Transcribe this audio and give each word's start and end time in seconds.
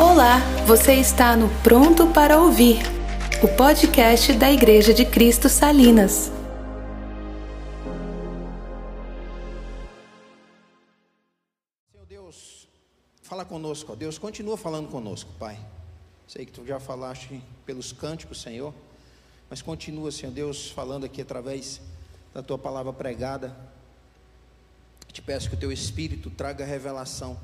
Olá, 0.00 0.38
você 0.64 0.94
está 0.94 1.36
no 1.36 1.48
Pronto 1.60 2.06
para 2.12 2.38
Ouvir, 2.38 2.76
o 3.42 3.48
podcast 3.56 4.32
da 4.34 4.48
Igreja 4.48 4.94
de 4.94 5.04
Cristo 5.04 5.48
Salinas. 5.48 6.30
Senhor 11.90 12.06
Deus, 12.08 12.68
fala 13.22 13.44
conosco, 13.44 13.92
ó 13.92 13.96
Deus, 13.96 14.18
continua 14.18 14.56
falando 14.56 14.88
conosco, 14.88 15.32
Pai. 15.36 15.58
Sei 16.28 16.46
que 16.46 16.52
tu 16.52 16.64
já 16.64 16.78
falaste 16.78 17.42
pelos 17.66 17.90
cânticos, 17.90 18.40
Senhor, 18.40 18.72
mas 19.50 19.62
continua, 19.62 20.12
Senhor 20.12 20.30
Deus, 20.32 20.70
falando 20.70 21.06
aqui 21.06 21.22
através 21.22 21.80
da 22.32 22.40
tua 22.40 22.56
palavra 22.56 22.92
pregada. 22.92 23.52
Te 25.12 25.20
peço 25.20 25.48
que 25.48 25.56
o 25.56 25.58
teu 25.58 25.72
Espírito 25.72 26.30
traga 26.30 26.64
revelação 26.64 27.36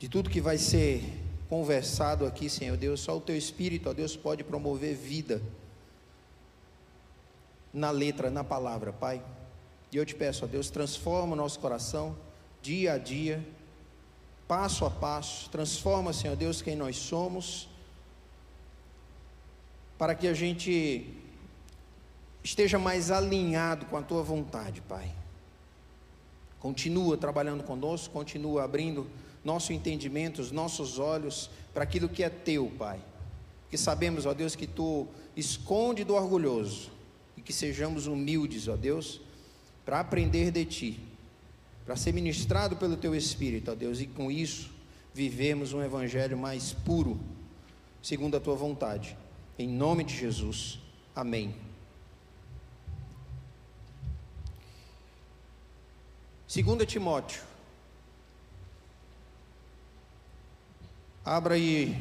de 0.00 0.08
tudo 0.08 0.30
que 0.30 0.40
vai 0.40 0.56
ser 0.56 1.04
conversado 1.46 2.24
aqui, 2.24 2.48
Senhor 2.48 2.74
Deus. 2.74 3.00
Só 3.00 3.18
o 3.18 3.20
teu 3.20 3.36
Espírito, 3.36 3.90
ó 3.90 3.92
Deus, 3.92 4.16
pode 4.16 4.42
promover 4.42 4.96
vida 4.96 5.42
na 7.70 7.90
letra, 7.90 8.30
na 8.30 8.42
palavra, 8.42 8.94
Pai. 8.94 9.22
E 9.92 9.98
eu 9.98 10.06
te 10.06 10.14
peço, 10.14 10.46
ó 10.46 10.48
Deus, 10.48 10.70
transforma 10.70 11.34
o 11.34 11.36
nosso 11.36 11.60
coração 11.60 12.16
dia 12.62 12.94
a 12.94 12.98
dia, 12.98 13.46
passo 14.48 14.86
a 14.86 14.90
passo, 14.90 15.50
transforma, 15.50 16.14
Senhor 16.14 16.34
Deus, 16.34 16.62
quem 16.62 16.74
nós 16.74 16.96
somos, 16.96 17.68
para 19.98 20.14
que 20.14 20.26
a 20.26 20.32
gente 20.32 21.14
esteja 22.42 22.78
mais 22.78 23.10
alinhado 23.10 23.84
com 23.84 23.98
a 23.98 24.02
tua 24.02 24.22
vontade, 24.22 24.80
Pai. 24.80 25.14
Continua 26.58 27.18
trabalhando 27.18 27.64
conosco, 27.64 28.12
continua 28.14 28.64
abrindo 28.64 29.06
nosso 29.44 29.72
entendimento, 29.72 30.40
os 30.40 30.50
nossos 30.50 30.98
olhos 30.98 31.50
para 31.72 31.84
aquilo 31.84 32.08
que 32.08 32.22
é 32.22 32.28
teu, 32.28 32.70
Pai. 32.78 33.00
Que 33.70 33.78
sabemos, 33.78 34.26
ó 34.26 34.34
Deus, 34.34 34.54
que 34.54 34.66
tu 34.66 35.06
esconde 35.36 36.04
do 36.04 36.14
orgulhoso 36.14 36.90
e 37.36 37.40
que 37.40 37.52
sejamos 37.52 38.06
humildes, 38.06 38.68
ó 38.68 38.76
Deus, 38.76 39.20
para 39.84 40.00
aprender 40.00 40.50
de 40.50 40.64
ti, 40.64 41.00
para 41.84 41.96
ser 41.96 42.12
ministrado 42.12 42.76
pelo 42.76 42.96
teu 42.96 43.14
Espírito, 43.14 43.70
ó 43.70 43.74
Deus, 43.74 44.00
e 44.00 44.06
com 44.06 44.30
isso 44.30 44.70
vivemos 45.14 45.72
um 45.72 45.82
evangelho 45.82 46.36
mais 46.36 46.72
puro, 46.72 47.18
segundo 48.02 48.36
a 48.36 48.40
tua 48.40 48.54
vontade. 48.54 49.16
Em 49.58 49.68
nome 49.68 50.04
de 50.04 50.16
Jesus. 50.16 50.78
Amém. 51.14 51.54
Segunda 56.46 56.84
Timóteo. 56.84 57.49
Abra 61.32 61.54
aí 61.54 61.96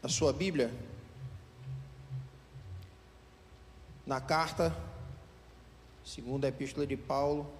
a 0.00 0.06
sua 0.06 0.32
Bíblia. 0.32 0.72
Na 4.06 4.20
carta, 4.20 4.72
segunda 6.04 6.46
epístola 6.46 6.86
de 6.86 6.96
Paulo 6.96 7.50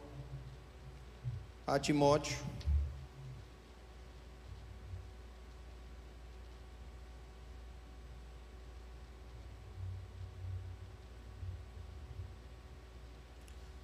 a 1.67 1.81
Timóteo. 1.81 2.39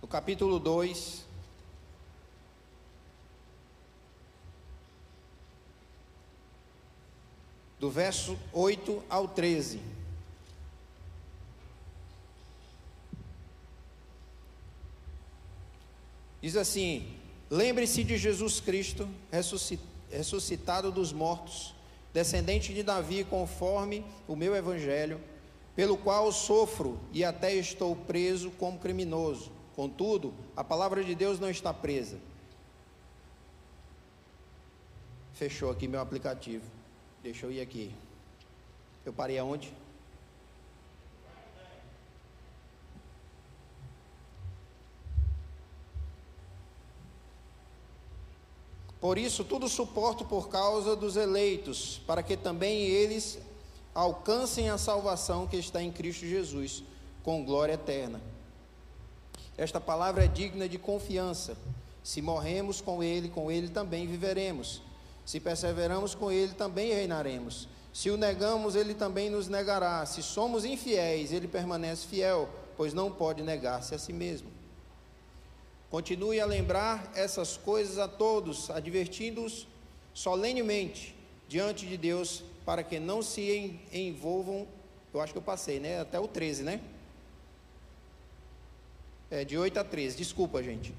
No 0.00 0.06
capítulo 0.06 0.60
2, 0.60 1.23
do 7.84 7.90
verso 7.90 8.38
8 8.50 9.04
ao 9.10 9.28
13. 9.28 9.78
Diz 16.40 16.56
assim: 16.56 17.14
Lembre-se 17.50 18.02
de 18.02 18.16
Jesus 18.16 18.58
Cristo, 18.58 19.06
ressuscitado 20.10 20.90
dos 20.90 21.12
mortos, 21.12 21.74
descendente 22.10 22.72
de 22.72 22.82
Davi, 22.82 23.22
conforme 23.22 24.02
o 24.26 24.34
meu 24.34 24.56
evangelho, 24.56 25.20
pelo 25.76 25.98
qual 25.98 26.32
sofro 26.32 26.98
e 27.12 27.22
até 27.22 27.54
estou 27.54 27.94
preso 27.94 28.50
como 28.52 28.78
criminoso. 28.78 29.52
Contudo, 29.76 30.32
a 30.56 30.64
palavra 30.64 31.04
de 31.04 31.14
Deus 31.14 31.38
não 31.38 31.50
está 31.50 31.74
presa. 31.74 32.16
Fechou 35.34 35.70
aqui 35.70 35.86
meu 35.86 36.00
aplicativo. 36.00 36.64
Deixa 37.24 37.46
eu 37.46 37.52
ir 37.52 37.62
aqui. 37.62 37.90
Eu 39.02 39.10
parei 39.10 39.38
aonde? 39.38 39.72
Por 49.00 49.16
isso, 49.16 49.42
tudo 49.42 49.70
suporto 49.70 50.26
por 50.26 50.50
causa 50.50 50.94
dos 50.94 51.16
eleitos, 51.16 52.02
para 52.06 52.22
que 52.22 52.36
também 52.36 52.82
eles 52.82 53.38
alcancem 53.94 54.68
a 54.68 54.76
salvação 54.76 55.46
que 55.46 55.56
está 55.56 55.82
em 55.82 55.90
Cristo 55.90 56.26
Jesus, 56.26 56.84
com 57.22 57.42
glória 57.42 57.72
eterna. 57.72 58.20
Esta 59.56 59.80
palavra 59.80 60.26
é 60.26 60.28
digna 60.28 60.68
de 60.68 60.76
confiança. 60.76 61.56
Se 62.02 62.20
morremos 62.20 62.82
com 62.82 63.02
Ele, 63.02 63.30
com 63.30 63.50
Ele 63.50 63.70
também 63.70 64.06
viveremos. 64.06 64.82
Se 65.24 65.40
perseveramos 65.40 66.14
com 66.14 66.30
Ele, 66.30 66.54
também 66.54 66.92
reinaremos. 66.92 67.68
Se 67.92 68.10
o 68.10 68.16
negamos, 68.16 68.74
Ele 68.74 68.92
também 68.92 69.30
nos 69.30 69.48
negará. 69.48 70.04
Se 70.04 70.22
somos 70.22 70.64
infiéis, 70.64 71.32
Ele 71.32 71.48
permanece 71.48 72.06
fiel, 72.06 72.48
pois 72.76 72.92
não 72.92 73.10
pode 73.10 73.42
negar-se 73.42 73.94
a 73.94 73.98
si 73.98 74.12
mesmo. 74.12 74.50
Continue 75.90 76.40
a 76.40 76.46
lembrar 76.46 77.12
essas 77.14 77.56
coisas 77.56 77.98
a 77.98 78.08
todos, 78.08 78.68
advertindo-os 78.68 79.68
solenemente 80.12 81.14
diante 81.48 81.86
de 81.86 81.96
Deus, 81.96 82.42
para 82.66 82.82
que 82.82 82.98
não 82.98 83.22
se 83.22 83.78
envolvam. 83.92 84.66
Eu 85.12 85.20
acho 85.20 85.32
que 85.32 85.38
eu 85.38 85.42
passei, 85.42 85.78
né? 85.78 86.00
Até 86.00 86.18
o 86.18 86.26
13, 86.26 86.64
né? 86.64 86.80
É, 89.30 89.44
de 89.44 89.56
8 89.56 89.78
a 89.78 89.84
13. 89.84 90.16
Desculpa, 90.16 90.62
gente. 90.62 90.92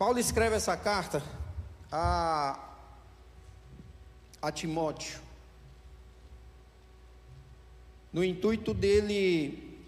Paulo 0.00 0.18
escreve 0.18 0.56
essa 0.56 0.78
carta 0.78 1.22
a, 1.92 2.58
a 4.40 4.50
Timóteo, 4.50 5.20
no 8.10 8.24
intuito 8.24 8.72
dele, 8.72 9.78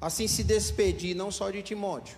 assim, 0.00 0.28
se 0.28 0.44
despedir 0.44 1.16
não 1.16 1.32
só 1.32 1.50
de 1.50 1.60
Timóteo, 1.60 2.16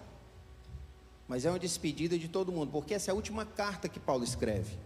mas 1.26 1.46
é 1.46 1.50
uma 1.50 1.58
despedida 1.58 2.18
de 2.18 2.28
todo 2.28 2.52
mundo, 2.52 2.70
porque 2.70 2.92
essa 2.92 3.10
é 3.10 3.12
a 3.12 3.14
última 3.14 3.46
carta 3.46 3.88
que 3.88 3.98
Paulo 3.98 4.22
escreve. 4.22 4.76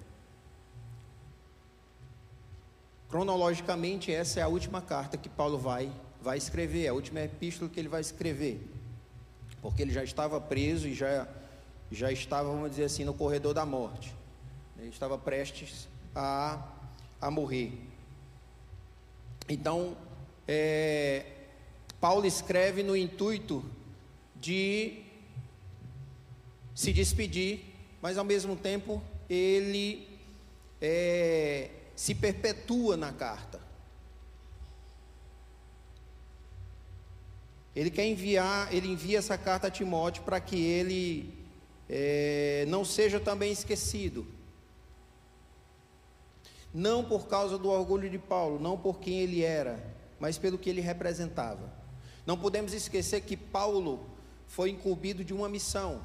Cronologicamente, 3.08 4.12
essa 4.12 4.38
é 4.38 4.44
a 4.44 4.48
última 4.48 4.80
carta 4.80 5.16
que 5.16 5.28
Paulo 5.28 5.58
vai, 5.58 5.90
vai 6.22 6.38
escrever, 6.38 6.86
a 6.86 6.94
última 6.94 7.20
epístola 7.20 7.68
que 7.68 7.80
ele 7.80 7.88
vai 7.88 8.00
escrever 8.00 8.78
porque 9.62 9.82
ele 9.82 9.92
já 9.92 10.02
estava 10.02 10.40
preso 10.40 10.88
e 10.88 10.94
já, 10.94 11.28
já 11.90 12.10
estava, 12.10 12.48
vamos 12.48 12.70
dizer 12.70 12.84
assim, 12.84 13.04
no 13.04 13.14
corredor 13.14 13.54
da 13.54 13.66
morte. 13.66 14.14
Ele 14.78 14.88
estava 14.88 15.18
prestes 15.18 15.88
a, 16.14 16.62
a 17.20 17.30
morrer. 17.30 17.72
Então, 19.48 19.96
é, 20.46 21.26
Paulo 22.00 22.26
escreve 22.26 22.82
no 22.82 22.96
intuito 22.96 23.64
de 24.36 25.02
se 26.74 26.92
despedir, 26.92 27.64
mas 28.00 28.16
ao 28.16 28.24
mesmo 28.24 28.56
tempo 28.56 29.02
ele 29.28 30.08
é, 30.80 31.70
se 31.94 32.14
perpetua 32.14 32.96
na 32.96 33.12
carta. 33.12 33.60
Ele 37.74 37.90
quer 37.90 38.06
enviar, 38.06 38.72
ele 38.74 38.88
envia 38.88 39.18
essa 39.18 39.38
carta 39.38 39.68
a 39.68 39.70
Timóteo 39.70 40.24
para 40.24 40.40
que 40.40 40.60
ele 40.60 41.32
é, 41.88 42.64
não 42.68 42.84
seja 42.84 43.20
também 43.20 43.52
esquecido. 43.52 44.26
Não 46.74 47.04
por 47.04 47.26
causa 47.26 47.56
do 47.56 47.68
orgulho 47.68 48.10
de 48.10 48.18
Paulo, 48.18 48.60
não 48.60 48.76
por 48.76 48.98
quem 48.98 49.20
ele 49.20 49.42
era, 49.42 49.82
mas 50.18 50.36
pelo 50.36 50.58
que 50.58 50.68
ele 50.70 50.80
representava. 50.80 51.72
Não 52.26 52.36
podemos 52.36 52.72
esquecer 52.72 53.22
que 53.22 53.36
Paulo 53.36 54.04
foi 54.46 54.70
incumbido 54.70 55.24
de 55.24 55.32
uma 55.32 55.48
missão: 55.48 56.04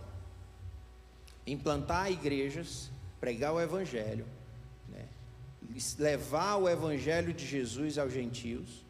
implantar 1.46 2.12
igrejas, 2.12 2.92
pregar 3.20 3.54
o 3.54 3.62
Evangelho, 3.62 4.26
né? 4.90 5.08
levar 5.98 6.58
o 6.58 6.70
Evangelho 6.70 7.34
de 7.34 7.46
Jesus 7.46 7.98
aos 7.98 8.14
gentios 8.14 8.85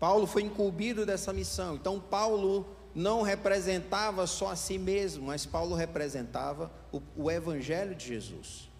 Paulo 0.00 0.26
foi 0.26 0.42
incumbido 0.42 1.04
dessa 1.04 1.30
missão. 1.30 1.76
Então, 1.76 2.00
Paulo 2.00 2.66
não 2.94 3.22
representava 3.22 4.26
só 4.26 4.48
a 4.48 4.56
si 4.56 4.78
mesmo, 4.78 5.26
mas 5.26 5.46
Paulo 5.46 5.76
representava 5.76 6.72
o, 6.90 7.02
o 7.14 7.30
Evangelho 7.30 7.94
de 7.94 8.06
Jesus. 8.06 8.70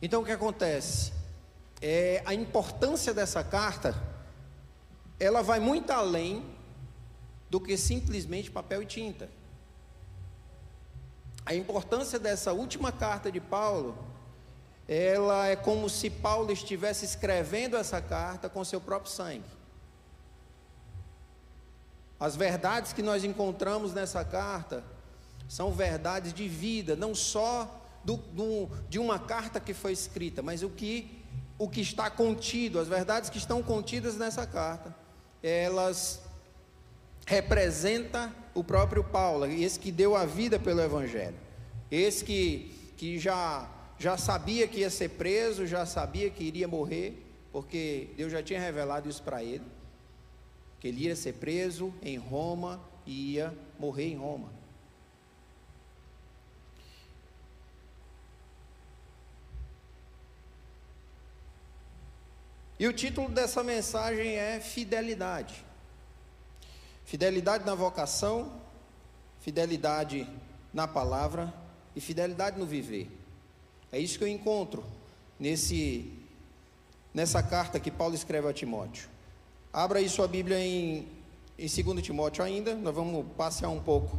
Então 0.00 0.22
o 0.22 0.24
que 0.24 0.30
acontece? 0.30 1.12
É, 1.80 2.22
a 2.24 2.32
importância 2.32 3.12
dessa 3.12 3.42
carta, 3.42 4.00
ela 5.18 5.42
vai 5.42 5.58
muito 5.58 5.90
além 5.90 6.44
do 7.50 7.60
que 7.60 7.76
simplesmente 7.76 8.50
papel 8.50 8.82
e 8.82 8.86
tinta. 8.86 9.37
A 11.48 11.54
importância 11.54 12.18
dessa 12.18 12.52
última 12.52 12.92
carta 12.92 13.32
de 13.32 13.40
Paulo, 13.40 13.96
ela 14.86 15.46
é 15.46 15.56
como 15.56 15.88
se 15.88 16.10
Paulo 16.10 16.52
estivesse 16.52 17.06
escrevendo 17.06 17.74
essa 17.74 18.02
carta 18.02 18.50
com 18.50 18.62
seu 18.62 18.78
próprio 18.78 19.10
sangue. 19.10 19.48
As 22.20 22.36
verdades 22.36 22.92
que 22.92 23.00
nós 23.00 23.24
encontramos 23.24 23.94
nessa 23.94 24.22
carta 24.22 24.84
são 25.48 25.72
verdades 25.72 26.34
de 26.34 26.46
vida, 26.46 26.94
não 26.94 27.14
só 27.14 27.82
do, 28.04 28.18
do, 28.18 28.68
de 28.90 28.98
uma 28.98 29.18
carta 29.18 29.58
que 29.58 29.72
foi 29.72 29.92
escrita, 29.92 30.42
mas 30.42 30.62
o 30.62 30.68
que, 30.68 31.24
o 31.58 31.66
que 31.66 31.80
está 31.80 32.10
contido, 32.10 32.78
as 32.78 32.88
verdades 32.88 33.30
que 33.30 33.38
estão 33.38 33.62
contidas 33.62 34.18
nessa 34.18 34.46
carta, 34.46 34.94
elas 35.42 36.20
representam 37.28 38.32
o 38.54 38.64
próprio 38.64 39.04
Paulo, 39.04 39.44
esse 39.44 39.78
que 39.78 39.92
deu 39.92 40.16
a 40.16 40.24
vida 40.24 40.58
pelo 40.58 40.80
Evangelho, 40.80 41.36
esse 41.90 42.24
que, 42.24 42.74
que 42.96 43.18
já, 43.18 43.70
já 43.98 44.16
sabia 44.16 44.66
que 44.66 44.80
ia 44.80 44.88
ser 44.88 45.10
preso, 45.10 45.66
já 45.66 45.84
sabia 45.84 46.30
que 46.30 46.42
iria 46.42 46.66
morrer, 46.66 47.22
porque 47.52 48.08
Deus 48.16 48.32
já 48.32 48.42
tinha 48.42 48.58
revelado 48.58 49.10
isso 49.10 49.22
para 49.22 49.44
ele, 49.44 49.64
que 50.80 50.88
ele 50.88 51.04
ia 51.04 51.14
ser 51.14 51.34
preso 51.34 51.92
em 52.00 52.16
Roma 52.16 52.80
e 53.04 53.34
ia 53.34 53.54
morrer 53.78 54.06
em 54.06 54.16
Roma. 54.16 54.50
E 62.78 62.86
o 62.86 62.92
título 62.94 63.28
dessa 63.28 63.62
mensagem 63.62 64.36
é 64.36 64.60
Fidelidade. 64.60 65.67
Fidelidade 67.08 67.64
na 67.64 67.74
vocação, 67.74 68.52
fidelidade 69.40 70.28
na 70.74 70.86
palavra 70.86 71.54
e 71.96 72.02
fidelidade 72.02 72.58
no 72.58 72.66
viver. 72.66 73.10
É 73.90 73.98
isso 73.98 74.18
que 74.18 74.24
eu 74.24 74.28
encontro 74.28 74.84
nesse 75.40 76.12
nessa 77.14 77.42
carta 77.42 77.80
que 77.80 77.90
Paulo 77.90 78.14
escreve 78.14 78.46
a 78.46 78.52
Timóteo. 78.52 79.08
Abra 79.72 80.00
aí 80.00 80.08
sua 80.10 80.28
Bíblia 80.28 80.60
em, 80.60 81.08
em 81.58 81.82
2 81.82 82.02
Timóteo 82.02 82.44
ainda, 82.44 82.74
nós 82.74 82.94
vamos 82.94 83.24
passear 83.38 83.70
um 83.70 83.80
pouco 83.80 84.18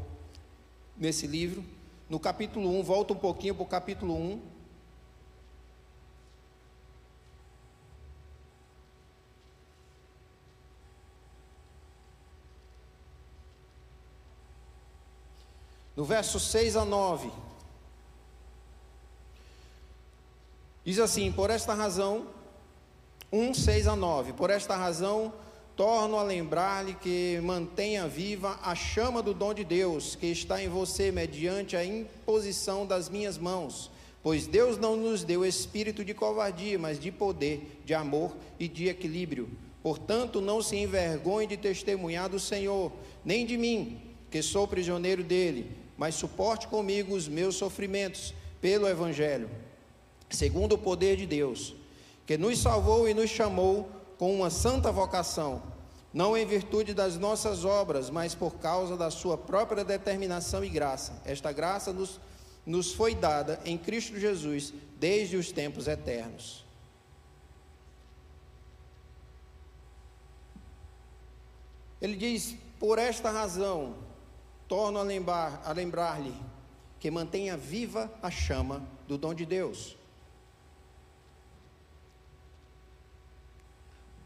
nesse 0.97 1.27
livro. 1.27 1.63
No 2.09 2.19
capítulo 2.19 2.75
1, 2.79 2.81
volta 2.81 3.13
um 3.13 3.17
pouquinho 3.17 3.53
para 3.53 3.63
o 3.65 3.67
capítulo 3.67 4.15
1. 4.15 4.41
No 15.99 16.05
verso 16.05 16.39
6 16.39 16.77
a 16.77 16.85
9. 16.85 17.29
Diz 20.85 20.97
assim: 20.97 21.29
Por 21.29 21.49
esta 21.49 21.73
razão, 21.73 22.25
1, 23.29 23.53
6 23.53 23.85
a 23.85 23.97
9. 23.97 24.31
Por 24.31 24.49
esta 24.49 24.77
razão, 24.77 25.33
torno 25.75 26.17
a 26.17 26.23
lembrar-lhe 26.23 26.93
que 26.93 27.41
mantenha 27.43 28.07
viva 28.07 28.57
a 28.63 28.73
chama 28.75 29.21
do 29.21 29.33
dom 29.33 29.53
de 29.53 29.65
Deus 29.65 30.15
que 30.15 30.27
está 30.27 30.63
em 30.63 30.69
você 30.69 31.11
mediante 31.11 31.75
a 31.75 31.83
imposição 31.83 32.85
das 32.85 33.09
minhas 33.09 33.37
mãos. 33.37 33.91
Pois 34.23 34.47
Deus 34.47 34.77
não 34.77 34.95
nos 34.95 35.25
deu 35.25 35.45
espírito 35.45 36.05
de 36.05 36.13
covardia, 36.13 36.79
mas 36.79 36.97
de 36.97 37.11
poder, 37.11 37.81
de 37.83 37.93
amor 37.93 38.37
e 38.57 38.69
de 38.69 38.87
equilíbrio. 38.87 39.49
Portanto, 39.83 40.39
não 40.39 40.61
se 40.61 40.77
envergonhe 40.77 41.45
de 41.45 41.57
testemunhar 41.57 42.29
do 42.29 42.39
Senhor, 42.39 42.89
nem 43.25 43.45
de 43.45 43.57
mim, 43.57 43.99
que 44.31 44.41
sou 44.41 44.65
prisioneiro 44.65 45.25
dele 45.25 45.88
mas 45.99 46.15
suporte 46.15 46.65
comigo 46.69 47.13
os 47.13 47.27
meus 47.27 47.55
sofrimentos 47.55 48.33
pelo 48.61 48.87
Evangelho, 48.87 49.49
segundo 50.29 50.75
o 50.75 50.77
poder 50.77 51.17
de 51.17 51.27
Deus, 51.27 51.75
que 52.25 52.37
nos 52.37 52.57
salvou 52.59 53.09
e 53.09 53.13
nos 53.13 53.29
chamou 53.29 53.91
com 54.17 54.33
uma 54.33 54.49
santa 54.49 54.93
vocação, 54.93 55.61
não 56.13 56.37
em 56.37 56.45
virtude 56.45 56.93
das 56.93 57.17
nossas 57.17 57.65
obras, 57.65 58.09
mas 58.09 58.33
por 58.33 58.55
causa 58.59 58.95
da 58.95 59.11
sua 59.11 59.37
própria 59.37 59.83
determinação 59.83 60.63
e 60.63 60.69
graça. 60.69 61.21
Esta 61.25 61.51
graça 61.51 61.91
nos, 61.91 62.17
nos 62.65 62.93
foi 62.93 63.13
dada 63.13 63.59
em 63.65 63.77
Cristo 63.77 64.17
Jesus 64.17 64.73
desde 64.97 65.35
os 65.35 65.51
tempos 65.51 65.85
eternos. 65.85 66.65
Ele 72.01 72.15
diz: 72.15 72.55
por 72.79 72.97
esta 72.97 73.29
razão, 73.29 74.07
torno 74.69 74.99
a 74.99 75.01
lembrar 75.01 75.63
a 75.65 75.71
lembrar-lhe 75.73 76.33
que 76.99 77.09
mantenha 77.09 77.57
viva 77.57 78.13
a 78.21 78.29
chama 78.29 78.87
do 79.07 79.17
dom 79.17 79.33
de 79.33 79.45
Deus. 79.45 79.97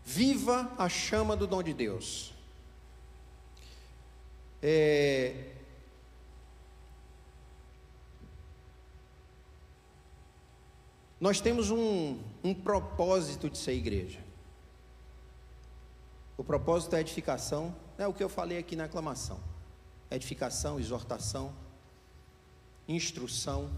Viva 0.03 0.69
a 0.77 0.89
chama 0.89 1.37
do 1.37 1.47
dom 1.47 1.63
de 1.63 1.73
Deus. 1.73 2.33
É, 4.61 5.51
nós 11.21 11.39
temos 11.39 11.71
um, 11.71 12.19
um 12.43 12.53
propósito 12.53 13.49
de 13.49 13.57
ser 13.57 13.73
igreja. 13.73 14.19
O 16.35 16.43
propósito 16.43 16.95
é 16.95 16.99
edificação, 16.99 17.73
é 17.97 18.05
o 18.05 18.13
que 18.13 18.23
eu 18.23 18.27
falei 18.27 18.57
aqui 18.57 18.75
na 18.75 18.85
aclamação 18.85 19.52
edificação, 20.15 20.79
exortação, 20.79 21.53
instrução. 22.87 23.69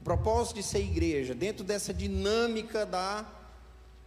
O 0.00 0.04
propósito 0.04 0.56
de 0.56 0.62
ser 0.62 0.80
igreja, 0.80 1.34
dentro 1.34 1.62
dessa 1.64 1.92
dinâmica 1.92 2.86
da, 2.86 3.26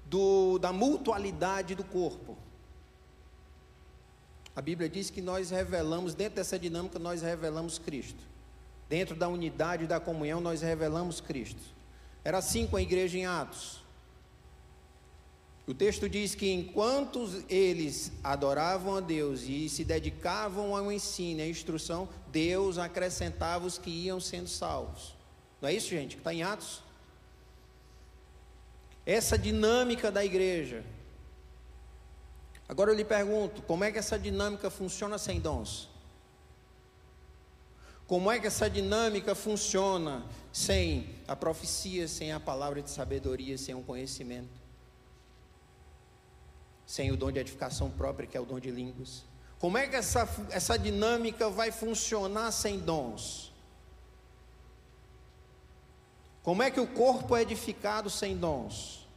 do, 0.06 0.58
da 0.60 0.74
mutualidade 0.74 1.76
do 1.76 1.84
corpo. 1.84 2.38
A 4.56 4.62
Bíblia 4.62 4.88
diz 4.90 5.10
que 5.10 5.22
nós 5.22 5.50
revelamos, 5.50 6.14
dentro 6.14 6.36
dessa 6.36 6.58
dinâmica, 6.58 7.00
nós 7.00 7.22
revelamos 7.22 7.80
Cristo. 7.80 8.24
Dentro 8.88 9.16
da 9.16 9.28
unidade 9.28 9.88
da 9.88 10.00
comunhão, 10.00 10.40
nós 10.40 10.62
revelamos 10.62 11.20
Cristo. 11.20 11.62
Era 12.24 12.38
assim 12.38 12.68
com 12.68 12.78
a 12.78 12.82
igreja 12.82 13.18
em 13.18 13.26
Atos. 13.26 13.83
O 15.66 15.74
texto 15.74 16.10
diz 16.10 16.36
que 16.36 16.52
enquanto 16.52 17.42
eles 17.48 18.12
adoravam 18.22 18.98
a 18.98 19.00
Deus 19.00 19.44
e 19.44 19.70
se 19.70 19.86
dedicavam 19.86 20.76
ao 20.76 20.92
ensino 20.92 21.42
à 21.42 21.48
instrução, 21.48 22.10
Deus 22.32 22.78
acrescentava 22.78 23.66
os 23.66 23.78
que 23.78 23.90
iam 23.90 24.20
sendo 24.20 24.50
salvos. 24.50 25.16
Não 25.62 25.70
é 25.70 25.74
isso, 25.74 25.88
gente, 25.88 26.18
que 26.18 26.22
está 26.22 26.34
em 26.34 26.44
Atos? 26.44 26.84
Essa 29.06 29.38
dinâmica 29.38 30.12
da 30.12 30.24
igreja. 30.24 30.84
Agora 32.68 32.92
eu 32.92 32.96
lhe 32.96 33.06
pergunto: 33.06 33.62
como 33.62 33.86
é 33.86 33.92
que 33.92 33.98
essa 33.98 34.20
dinâmica 34.20 34.70
funciona 34.70 35.18
sem 35.18 35.40
dons? 35.40 35.90
Como 38.06 38.30
é 38.30 38.38
que 38.38 38.48
essa 38.48 38.70
dinâmica 38.70 39.34
funciona 39.34 40.26
sem 40.52 41.10
a 41.26 41.38
profecia, 41.38 42.06
sem 42.06 42.34
a 42.34 42.40
palavra 42.40 42.82
de 42.82 42.90
sabedoria, 42.90 43.58
sem 43.58 43.74
o 43.74 43.82
conhecimento? 43.82 44.63
Sem 46.94 47.12
o 47.12 47.18
dom 47.18 47.32
de 47.32 47.40
edificação 47.40 47.90
própria, 47.90 48.28
que 48.28 48.38
é 48.38 48.40
o 48.40 48.46
dom 48.46 48.60
de 48.60 48.70
línguas? 48.70 49.24
Como 49.58 49.80
é 49.80 49.88
que 49.88 49.96
essa, 49.96 50.30
essa 50.52 50.78
dinâmica 50.78 51.50
vai 51.50 51.72
funcionar 51.72 52.52
sem 52.52 52.78
dons? 52.78 53.52
Como 56.44 56.62
é 56.62 56.70
que 56.70 56.80
o 56.80 56.86
corpo 56.86 57.36
é 57.36 57.42
edificado 57.42 58.12
sem 58.12 58.38
dons? 58.38 59.08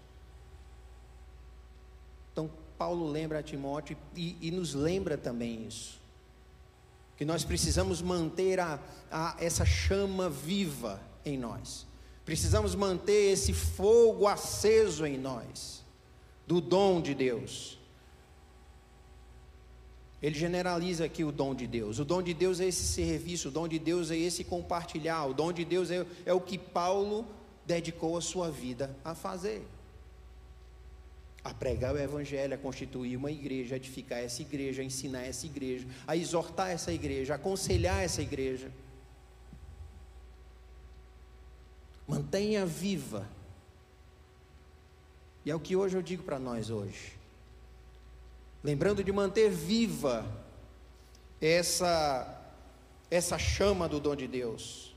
Então, 2.33 2.51
Paulo 2.79 3.07
lembra 3.07 3.41
a 3.41 3.43
Timóteo 3.43 3.95
e, 4.15 4.39
e 4.41 4.51
nos 4.51 4.73
lembra 4.73 5.19
também 5.19 5.67
isso. 5.67 6.01
Que 7.15 7.27
nós 7.27 7.45
precisamos 7.45 8.01
manter 8.01 8.59
a, 8.59 8.81
a, 9.11 9.37
essa 9.39 9.67
chama 9.67 10.31
viva 10.31 10.99
em 11.27 11.37
nós. 11.37 11.87
Precisamos 12.25 12.75
manter 12.75 13.33
esse 13.33 13.53
fogo 13.53 14.27
aceso 14.27 15.05
em 15.05 15.19
nós 15.19 15.85
do 16.47 16.61
dom 16.61 17.01
de 17.01 17.15
Deus. 17.15 17.79
Ele 20.23 20.39
generaliza 20.39 21.05
aqui 21.05 21.25
o 21.25 21.31
dom 21.31 21.55
de 21.55 21.67
Deus. 21.67 21.99
O 21.99 22.05
dom 22.05 22.23
de 22.23 22.33
Deus 22.33 22.59
é 22.61 22.67
esse 22.67 22.85
serviço, 22.85 23.49
o 23.49 23.51
dom 23.51 23.69
de 23.69 23.79
Deus 23.79 24.11
é 24.11 24.17
esse 24.17 24.43
compartilhar, 24.45 25.27
o 25.27 25.35
dom 25.35 25.53
de 25.53 25.65
Deus 25.65 25.91
é, 25.91 26.07
é 26.25 26.33
o 26.33 26.41
que 26.41 26.57
Paulo 26.57 27.27
dedicou 27.67 28.17
a 28.17 28.21
sua 28.21 28.51
vida 28.51 28.97
a 29.05 29.15
fazer. 29.15 29.67
A 31.45 31.53
pregar 31.53 31.95
o 31.95 31.99
Evangelho, 31.99 32.55
a 32.55 32.59
constituir 32.59 33.17
uma 33.17 33.31
igreja, 33.31 33.75
a 33.75 33.77
edificar 33.77 34.19
essa 34.19 34.43
igreja, 34.43 34.83
a 34.83 34.85
ensinar 34.85 35.23
essa 35.23 35.47
igreja, 35.47 35.87
a 36.07 36.17
exortar 36.17 36.71
essa 36.71 36.93
igreja, 36.93 37.35
a 37.35 37.37
aconselhar 37.37 38.03
essa 38.03 38.23
igreja. 38.23 38.73
Mantenha 42.09 42.65
viva. 42.65 43.29
E 45.47 45.51
é 45.51 45.55
o 45.55 45.61
que 45.61 45.77
hoje 45.77 45.97
eu 45.97 46.03
digo 46.03 46.25
para 46.25 46.41
nós 46.41 46.71
hoje. 46.71 47.13
Lembrando 48.65 49.05
de 49.05 49.13
manter 49.13 49.49
viva 49.49 50.27
essa 51.41 52.33
essa 53.09 53.39
chama 53.39 53.89
do 53.89 54.01
dom 54.01 54.17
de 54.17 54.27
Deus. 54.27 54.93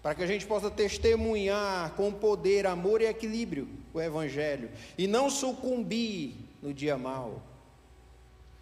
Para 0.00 0.14
que 0.14 0.22
a 0.22 0.26
gente 0.28 0.46
possa 0.46 0.70
testemunhar 0.70 1.94
com 1.96 2.12
poder, 2.12 2.64
amor 2.64 3.00
e 3.00 3.06
equilíbrio 3.06 3.68
o 3.92 4.00
evangelho 4.00 4.70
e 4.96 5.08
não 5.08 5.28
sucumbir 5.28 6.36
no 6.62 6.72
dia 6.72 6.96
mal. 6.96 7.42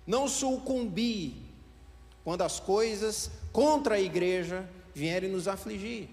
Não 0.07 0.27
sucumbir 0.27 1.35
quando 2.25 2.41
as 2.41 2.59
coisas 2.59 3.31
contra 3.53 3.97
a 3.97 4.01
igreja 4.01 4.67
vierem 4.95 5.31
nos 5.31 5.47
afligir. 5.47 6.09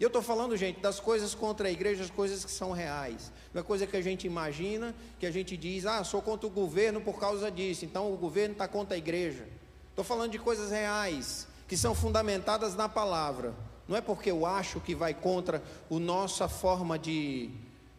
E 0.00 0.02
eu 0.02 0.06
estou 0.06 0.22
falando, 0.22 0.56
gente, 0.56 0.80
das 0.80 0.98
coisas 0.98 1.34
contra 1.34 1.68
a 1.68 1.70
igreja, 1.70 2.02
as 2.02 2.10
coisas 2.10 2.42
que 2.42 2.50
são 2.50 2.72
reais. 2.72 3.30
Não 3.52 3.60
é 3.60 3.62
coisa 3.62 3.86
que 3.86 3.94
a 3.94 4.00
gente 4.00 4.26
imagina, 4.26 4.94
que 5.18 5.26
a 5.26 5.30
gente 5.30 5.58
diz, 5.58 5.84
ah, 5.84 6.02
sou 6.02 6.22
contra 6.22 6.46
o 6.46 6.50
governo 6.50 7.02
por 7.02 7.20
causa 7.20 7.50
disso, 7.50 7.84
então 7.84 8.10
o 8.10 8.16
governo 8.16 8.52
está 8.52 8.66
contra 8.66 8.94
a 8.94 8.98
igreja. 8.98 9.46
Estou 9.90 10.02
falando 10.02 10.32
de 10.32 10.38
coisas 10.38 10.70
reais, 10.70 11.46
que 11.68 11.76
são 11.76 11.94
fundamentadas 11.94 12.74
na 12.74 12.88
palavra. 12.88 13.54
Não 13.86 13.94
é 13.94 14.00
porque 14.00 14.30
eu 14.30 14.46
acho 14.46 14.80
que 14.80 14.94
vai 14.94 15.12
contra 15.12 15.62
a 15.90 15.98
nossa 15.98 16.48
forma 16.48 16.98
de, 16.98 17.50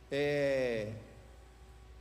é, 0.09 0.93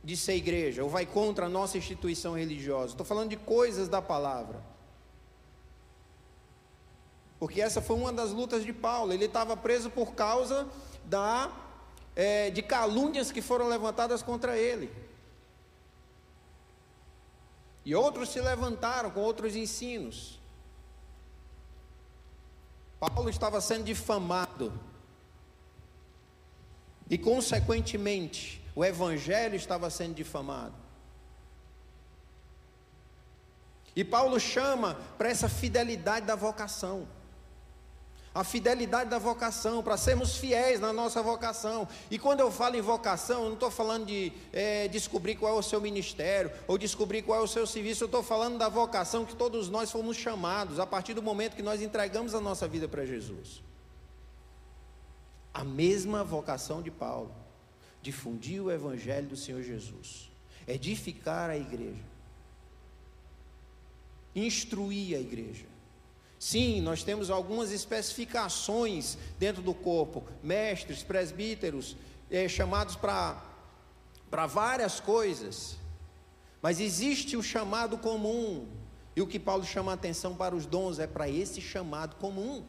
de 0.03 0.17
ser 0.17 0.33
igreja, 0.33 0.83
ou 0.83 0.89
vai 0.89 1.05
contra 1.05 1.45
a 1.45 1.49
nossa 1.49 1.77
instituição 1.77 2.33
religiosa. 2.33 2.93
Estou 2.93 3.05
falando 3.05 3.29
de 3.29 3.37
coisas 3.37 3.87
da 3.87 4.01
palavra. 4.01 4.70
Porque 7.41 7.59
essa 7.59 7.81
foi 7.81 7.95
uma 7.95 8.13
das 8.13 8.29
lutas 8.29 8.63
de 8.63 8.71
Paulo. 8.71 9.11
Ele 9.11 9.25
estava 9.25 9.57
preso 9.57 9.89
por 9.89 10.13
causa 10.13 10.69
da, 11.05 11.51
é, 12.15 12.51
de 12.51 12.61
calúnias 12.61 13.31
que 13.31 13.41
foram 13.41 13.67
levantadas 13.67 14.21
contra 14.21 14.55
ele. 14.55 14.93
E 17.83 17.95
outros 17.95 18.29
se 18.29 18.39
levantaram 18.39 19.09
com 19.09 19.21
outros 19.21 19.55
ensinos. 19.55 20.39
Paulo 22.99 23.27
estava 23.27 23.59
sendo 23.59 23.85
difamado. 23.85 24.71
E, 27.09 27.17
consequentemente, 27.17 28.63
o 28.75 28.85
evangelho 28.85 29.55
estava 29.55 29.89
sendo 29.89 30.13
difamado. 30.13 30.75
E 33.95 34.03
Paulo 34.03 34.39
chama 34.39 34.93
para 35.17 35.27
essa 35.27 35.49
fidelidade 35.49 36.27
da 36.27 36.35
vocação 36.35 37.07
a 38.33 38.43
fidelidade 38.43 39.09
da 39.09 39.19
vocação, 39.19 39.83
para 39.83 39.97
sermos 39.97 40.37
fiéis 40.37 40.79
na 40.79 40.93
nossa 40.93 41.21
vocação. 41.21 41.87
E 42.09 42.17
quando 42.17 42.39
eu 42.39 42.49
falo 42.49 42.77
em 42.77 42.81
vocação, 42.81 43.43
eu 43.43 43.47
não 43.47 43.55
estou 43.55 43.69
falando 43.69 44.05
de 44.05 44.31
é, 44.53 44.87
descobrir 44.87 45.35
qual 45.35 45.55
é 45.55 45.59
o 45.59 45.61
seu 45.61 45.81
ministério, 45.81 46.49
ou 46.65 46.77
descobrir 46.77 47.23
qual 47.23 47.39
é 47.39 47.43
o 47.43 47.47
seu 47.47 47.67
serviço, 47.67 48.03
eu 48.03 48.05
estou 48.05 48.23
falando 48.23 48.57
da 48.57 48.69
vocação 48.69 49.25
que 49.25 49.35
todos 49.35 49.69
nós 49.69 49.91
fomos 49.91 50.15
chamados 50.15 50.79
a 50.79 50.85
partir 50.85 51.13
do 51.13 51.21
momento 51.21 51.55
que 51.55 51.61
nós 51.61 51.81
entregamos 51.81 52.33
a 52.33 52.39
nossa 52.39 52.67
vida 52.67 52.87
para 52.87 53.05
Jesus. 53.05 53.61
A 55.53 55.65
mesma 55.65 56.23
vocação 56.23 56.81
de 56.81 56.89
Paulo, 56.89 57.35
difundir 58.01 58.63
o 58.63 58.71
Evangelho 58.71 59.27
do 59.27 59.35
Senhor 59.35 59.61
Jesus, 59.61 60.31
edificar 60.65 61.49
a 61.49 61.57
igreja, 61.57 62.05
instruir 64.33 65.17
a 65.17 65.19
igreja 65.19 65.70
Sim, 66.41 66.81
nós 66.81 67.03
temos 67.03 67.29
algumas 67.29 67.71
especificações 67.71 69.15
dentro 69.37 69.61
do 69.61 69.75
corpo, 69.75 70.23
mestres, 70.41 71.03
presbíteros, 71.03 71.95
é, 72.31 72.47
chamados 72.47 72.95
para 72.95 74.47
várias 74.47 74.99
coisas, 74.99 75.77
mas 76.59 76.79
existe 76.79 77.37
o 77.37 77.43
chamado 77.43 77.95
comum, 77.95 78.67
e 79.15 79.21
o 79.21 79.27
que 79.27 79.37
Paulo 79.37 79.63
chama 79.63 79.91
a 79.91 79.93
atenção 79.93 80.35
para 80.35 80.55
os 80.55 80.65
dons 80.65 80.97
é 80.97 81.05
para 81.05 81.29
esse 81.29 81.61
chamado 81.61 82.15
comum. 82.15 82.65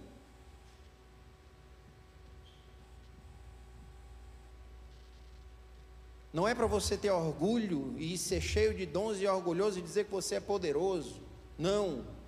Não 6.30 6.46
é 6.46 6.54
para 6.54 6.66
você 6.66 6.94
ter 6.94 7.10
orgulho 7.10 7.94
e 7.96 8.18
ser 8.18 8.42
cheio 8.42 8.74
de 8.74 8.84
dons 8.84 9.18
e 9.18 9.26
orgulhoso 9.26 9.78
e 9.78 9.82
dizer 9.82 10.04
que 10.04 10.10
você 10.10 10.34
é 10.34 10.40
poderoso. 10.40 11.22
Não 11.58 12.20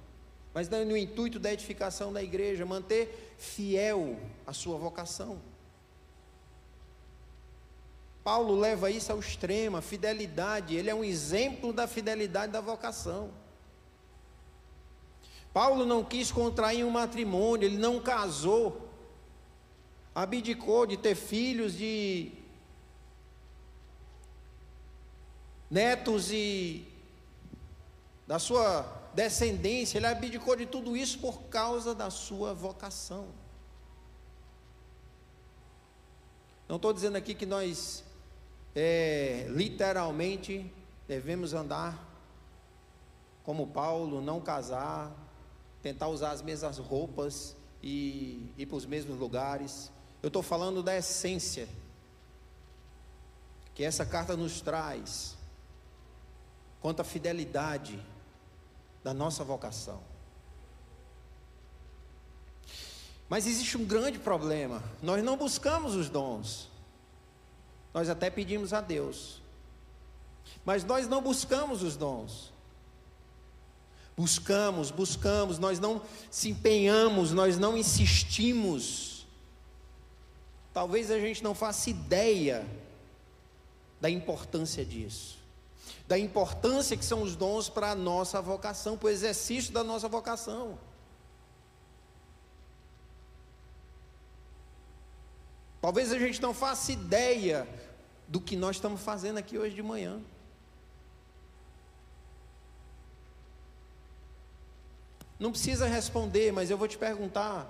mas 0.54 0.68
no 0.68 0.96
intuito 0.96 1.40
da 1.40 1.52
edificação 1.52 2.12
da 2.12 2.22
igreja, 2.22 2.64
manter 2.64 3.34
fiel 3.36 4.16
a 4.46 4.52
sua 4.52 4.78
vocação. 4.78 5.40
Paulo 8.22 8.54
leva 8.54 8.88
isso 8.88 9.10
ao 9.10 9.18
extremo, 9.18 9.76
a 9.76 9.82
fidelidade, 9.82 10.76
ele 10.76 10.88
é 10.88 10.94
um 10.94 11.02
exemplo 11.02 11.72
da 11.72 11.88
fidelidade 11.88 12.52
da 12.52 12.60
vocação. 12.60 13.30
Paulo 15.52 15.84
não 15.84 16.04
quis 16.04 16.30
contrair 16.30 16.84
um 16.84 16.90
matrimônio, 16.90 17.66
ele 17.66 17.76
não 17.76 18.00
casou, 18.00 18.88
abdicou 20.14 20.86
de 20.86 20.96
ter 20.96 21.16
filhos, 21.16 21.76
de 21.76 22.32
netos 25.68 26.30
e 26.30 26.86
da 28.26 28.38
sua 28.38 29.03
descendência, 29.14 29.98
ele 29.98 30.06
abdicou 30.06 30.56
de 30.56 30.66
tudo 30.66 30.96
isso 30.96 31.18
por 31.18 31.42
causa 31.44 31.94
da 31.94 32.10
sua 32.10 32.52
vocação. 32.52 33.28
Não 36.68 36.76
estou 36.76 36.92
dizendo 36.92 37.16
aqui 37.16 37.34
que 37.34 37.46
nós 37.46 38.02
é, 38.74 39.46
literalmente 39.50 40.72
devemos 41.06 41.54
andar 41.54 42.12
como 43.44 43.66
Paulo, 43.66 44.22
não 44.22 44.40
casar, 44.40 45.12
tentar 45.82 46.08
usar 46.08 46.30
as 46.30 46.40
mesmas 46.40 46.78
roupas 46.78 47.54
e 47.82 48.50
ir 48.56 48.66
para 48.66 48.76
os 48.76 48.86
mesmos 48.86 49.18
lugares. 49.18 49.92
Eu 50.22 50.28
estou 50.28 50.42
falando 50.42 50.82
da 50.82 50.96
essência 50.96 51.68
que 53.74 53.84
essa 53.84 54.06
carta 54.06 54.36
nos 54.36 54.60
traz 54.62 55.36
quanto 56.80 57.00
à 57.00 57.04
fidelidade 57.04 58.02
da 59.04 59.12
nossa 59.12 59.44
vocação. 59.44 60.00
Mas 63.28 63.46
existe 63.46 63.76
um 63.76 63.84
grande 63.84 64.18
problema: 64.18 64.82
nós 65.02 65.22
não 65.22 65.36
buscamos 65.36 65.94
os 65.94 66.08
dons, 66.08 66.70
nós 67.92 68.08
até 68.08 68.30
pedimos 68.30 68.72
a 68.72 68.80
Deus, 68.80 69.42
mas 70.64 70.82
nós 70.82 71.06
não 71.06 71.22
buscamos 71.22 71.82
os 71.82 71.96
dons. 71.96 72.52
Buscamos, 74.16 74.92
buscamos, 74.92 75.58
nós 75.58 75.80
não 75.80 76.00
se 76.30 76.48
empenhamos, 76.48 77.32
nós 77.32 77.58
não 77.58 77.76
insistimos. 77.76 79.26
Talvez 80.72 81.10
a 81.10 81.18
gente 81.18 81.42
não 81.42 81.52
faça 81.52 81.90
ideia 81.90 82.64
da 84.00 84.08
importância 84.08 84.84
disso 84.84 85.43
da 86.06 86.18
importância 86.18 86.96
que 86.96 87.04
são 87.04 87.22
os 87.22 87.34
dons 87.34 87.68
para 87.68 87.90
a 87.90 87.94
nossa 87.94 88.40
vocação, 88.40 88.96
para 88.96 89.06
o 89.06 89.10
exercício 89.10 89.72
da 89.72 89.82
nossa 89.82 90.08
vocação. 90.08 90.78
Talvez 95.80 96.12
a 96.12 96.18
gente 96.18 96.40
não 96.40 96.54
faça 96.54 96.92
ideia 96.92 97.68
do 98.26 98.40
que 98.40 98.56
nós 98.56 98.76
estamos 98.76 99.00
fazendo 99.02 99.38
aqui 99.38 99.58
hoje 99.58 99.74
de 99.74 99.82
manhã. 99.82 100.20
Não 105.38 105.50
precisa 105.50 105.86
responder, 105.86 106.52
mas 106.52 106.70
eu 106.70 106.78
vou 106.78 106.88
te 106.88 106.96
perguntar: 106.96 107.68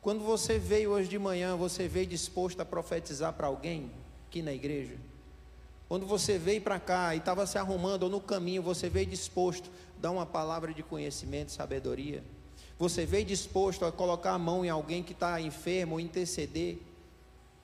quando 0.00 0.22
você 0.22 0.58
veio 0.58 0.90
hoje 0.90 1.08
de 1.08 1.18
manhã, 1.18 1.56
você 1.56 1.88
veio 1.88 2.06
disposto 2.06 2.60
a 2.60 2.64
profetizar 2.64 3.32
para 3.32 3.46
alguém 3.46 3.90
aqui 4.28 4.42
na 4.42 4.52
igreja? 4.52 4.98
Quando 5.92 6.06
você 6.06 6.38
veio 6.38 6.62
para 6.62 6.80
cá 6.80 7.14
e 7.14 7.18
estava 7.18 7.46
se 7.46 7.58
arrumando, 7.58 8.04
ou 8.04 8.08
no 8.08 8.18
caminho, 8.18 8.62
você 8.62 8.88
veio 8.88 9.04
disposto 9.04 9.70
a 9.98 10.00
dar 10.00 10.10
uma 10.10 10.24
palavra 10.24 10.72
de 10.72 10.82
conhecimento, 10.82 11.52
sabedoria. 11.52 12.24
Você 12.78 13.04
veio 13.04 13.26
disposto 13.26 13.84
a 13.84 13.92
colocar 13.92 14.32
a 14.32 14.38
mão 14.38 14.64
em 14.64 14.70
alguém 14.70 15.02
que 15.02 15.12
está 15.12 15.38
enfermo, 15.38 15.96
ou 15.96 16.00
interceder 16.00 16.78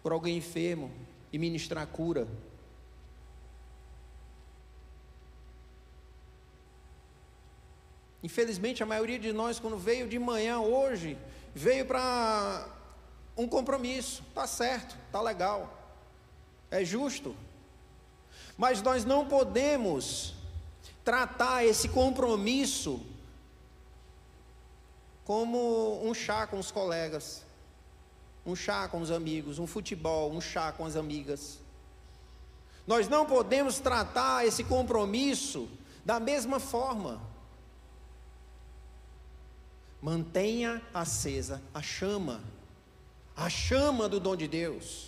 por 0.03 0.13
alguém 0.13 0.37
enfermo 0.37 0.91
e 1.33 1.39
ministrar 1.39 1.87
cura. 1.87 2.29
Infelizmente, 8.23 8.83
a 8.83 8.87
maioria 8.87 9.19
de 9.19 9.33
nós, 9.33 9.59
quando 9.59 9.79
veio 9.79 10.07
de 10.07 10.19
manhã 10.19 10.61
hoje, 10.61 11.17
veio 11.55 11.87
para 11.87 12.69
um 13.39 13.49
compromisso. 13.49 14.23
Tá 14.35 14.47
certo, 14.47 14.99
tá 15.11 15.23
legal, 15.23 15.97
é 16.71 16.85
justo. 16.85 17.35
Mas 18.59 18.83
nós 18.83 19.05
não 19.05 19.25
podemos 19.25 20.35
tratar 21.05 21.65
esse 21.65 21.89
compromisso 21.89 23.01
como 25.25 26.05
um 26.05 26.13
chá 26.13 26.45
com 26.47 26.59
os 26.59 26.73
colegas, 26.73 27.45
um 28.45 28.57
chá 28.57 28.89
com 28.89 29.01
os 29.01 29.13
amigos, 29.13 29.61
um 29.61 29.67
futebol, 29.67 30.33
um 30.33 30.41
chá 30.41 30.73
com 30.73 30.85
as 30.85 30.97
amigas. 30.97 31.61
Nós 32.85 33.09
não 33.09 33.25
podemos 33.25 33.79
tratar 33.79 34.45
esse 34.45 34.65
compromisso 34.65 35.69
da 36.05 36.19
mesma 36.19 36.59
forma. 36.59 37.21
Mantenha 40.03 40.83
acesa 40.93 41.63
a 41.73 41.83
chama, 41.83 42.43
a 43.37 43.49
chama 43.49 44.09
do 44.09 44.19
dom 44.19 44.35
de 44.35 44.49
Deus. 44.49 45.08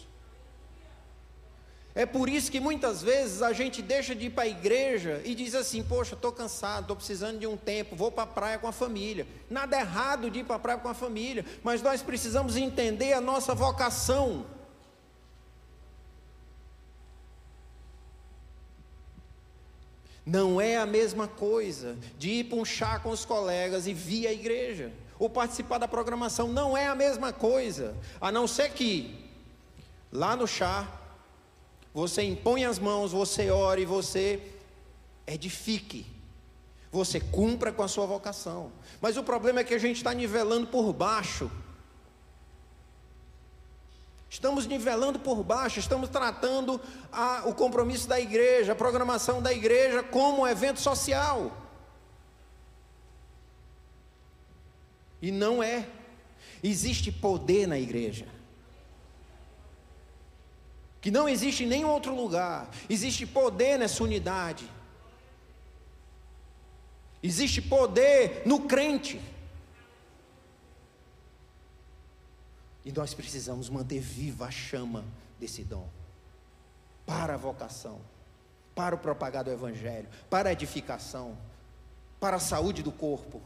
É 1.94 2.06
por 2.06 2.28
isso 2.28 2.52
que 2.52 2.60
muitas 2.60 3.02
vezes 3.02 3.42
a 3.42 3.52
gente 3.52 3.82
deixa 3.82 4.14
de 4.14 4.26
ir 4.26 4.30
para 4.30 4.44
a 4.44 4.48
igreja 4.48 5.20
e 5.24 5.34
diz 5.34 5.54
assim: 5.56 5.82
Poxa, 5.82 6.14
estou 6.14 6.30
cansado, 6.30 6.82
estou 6.82 6.96
precisando 6.96 7.38
de 7.38 7.46
um 7.46 7.56
tempo, 7.56 7.96
vou 7.96 8.12
para 8.12 8.22
a 8.22 8.26
praia 8.26 8.58
com 8.58 8.68
a 8.68 8.72
família. 8.72 9.26
Nada 9.48 9.78
errado 9.78 10.30
de 10.30 10.40
ir 10.40 10.44
para 10.44 10.56
a 10.56 10.58
praia 10.58 10.78
com 10.78 10.88
a 10.88 10.94
família, 10.94 11.44
mas 11.64 11.82
nós 11.82 12.00
precisamos 12.00 12.56
entender 12.56 13.12
a 13.12 13.20
nossa 13.20 13.54
vocação. 13.54 14.46
Não 20.24 20.60
é 20.60 20.76
a 20.76 20.86
mesma 20.86 21.26
coisa 21.26 21.98
de 22.16 22.30
ir 22.30 22.44
para 22.44 22.58
um 22.58 22.64
chá 22.64 23.00
com 23.00 23.10
os 23.10 23.24
colegas 23.24 23.88
e 23.88 23.94
vir 23.94 24.28
à 24.28 24.32
igreja, 24.32 24.92
ou 25.18 25.28
participar 25.28 25.78
da 25.78 25.88
programação, 25.88 26.46
não 26.46 26.76
é 26.76 26.86
a 26.86 26.94
mesma 26.94 27.32
coisa, 27.32 27.96
a 28.20 28.30
não 28.30 28.46
ser 28.46 28.70
que 28.70 29.28
lá 30.12 30.36
no 30.36 30.46
chá 30.46 30.99
você 31.92 32.22
impõe 32.22 32.64
as 32.64 32.78
mãos, 32.78 33.12
você 33.12 33.50
ore, 33.50 33.84
você 33.84 34.40
edifique, 35.26 36.06
você 36.90 37.20
cumpra 37.20 37.72
com 37.72 37.82
a 37.82 37.88
sua 37.88 38.06
vocação. 38.06 38.72
Mas 39.00 39.16
o 39.16 39.22
problema 39.22 39.60
é 39.60 39.64
que 39.64 39.74
a 39.74 39.78
gente 39.78 39.96
está 39.96 40.12
nivelando 40.14 40.66
por 40.66 40.92
baixo 40.92 41.50
Estamos 44.30 44.64
nivelando 44.64 45.18
por 45.18 45.42
baixo, 45.42 45.80
estamos 45.80 46.08
tratando 46.08 46.80
a, 47.10 47.42
o 47.46 47.52
compromisso 47.52 48.08
da 48.08 48.20
igreja, 48.20 48.72
a 48.72 48.76
programação 48.76 49.42
da 49.42 49.52
igreja 49.52 50.04
como 50.04 50.42
um 50.42 50.46
evento 50.46 50.78
social. 50.78 51.50
E 55.20 55.32
não 55.32 55.60
é. 55.60 55.84
Existe 56.62 57.10
poder 57.10 57.66
na 57.66 57.76
igreja. 57.76 58.28
Que 61.00 61.10
não 61.10 61.28
existe 61.28 61.64
em 61.64 61.66
nenhum 61.66 61.88
outro 61.88 62.14
lugar. 62.14 62.70
Existe 62.88 63.26
poder 63.26 63.78
nessa 63.78 64.02
unidade. 64.02 64.68
Existe 67.22 67.60
poder 67.60 68.42
no 68.46 68.60
crente. 68.62 69.20
E 72.84 72.92
nós 72.92 73.14
precisamos 73.14 73.68
manter 73.68 74.00
viva 74.00 74.46
a 74.46 74.50
chama 74.50 75.04
desse 75.38 75.62
dom 75.62 75.88
para 77.06 77.34
a 77.34 77.36
vocação, 77.36 78.00
para 78.74 78.94
o 78.94 78.98
propagar 78.98 79.44
do 79.44 79.50
Evangelho, 79.50 80.08
para 80.28 80.48
a 80.48 80.52
edificação, 80.52 81.36
para 82.18 82.36
a 82.36 82.40
saúde 82.40 82.82
do 82.82 82.92
corpo. 82.92 83.40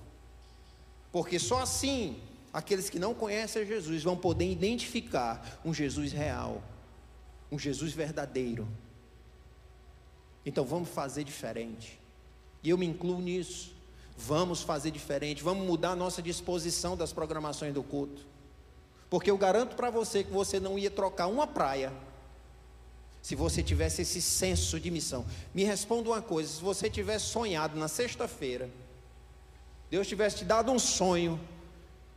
Porque 1.10 1.38
só 1.38 1.62
assim 1.62 2.20
aqueles 2.52 2.88
que 2.88 2.98
não 2.98 3.14
conhecem 3.14 3.66
Jesus 3.66 4.02
vão 4.02 4.16
poder 4.16 4.50
identificar 4.50 5.60
um 5.64 5.72
Jesus 5.74 6.12
real, 6.12 6.62
um 7.54 7.58
Jesus 7.58 7.92
verdadeiro. 7.92 8.66
Então 10.44 10.64
vamos 10.64 10.88
fazer 10.88 11.24
diferente. 11.24 12.00
E 12.62 12.70
eu 12.70 12.76
me 12.76 12.86
incluo 12.86 13.20
nisso. 13.20 13.72
Vamos 14.16 14.62
fazer 14.62 14.90
diferente, 14.90 15.42
vamos 15.42 15.66
mudar 15.66 15.90
a 15.90 15.96
nossa 15.96 16.22
disposição 16.22 16.96
das 16.96 17.12
programações 17.12 17.74
do 17.74 17.82
culto. 17.82 18.24
Porque 19.10 19.30
eu 19.30 19.36
garanto 19.36 19.74
para 19.74 19.90
você 19.90 20.22
que 20.22 20.30
você 20.30 20.60
não 20.60 20.78
ia 20.78 20.90
trocar 20.90 21.26
uma 21.26 21.46
praia 21.46 21.92
se 23.20 23.34
você 23.34 23.62
tivesse 23.62 24.02
esse 24.02 24.22
senso 24.22 24.78
de 24.78 24.90
missão. 24.90 25.24
Me 25.52 25.64
responda 25.64 26.10
uma 26.10 26.22
coisa: 26.22 26.48
se 26.48 26.62
você 26.62 26.88
tivesse 26.88 27.26
sonhado 27.26 27.76
na 27.76 27.88
sexta-feira, 27.88 28.70
Deus 29.90 30.06
tivesse 30.06 30.36
te 30.38 30.44
dado 30.44 30.70
um 30.70 30.78
sonho 30.78 31.40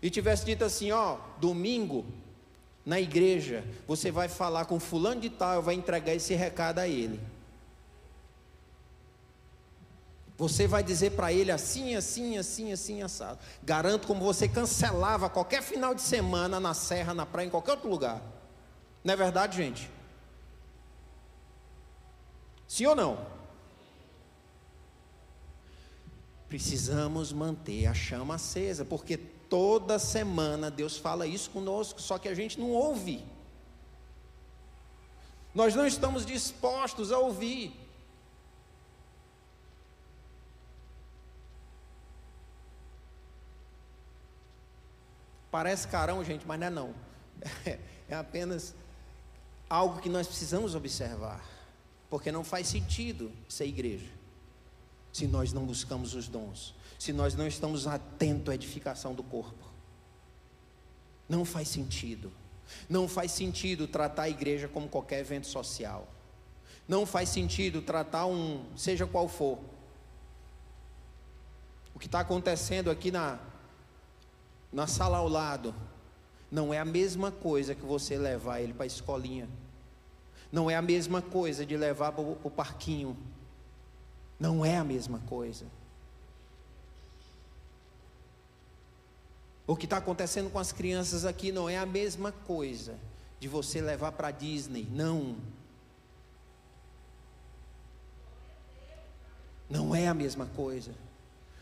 e 0.02 0.10
tivesse 0.10 0.46
dito 0.46 0.64
assim: 0.64 0.92
ó, 0.92 1.18
domingo 1.40 2.06
na 2.88 3.02
igreja, 3.02 3.66
você 3.86 4.10
vai 4.10 4.30
falar 4.30 4.64
com 4.64 4.80
fulano 4.80 5.20
de 5.20 5.30
tal, 5.30 5.62
vai 5.62 5.76
entregar 5.76 6.16
esse 6.16 6.34
recado 6.34 6.80
a 6.80 6.88
ele. 6.88 7.20
Você 10.38 10.68
vai 10.68 10.82
dizer 10.82 11.12
para 11.12 11.34
ele 11.34 11.52
assim, 11.52 11.98
assim, 11.98 12.38
assim, 12.38 12.72
assim, 12.72 13.02
assado. 13.02 13.40
Garanto 13.62 14.08
como 14.08 14.24
você 14.24 14.48
cancelava 14.48 15.30
qualquer 15.30 15.62
final 15.62 15.94
de 15.94 16.02
semana 16.02 16.62
na 16.62 16.74
serra, 16.74 17.14
na 17.14 17.26
praia, 17.26 17.48
em 17.48 17.50
qualquer 17.50 17.72
outro 17.72 17.90
lugar. 17.90 18.22
Não 19.04 19.14
é 19.14 19.18
verdade, 19.18 19.58
gente? 19.58 19.92
Sim 22.70 22.86
ou 22.86 22.96
não? 22.96 23.28
Precisamos 26.48 27.34
manter 27.34 27.86
a 27.86 27.94
chama 27.94 28.36
acesa, 28.36 28.86
porque 28.86 29.20
toda 29.50 30.00
semana 30.00 30.70
Deus 30.70 30.98
fala 30.98 31.26
isso 31.28 31.50
conosco, 31.50 32.02
só 32.02 32.18
que 32.18 32.28
a 32.28 32.36
gente 32.36 32.60
não 32.60 32.72
ouve. 32.72 33.24
Nós 35.54 35.74
não 35.74 35.88
estamos 35.88 36.26
dispostos 36.26 37.12
a 37.12 37.18
ouvir. 37.18 37.74
Parece 45.50 45.88
carão, 45.88 46.24
gente, 46.24 46.46
mas 46.46 46.60
não 46.60 46.68
é 46.68 46.70
não. 46.70 46.94
É 48.10 48.16
apenas 48.16 48.74
algo 49.70 50.00
que 50.00 50.08
nós 50.08 50.28
precisamos 50.28 50.76
observar. 50.76 51.44
Porque 52.10 52.32
não 52.32 52.42
faz 52.42 52.68
sentido 52.68 53.32
ser 53.50 53.66
igreja. 53.66 54.08
Se 55.12 55.28
nós 55.28 55.52
não 55.52 55.66
buscamos 55.66 56.14
os 56.14 56.28
dons. 56.30 56.74
Se 56.98 57.14
nós 57.14 57.36
não 57.36 57.48
estamos 57.48 57.88
atentos 57.88 58.52
à 58.52 58.56
edificação 58.56 59.14
do 59.14 59.24
corpo. 59.24 59.66
Não 61.30 61.46
faz 61.46 61.68
sentido. 61.68 62.32
Não 62.90 63.08
faz 63.08 63.32
sentido 63.32 63.88
tratar 63.88 64.24
a 64.24 64.30
igreja 64.30 64.68
como 64.68 64.90
qualquer 64.90 65.20
evento 65.20 65.48
social. 65.48 66.08
Não 66.88 67.06
faz 67.06 67.30
sentido 67.30 67.82
tratar 67.82 68.26
um, 68.26 68.64
seja 68.76 69.06
qual 69.06 69.28
for. 69.28 69.60
O 71.94 72.00
que 72.00 72.06
está 72.06 72.20
acontecendo 72.20 72.90
aqui 72.90 73.12
na, 73.12 73.40
na 74.72 74.88
sala 74.88 75.18
ao 75.18 75.28
lado, 75.28 75.74
não 76.50 76.74
é 76.74 76.80
a 76.80 76.86
mesma 76.86 77.32
coisa 77.32 77.76
que 77.76 77.86
você 77.86 78.18
levar 78.18 78.62
ele 78.62 78.74
para 78.74 78.84
a 78.84 78.88
escolinha. 78.88 79.50
Não 80.52 80.72
é 80.72 80.76
a 80.76 80.82
mesma 80.82 81.22
coisa 81.22 81.66
de 81.66 81.76
levar 81.76 82.14
para 82.14 82.22
o 82.22 82.52
parquinho. 82.52 83.18
Não 84.40 84.64
é 84.64 84.78
a 84.78 84.84
mesma 84.84 85.20
coisa. 85.28 85.66
O 89.68 89.76
que 89.76 89.86
está 89.86 89.98
acontecendo 89.98 90.50
com 90.50 90.58
as 90.58 90.72
crianças 90.72 91.26
aqui 91.26 91.52
não 91.52 91.70
é 91.70 91.78
a 91.78 91.86
mesma 91.86 92.32
coisa 92.32 92.98
de 93.38 93.50
você 93.50 93.82
levar 93.82 94.14
para 94.14 94.32
Disney. 94.32 94.88
Não. 94.90 95.36
Não 99.70 99.94
é 99.94 100.08
a 100.08 100.14
mesma 100.14 100.46
coisa. 100.46 100.94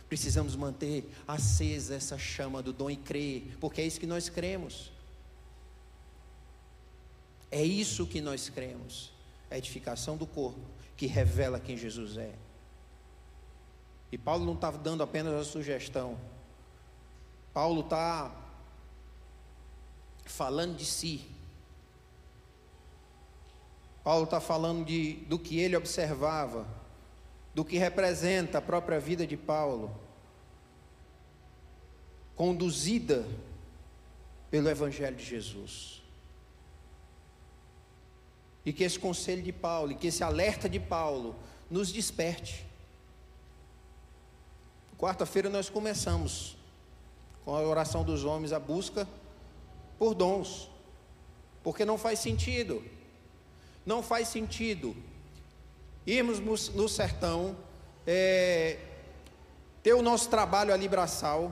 Precisamos 0.08 0.56
manter 0.56 1.12
acesa 1.28 1.96
essa 1.96 2.16
chama 2.16 2.62
do 2.62 2.72
dom 2.72 2.92
e 2.92 2.96
crer, 2.96 3.58
porque 3.60 3.82
é 3.82 3.86
isso 3.88 4.00
que 4.00 4.06
nós 4.06 4.30
cremos. 4.30 4.92
É 7.50 7.64
isso 7.64 8.06
que 8.06 8.22
nós 8.22 8.50
cremos. 8.50 9.12
A 9.50 9.58
edificação 9.58 10.16
do 10.16 10.28
corpo 10.28 10.60
que 10.96 11.08
revela 11.08 11.60
quem 11.60 11.76
Jesus 11.76 12.18
é. 12.18 12.34
E 14.12 14.18
Paulo 14.18 14.46
não 14.46 14.54
está 14.54 14.70
dando 14.70 15.02
apenas 15.02 15.34
a 15.34 15.44
sugestão. 15.44 16.18
Paulo 17.56 17.80
está 17.80 18.36
falando 20.26 20.76
de 20.76 20.84
si. 20.84 21.26
Paulo 24.04 24.26
está 24.26 24.42
falando 24.42 24.84
de, 24.84 25.14
do 25.30 25.40
que 25.40 25.58
ele 25.58 25.78
observava 25.78 26.68
do 27.54 27.64
que 27.64 27.78
representa 27.78 28.58
a 28.58 28.62
própria 28.62 29.00
vida 29.00 29.26
de 29.26 29.38
Paulo, 29.38 29.98
conduzida 32.36 33.26
pelo 34.52 34.70
Evangelho 34.70 35.16
de 35.16 35.24
Jesus. 35.24 36.04
E 38.66 38.74
que 38.74 38.84
esse 38.84 39.00
conselho 39.00 39.42
de 39.42 39.54
Paulo, 39.54 39.94
e 39.94 39.96
que 39.96 40.08
esse 40.08 40.26
alerta 40.26 40.68
de 40.68 40.82
Paulo 40.82 41.34
nos 41.72 41.94
desperte. 41.94 42.66
Quarta-feira 44.98 45.50
nós 45.50 45.70
começamos 45.70 46.58
com 47.46 47.56
a 47.56 47.62
oração 47.62 48.04
dos 48.04 48.26
homens 48.26 48.52
a 48.52 48.60
busca 48.60 49.08
por 49.98 50.14
dons, 50.14 50.70
porque 51.64 51.86
não 51.86 51.98
faz 51.98 52.20
sentido, 52.20 52.84
não 53.86 54.04
faz 54.04 54.28
sentido 54.28 54.96
irmos 56.06 56.40
no 56.40 56.88
sertão, 56.88 57.56
é, 58.06 58.78
ter 59.82 59.94
o 59.94 60.02
nosso 60.02 60.30
trabalho 60.30 60.74
ali 60.74 60.88
braçal, 60.88 61.52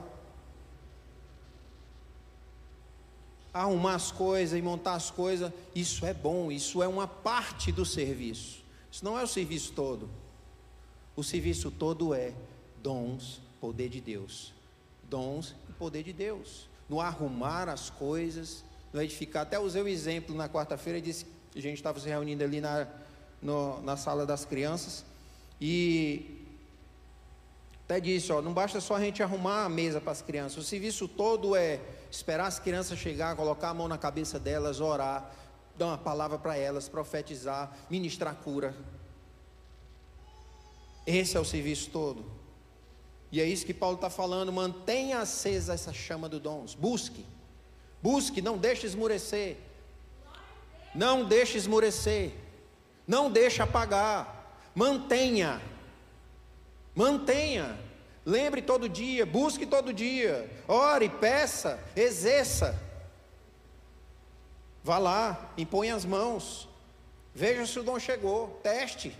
arrumar 3.52 3.94
as 3.94 4.10
coisas 4.10 4.58
e 4.58 4.62
montar 4.62 4.94
as 4.94 5.10
coisas, 5.10 5.52
isso 5.74 6.04
é 6.04 6.12
bom, 6.12 6.50
isso 6.50 6.82
é 6.82 6.88
uma 6.88 7.06
parte 7.06 7.72
do 7.72 7.84
serviço, 7.84 8.62
isso 8.90 9.04
não 9.04 9.18
é 9.18 9.22
o 9.22 9.28
serviço 9.28 9.72
todo. 9.72 10.08
O 11.16 11.22
serviço 11.22 11.70
todo 11.70 12.12
é 12.12 12.32
dons, 12.82 13.40
poder 13.60 13.88
de 13.88 14.00
Deus. 14.00 14.52
Dons 15.04 15.54
poder 15.74 16.02
de 16.02 16.12
Deus. 16.12 16.68
No 16.88 17.00
arrumar 17.00 17.68
as 17.68 17.90
coisas, 17.90 18.64
no 18.92 19.00
edificar. 19.02 19.42
Até 19.42 19.58
usei 19.58 19.82
o 19.82 19.88
exemplo 19.88 20.34
na 20.34 20.48
quarta-feira, 20.48 21.00
disse 21.00 21.26
que 21.50 21.58
a 21.58 21.62
gente 21.62 21.76
estava 21.76 21.98
se 21.98 22.08
reunindo 22.08 22.44
ali 22.44 22.60
na, 22.60 22.86
no, 23.40 23.80
na 23.82 23.96
sala 23.96 24.24
das 24.24 24.44
crianças. 24.44 25.04
E 25.60 26.44
até 27.84 28.00
disse, 28.00 28.32
ó, 28.32 28.40
não 28.40 28.52
basta 28.52 28.80
só 28.80 28.96
a 28.96 29.00
gente 29.00 29.22
arrumar 29.22 29.64
a 29.64 29.68
mesa 29.68 30.00
para 30.00 30.12
as 30.12 30.22
crianças. 30.22 30.58
O 30.58 30.62
serviço 30.62 31.06
todo 31.06 31.54
é 31.54 31.80
esperar 32.10 32.46
as 32.46 32.58
crianças 32.58 32.98
chegar, 32.98 33.36
colocar 33.36 33.70
a 33.70 33.74
mão 33.74 33.88
na 33.88 33.98
cabeça 33.98 34.38
delas, 34.38 34.80
orar, 34.80 35.30
dar 35.76 35.86
uma 35.88 35.98
palavra 35.98 36.38
para 36.38 36.56
elas, 36.56 36.88
profetizar, 36.88 37.76
ministrar 37.90 38.34
cura. 38.36 38.74
Esse 41.06 41.36
é 41.36 41.40
o 41.40 41.44
serviço 41.44 41.90
todo. 41.90 42.24
E 43.34 43.40
é 43.40 43.44
isso 43.44 43.66
que 43.66 43.74
Paulo 43.74 43.96
está 43.96 44.08
falando. 44.08 44.52
Mantenha 44.52 45.18
acesa 45.18 45.74
essa 45.74 45.92
chama 45.92 46.28
do 46.28 46.38
dons. 46.38 46.72
Busque. 46.72 47.26
Busque, 48.00 48.40
não 48.40 48.56
deixe 48.56 48.86
esmurecer. 48.86 49.56
Não 50.94 51.24
deixe 51.24 51.58
esmurecer. 51.58 52.30
Não 53.04 53.28
deixe 53.28 53.60
apagar. 53.60 54.62
Mantenha. 54.72 55.60
Mantenha. 56.94 57.76
Lembre 58.24 58.62
todo 58.62 58.88
dia, 58.88 59.26
busque 59.26 59.66
todo 59.66 59.92
dia. 59.92 60.48
Ore, 60.68 61.08
peça, 61.08 61.82
exerça. 61.96 62.80
Vá 64.84 64.98
lá, 64.98 65.52
impõe 65.58 65.90
as 65.90 66.04
mãos. 66.04 66.68
Veja 67.34 67.66
se 67.66 67.80
o 67.80 67.82
dom 67.82 67.98
chegou. 67.98 68.60
Teste. 68.62 69.12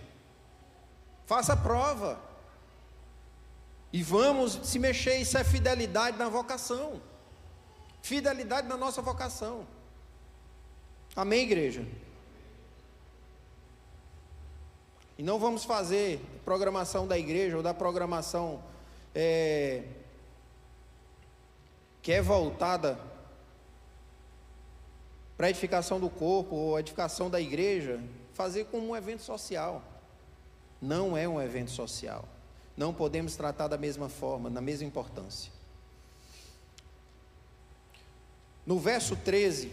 Faça 1.25 1.51
a 1.51 1.57
prova. 1.57 2.17
E 3.95 4.03
vamos 4.03 4.59
se 4.63 4.77
mexer, 4.77 5.19
isso 5.19 5.37
é 5.37 5.43
fidelidade 5.45 6.17
na 6.17 6.27
vocação. 6.27 7.01
Fidelidade 8.01 8.67
na 8.67 8.75
nossa 8.75 9.01
vocação. 9.01 9.65
Amém, 11.15 11.43
igreja? 11.43 11.87
E 15.17 15.23
não 15.23 15.39
vamos 15.39 15.63
fazer 15.63 16.19
programação 16.43 17.07
da 17.07 17.17
igreja 17.17 17.55
ou 17.55 17.63
da 17.63 17.73
programação 17.73 18.61
é, 19.15 19.85
que 22.01 22.11
é 22.11 22.21
voltada 22.21 22.99
para 25.37 25.47
a 25.47 25.49
edificação 25.49 26.01
do 26.01 26.09
corpo 26.09 26.53
ou 26.53 26.77
edificação 26.77 27.29
da 27.29 27.39
igreja, 27.39 28.03
fazer 28.33 28.65
como 28.65 28.89
um 28.89 28.95
evento 28.97 29.21
social 29.21 29.81
não 30.81 31.15
é 31.15 31.25
um 31.29 31.41
evento 31.41 31.71
social. 31.71 32.34
Não 32.75 32.93
podemos 32.93 33.35
tratar 33.35 33.67
da 33.67 33.77
mesma 33.77 34.09
forma, 34.09 34.49
na 34.49 34.59
mesma 34.59 34.85
importância. 34.85 35.51
No 38.65 38.79
verso 38.79 39.15
13 39.15 39.71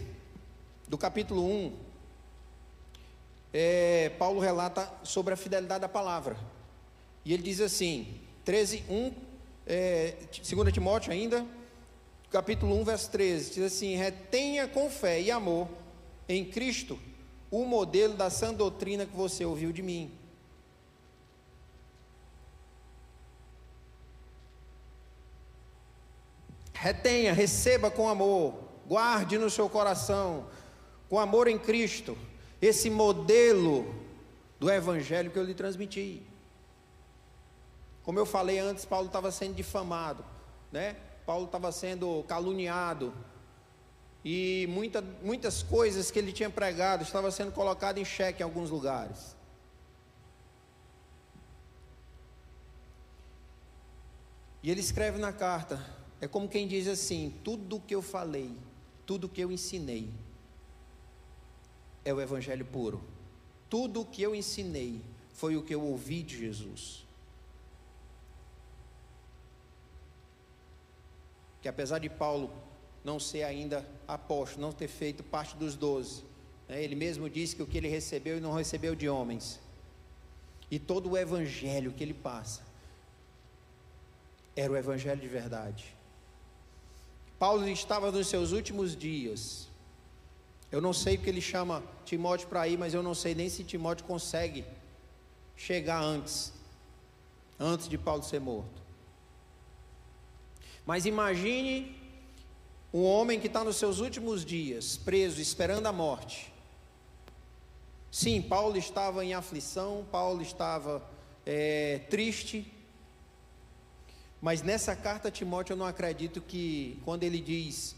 do 0.87 0.97
capítulo 0.97 1.45
1, 1.45 1.73
é, 3.51 4.09
Paulo 4.17 4.39
relata 4.39 4.91
sobre 5.03 5.33
a 5.33 5.37
fidelidade 5.37 5.81
da 5.81 5.89
palavra. 5.89 6.37
E 7.25 7.33
ele 7.33 7.43
diz 7.43 7.59
assim, 7.59 8.21
13, 8.45 8.83
1, 8.89 9.13
é, 9.67 10.15
2 10.47 10.71
Timóteo 10.71 11.11
ainda, 11.11 11.45
capítulo 12.29 12.75
1, 12.79 12.83
verso 12.83 13.11
13, 13.11 13.53
diz 13.53 13.63
assim: 13.63 13.95
retenha 13.95 14.67
com 14.67 14.89
fé 14.89 15.21
e 15.21 15.29
amor 15.29 15.67
em 16.27 16.45
Cristo 16.45 16.99
o 17.51 17.65
modelo 17.65 18.15
da 18.15 18.29
sã 18.29 18.53
doutrina 18.53 19.05
que 19.05 19.15
você 19.15 19.45
ouviu 19.45 19.71
de 19.71 19.83
mim 19.83 20.11
retenha, 26.83 27.31
receba 27.31 27.89
com 27.89 28.09
amor, 28.09 28.55
guarde 28.85 29.37
no 29.37 29.49
seu 29.49 29.69
coração, 29.69 30.47
com 31.07 31.17
amor 31.17 31.47
em 31.47 31.57
Cristo, 31.57 32.17
esse 32.61 32.89
modelo 32.89 33.95
do 34.59 34.69
Evangelho 34.69 35.31
que 35.31 35.39
eu 35.39 35.45
lhe 35.45 35.53
transmiti. 35.53 36.21
Como 38.03 38.19
eu 38.19 38.25
falei 38.25 38.59
antes, 38.59 38.83
Paulo 38.83 39.07
estava 39.07 39.31
sendo 39.31 39.55
difamado, 39.55 40.25
né? 40.73 40.97
Paulo 41.25 41.45
estava 41.45 41.71
sendo 41.71 42.21
caluniado, 42.27 43.13
e 44.25 44.67
muita, 44.69 45.01
muitas 45.21 45.63
coisas 45.63 46.11
que 46.11 46.19
ele 46.19 46.33
tinha 46.33 46.49
pregado 46.49 47.03
estavam 47.03 47.31
sendo 47.31 47.53
colocadas 47.53 48.01
em 48.01 48.05
xeque 48.05 48.41
em 48.41 48.43
alguns 48.43 48.69
lugares. 48.69 49.37
E 54.61 54.69
ele 54.69 54.81
escreve 54.81 55.17
na 55.17 55.31
carta: 55.31 56.02
é 56.23 56.27
como 56.27 56.47
quem 56.47 56.65
diz 56.65 56.87
assim: 56.87 57.33
tudo 57.43 57.75
o 57.75 57.81
que 57.81 57.93
eu 57.93 58.01
falei, 58.01 58.55
tudo 59.05 59.25
o 59.25 59.29
que 59.29 59.41
eu 59.41 59.51
ensinei, 59.51 60.09
é 62.05 62.13
o 62.13 62.21
Evangelho 62.21 62.63
puro. 62.63 63.03
Tudo 63.69 63.99
o 63.99 64.05
que 64.05 64.21
eu 64.21 64.33
ensinei 64.33 65.01
foi 65.33 65.57
o 65.57 65.61
que 65.61 65.75
eu 65.75 65.83
ouvi 65.83 66.23
de 66.23 66.37
Jesus. 66.37 67.05
Que 71.61 71.67
apesar 71.67 71.99
de 71.99 72.07
Paulo 72.07 72.49
não 73.03 73.19
ser 73.19 73.43
ainda 73.43 73.85
apóstolo, 74.07 74.61
não 74.61 74.71
ter 74.71 74.87
feito 74.87 75.23
parte 75.23 75.57
dos 75.57 75.75
doze, 75.75 76.23
né, 76.69 76.81
ele 76.81 76.95
mesmo 76.95 77.29
disse 77.29 77.53
que 77.53 77.63
o 77.63 77.67
que 77.67 77.77
ele 77.77 77.89
recebeu 77.89 78.37
e 78.37 78.39
não 78.39 78.53
recebeu 78.53 78.95
de 78.95 79.09
homens, 79.09 79.59
e 80.71 80.79
todo 80.79 81.11
o 81.11 81.17
evangelho 81.17 81.91
que 81.91 82.01
ele 82.01 82.13
passa, 82.13 82.61
era 84.55 84.71
o 84.71 84.77
evangelho 84.77 85.19
de 85.19 85.27
verdade. 85.27 85.92
Paulo 87.43 87.67
estava 87.67 88.09
nos 88.09 88.27
seus 88.27 88.53
últimos 88.53 88.95
dias. 88.95 89.67
Eu 90.71 90.79
não 90.79 90.93
sei 90.93 91.17
porque 91.17 91.29
ele 91.29 91.41
chama 91.41 91.83
Timóteo 92.05 92.47
para 92.47 92.65
ir, 92.69 92.77
mas 92.77 92.93
eu 92.93 93.03
não 93.03 93.13
sei 93.13 93.35
nem 93.35 93.49
se 93.49 93.65
Timóteo 93.65 94.05
consegue 94.05 94.63
chegar 95.53 96.01
antes, 96.01 96.53
antes 97.59 97.89
de 97.89 97.97
Paulo 97.97 98.23
ser 98.23 98.39
morto. 98.39 98.81
Mas 100.85 101.05
imagine 101.05 101.93
um 102.93 103.03
homem 103.03 103.41
que 103.41 103.47
está 103.47 103.61
nos 103.61 103.75
seus 103.75 103.99
últimos 103.99 104.45
dias, 104.45 104.95
preso, 104.95 105.41
esperando 105.41 105.85
a 105.87 105.91
morte. 105.91 106.49
Sim, 108.09 108.41
Paulo 108.41 108.77
estava 108.77 109.25
em 109.25 109.33
aflição, 109.33 110.07
Paulo 110.09 110.41
estava 110.41 111.05
é, 111.45 111.99
triste, 112.09 112.73
mas 114.43 114.61
nessa 114.61 114.93
carta 114.93 115.29
a 115.29 115.31
Timóteo 115.31 115.71
eu 115.71 115.77
não 115.77 115.85
acredito 115.85 116.41
que 116.41 116.99
quando 117.05 117.23
ele 117.23 117.39
diz 117.39 117.95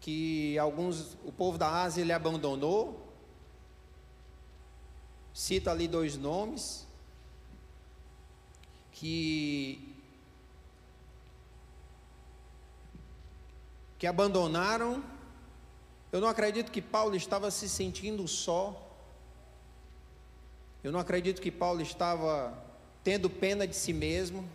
que 0.00 0.56
alguns 0.56 1.14
o 1.24 1.32
povo 1.32 1.58
da 1.58 1.82
Ásia 1.82 2.02
ele 2.02 2.12
abandonou, 2.12 3.12
cita 5.32 5.72
ali 5.72 5.88
dois 5.88 6.16
nomes 6.16 6.86
que 8.92 9.92
que 13.98 14.06
abandonaram. 14.06 15.02
Eu 16.12 16.20
não 16.20 16.28
acredito 16.28 16.70
que 16.70 16.80
Paulo 16.80 17.16
estava 17.16 17.50
se 17.50 17.68
sentindo 17.68 18.28
só. 18.28 18.80
Eu 20.84 20.92
não 20.92 21.00
acredito 21.00 21.42
que 21.42 21.50
Paulo 21.50 21.82
estava 21.82 22.56
tendo 23.02 23.28
pena 23.28 23.66
de 23.66 23.74
si 23.74 23.92
mesmo. 23.92 24.48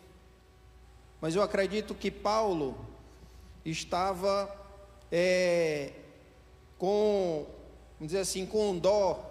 Mas 1.21 1.35
eu 1.35 1.41
acredito 1.41 1.93
que 1.93 2.09
Paulo 2.09 2.77
estava 3.65 4.55
é, 5.11 5.91
com, 6.77 7.45
vamos 7.97 8.11
dizer 8.11 8.19
assim, 8.19 8.45
com 8.45 8.77
dó 8.77 9.25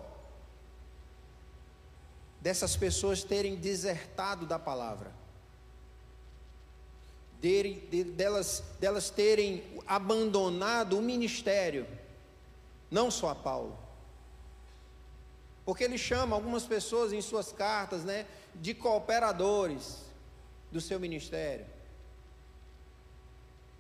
dessas 2.41 2.77
pessoas 2.77 3.25
terem 3.25 3.57
desertado 3.57 4.47
da 4.47 4.59
palavra, 4.59 5.13
de, 7.41 7.75
de, 7.91 8.05
delas, 8.05 8.63
delas 8.79 9.11
terem 9.11 9.65
abandonado 9.87 10.99
o 10.99 11.03
ministério, 11.03 11.87
não 12.91 13.11
só 13.11 13.31
a 13.31 13.35
Paulo. 13.35 13.79
Porque 15.65 15.85
ele 15.85 15.99
chama 15.99 16.35
algumas 16.35 16.65
pessoas 16.65 17.13
em 17.13 17.21
suas 17.21 17.53
cartas, 17.53 18.05
né, 18.05 18.27
de 18.55 18.75
cooperadores 18.75 20.05
do 20.71 20.81
seu 20.81 20.99
ministério. 20.99 21.78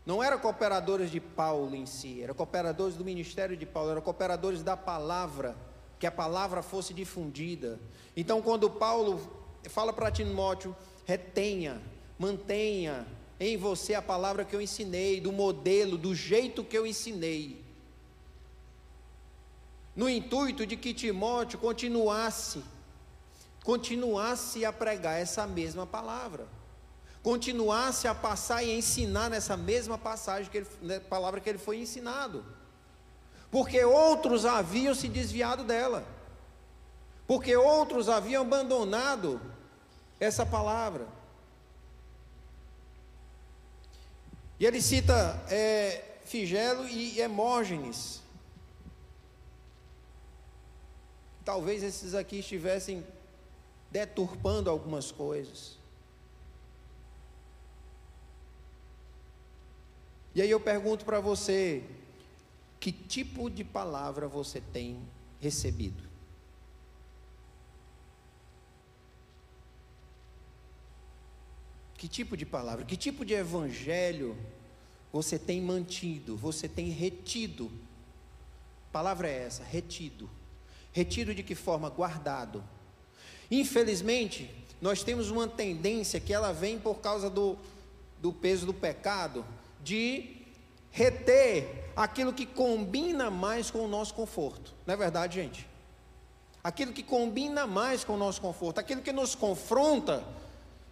Não 0.09 0.23
eram 0.23 0.38
cooperadores 0.38 1.11
de 1.11 1.21
Paulo 1.21 1.77
em 1.77 1.85
si, 1.85 2.23
eram 2.23 2.33
cooperadores 2.35 2.97
do 2.97 3.05
ministério 3.05 3.55
de 3.55 3.66
Paulo, 3.66 3.90
eram 3.90 4.01
cooperadores 4.01 4.62
da 4.62 4.75
palavra, 4.75 5.55
que 5.99 6.07
a 6.07 6.11
palavra 6.11 6.62
fosse 6.62 6.94
difundida. 6.94 7.79
Então, 8.16 8.40
quando 8.40 8.71
Paulo 8.71 9.21
fala 9.64 9.92
para 9.92 10.11
Timóteo, 10.11 10.75
retenha, 11.05 11.83
mantenha 12.18 13.07
em 13.38 13.59
você 13.59 13.92
a 13.92 14.01
palavra 14.01 14.47
que 14.47 14.57
eu 14.57 14.62
ensinei, 14.62 15.21
do 15.21 15.31
modelo, 15.31 15.99
do 15.99 16.14
jeito 16.14 16.64
que 16.64 16.79
eu 16.79 16.87
ensinei. 16.87 17.62
No 19.94 20.09
intuito 20.09 20.64
de 20.64 20.75
que 20.75 20.94
Timóteo 20.94 21.59
continuasse, 21.59 22.64
continuasse 23.62 24.64
a 24.64 24.73
pregar 24.73 25.21
essa 25.21 25.47
mesma 25.47 25.87
palavra, 25.87 26.49
continuasse 27.22 28.07
a 28.07 28.14
passar 28.14 28.62
e 28.62 28.76
ensinar 28.76 29.28
nessa 29.28 29.57
mesma 29.57 29.98
passagem 29.98 30.50
que 30.50 30.59
ele, 30.59 30.68
né, 30.81 31.00
palavra 31.00 31.40
que 31.40 31.48
ele 31.48 31.59
foi 31.59 31.78
ensinado, 31.78 32.44
porque 33.50 33.85
outros 33.85 34.44
haviam 34.44 34.94
se 34.94 35.09
desviado 35.09 35.64
dela, 35.64 36.07
porque 37.26 37.57
outros 37.57 38.09
haviam 38.09 38.42
abandonado 38.42 39.40
essa 40.20 40.44
palavra. 40.46 41.07
E 44.61 44.66
ele 44.66 44.83
cita 44.83 45.40
é, 45.48 46.04
Figelo 46.24 46.87
e 46.88 47.20
Hemógenes. 47.20 48.20
Talvez 51.44 51.83
esses 51.83 52.14
aqui 52.14 52.40
estivessem 52.40 53.07
deturpando 53.90 54.68
algumas 54.68 55.12
coisas. 55.12 55.77
E 60.38 60.40
aí 60.40 60.53
eu 60.53 60.61
pergunto 60.61 61.05
para 61.05 61.18
você: 61.18 61.83
que 62.79 62.92
tipo 62.92 63.51
de 63.51 63.64
palavra 63.64 64.29
você 64.29 64.61
tem 64.61 64.96
recebido? 65.40 66.05
Que 71.94 72.07
tipo 72.07 72.37
de 72.37 72.46
palavra, 72.46 72.85
que 72.85 72.96
tipo 72.96 73.24
de 73.24 73.35
evangelho 73.35 74.38
você 75.12 75.40
tem 75.40 75.61
mantido, 75.61 76.37
você 76.37 76.68
tem 76.68 76.88
retido? 76.88 77.68
palavra 78.92 79.29
é 79.29 79.42
essa, 79.42 79.64
retido. 79.64 80.31
Retido 80.92 81.35
de 81.35 81.42
que 81.42 81.57
forma? 81.57 81.90
Guardado. 81.90 82.62
Infelizmente, 83.51 84.48
nós 84.81 85.03
temos 85.03 85.31
uma 85.31 85.48
tendência 85.48 86.20
que 86.20 86.33
ela 86.33 86.53
vem 86.53 86.79
por 86.79 87.01
causa 87.01 87.29
do, 87.29 87.59
do 88.22 88.33
peso 88.33 88.66
do 88.66 88.72
pecado, 88.72 89.44
de 89.82 90.36
reter 90.90 91.90
aquilo 91.96 92.32
que 92.32 92.46
combina 92.46 93.30
mais 93.30 93.70
com 93.70 93.80
o 93.80 93.88
nosso 93.88 94.14
conforto. 94.14 94.74
Não 94.86 94.94
é 94.94 94.96
verdade, 94.96 95.34
gente? 95.34 95.68
Aquilo 96.62 96.92
que 96.92 97.02
combina 97.02 97.66
mais 97.66 98.04
com 98.04 98.14
o 98.14 98.16
nosso 98.16 98.40
conforto, 98.40 98.78
aquilo 98.78 99.02
que 99.02 99.12
nos 99.12 99.34
confronta 99.34 100.24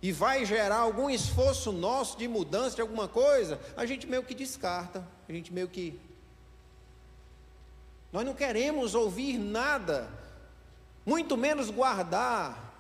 e 0.03 0.13
vai 0.13 0.45
gerar 0.45 0.79
algum 0.79 1.09
esforço 1.09 1.73
nosso 1.73 2.17
de 2.19 2.29
mudança 2.29 2.77
de 2.77 2.83
alguma 2.83 3.09
coisa, 3.09 3.61
a 3.77 3.87
gente 3.87 4.07
meio 4.07 4.23
que 4.23 4.35
descarta, 4.35 5.07
a 5.29 5.33
gente 5.33 5.53
meio 5.53 5.69
que. 5.69 5.99
Nós 8.13 8.25
não 8.25 8.35
queremos 8.35 8.95
ouvir 8.95 9.39
nada, 9.39 10.09
muito 11.05 11.37
menos 11.37 11.71
guardar, 11.71 12.75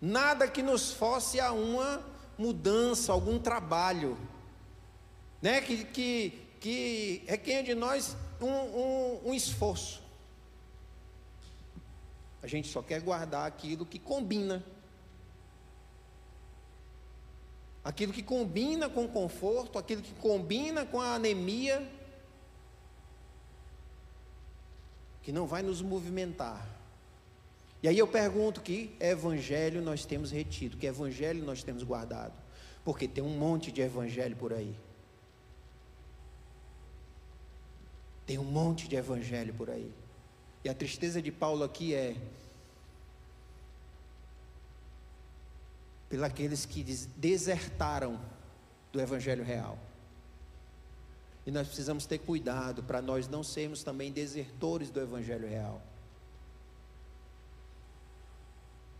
nada 0.00 0.48
que 0.48 0.62
nos 0.62 0.92
fosse 0.92 1.40
a 1.40 1.52
uma 1.52 2.02
mudança, 2.38 3.12
algum 3.12 3.38
trabalho, 3.38 4.16
né? 5.40 5.60
que, 5.60 5.84
que, 5.84 6.46
que 6.60 7.22
requer 7.26 7.62
de 7.62 7.74
nós 7.74 8.16
um, 8.40 8.46
um, 8.46 9.20
um 9.26 9.34
esforço. 9.34 10.02
A 12.42 12.46
gente 12.46 12.68
só 12.68 12.82
quer 12.82 13.00
guardar 13.00 13.46
aquilo 13.46 13.84
que 13.84 13.98
combina 13.98 14.64
aquilo 17.86 18.12
que 18.12 18.22
combina 18.22 18.88
com 18.88 19.06
conforto, 19.06 19.78
aquilo 19.78 20.02
que 20.02 20.12
combina 20.14 20.84
com 20.84 21.00
a 21.00 21.14
anemia, 21.14 21.88
que 25.22 25.30
não 25.30 25.46
vai 25.46 25.62
nos 25.62 25.80
movimentar. 25.80 26.66
E 27.80 27.86
aí 27.86 27.96
eu 27.96 28.08
pergunto 28.08 28.60
que 28.60 28.96
evangelho 28.98 29.80
nós 29.80 30.04
temos 30.04 30.32
retido, 30.32 30.76
que 30.76 30.84
evangelho 30.84 31.44
nós 31.44 31.62
temos 31.62 31.84
guardado, 31.84 32.34
porque 32.84 33.06
tem 33.06 33.22
um 33.22 33.38
monte 33.38 33.70
de 33.70 33.82
evangelho 33.82 34.34
por 34.34 34.52
aí. 34.52 34.74
Tem 38.26 38.38
um 38.38 38.44
monte 38.44 38.88
de 38.88 38.96
evangelho 38.96 39.54
por 39.54 39.70
aí. 39.70 39.90
E 40.64 40.68
a 40.68 40.74
tristeza 40.74 41.22
de 41.22 41.30
Paulo 41.30 41.62
aqui 41.62 41.94
é 41.94 42.16
pelos 46.08 46.66
que 46.66 46.82
desertaram 47.16 48.20
do 48.92 49.00
Evangelho 49.00 49.44
real. 49.44 49.78
E 51.44 51.50
nós 51.50 51.66
precisamos 51.66 52.06
ter 52.06 52.18
cuidado 52.18 52.82
para 52.82 53.00
nós 53.00 53.28
não 53.28 53.42
sermos 53.42 53.84
também 53.84 54.10
desertores 54.10 54.90
do 54.90 55.00
Evangelho 55.00 55.48
real. 55.48 55.80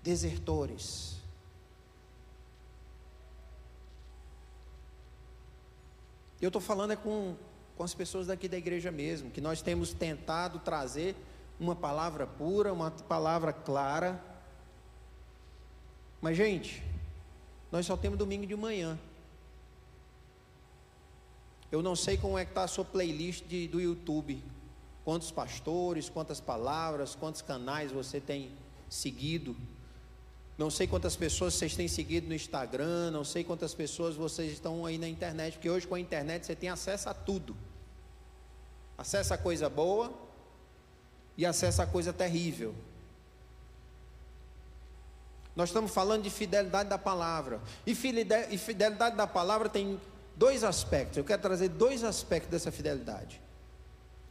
Desertores. 0.03 1.17
Eu 6.41 6.49
estou 6.49 6.61
falando 6.61 6.93
é 6.93 6.97
com, 6.97 7.35
com 7.77 7.83
as 7.83 7.95
pessoas 7.95 8.27
daqui 8.27 8.49
da 8.49 8.57
igreja 8.57 8.91
mesmo, 8.91 9.31
que 9.31 9.41
nós 9.41 9.61
temos 9.61 9.93
tentado 9.93 10.59
trazer 10.61 11.15
uma 11.61 11.77
palavra 11.77 12.27
pura, 12.27 12.73
uma 12.73 12.91
palavra 12.91 13.53
clara. 13.53 14.23
Mas, 16.21 16.37
gente, 16.37 16.83
nós 17.71 17.85
só 17.85 17.97
temos 17.97 18.19
domingo 18.19 18.47
de 18.47 18.57
manhã. 18.57 18.99
Eu 21.71 21.83
não 21.83 21.95
sei 21.95 22.17
como 22.17 22.39
é 22.39 22.45
que 22.45 22.53
está 22.53 22.63
a 22.63 22.69
sua 22.69 22.85
playlist 22.85 23.45
de, 23.45 23.69
do 23.69 23.81
YouTube. 23.81 24.43
Quantos 25.05 25.31
pastores, 25.31 26.09
quantas 26.09 26.41
palavras, 26.41 27.15
quantos 27.15 27.43
canais 27.43 27.93
você 27.93 28.21
tem 28.21 28.51
seguido. 28.89 29.55
Não 30.59 30.71
sei 30.71 30.87
quantas 30.87 31.15
pessoas 31.15 31.55
vocês 31.55 31.77
têm 31.77 31.87
seguido 31.87 32.29
no 32.29 32.35
Instagram, 32.35 33.11
não 33.11 33.25
sei 33.25 33.45
quantas 33.45 33.75
pessoas 33.75 34.17
vocês 34.17 34.53
estão 34.53 34.87
aí 34.87 34.97
na 34.97 35.07
internet, 35.07 35.55
porque 35.55 35.69
hoje 35.69 35.87
com 35.87 35.95
a 35.95 36.01
internet 36.01 36.47
você 36.47 36.57
tem 36.57 36.71
acesso 36.71 37.11
a 37.11 37.15
tudo. 37.15 37.55
Acesso 38.97 39.35
a 39.35 39.39
coisa 39.39 39.69
boa 39.69 40.13
e 41.37 41.45
acesso 41.45 41.83
a 41.83 41.87
coisa 41.87 42.11
terrível. 42.13 42.75
Nós 45.55 45.69
estamos 45.69 45.91
falando 45.91 46.23
de 46.23 46.31
fidelidade 46.31 46.89
da 46.89 46.99
palavra. 46.99 47.61
E 47.87 47.95
fidelidade 47.95 49.17
da 49.17 49.27
palavra 49.27 49.69
tem 49.69 50.01
dois 50.35 50.65
aspectos. 50.65 51.19
Eu 51.19 51.25
quero 51.25 51.43
trazer 51.43 51.69
dois 51.69 52.03
aspectos 52.03 52.51
dessa 52.51 52.73
fidelidade. 52.73 53.41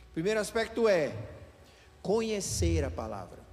O 0.09 0.13
primeiro 0.13 0.39
aspecto 0.39 0.87
é 0.87 1.15
conhecer 2.01 2.83
a 2.83 2.89
palavra. 2.89 3.44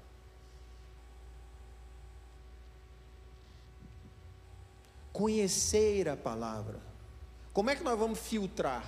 Conhecer 5.13 6.09
a 6.09 6.17
palavra. 6.17 6.81
Como 7.53 7.69
é 7.71 7.77
que 7.77 7.85
nós 7.85 7.99
vamos 7.99 8.19
filtrar 8.19 8.85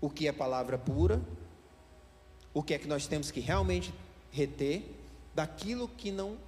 o 0.00 0.08
que 0.08 0.28
é 0.28 0.32
palavra 0.32 0.78
pura, 0.78 1.20
o 2.54 2.62
que 2.62 2.74
é 2.74 2.78
que 2.78 2.88
nós 2.88 3.06
temos 3.06 3.30
que 3.30 3.40
realmente 3.40 3.92
reter, 4.30 4.82
daquilo 5.34 5.88
que 5.88 6.10
não 6.10 6.38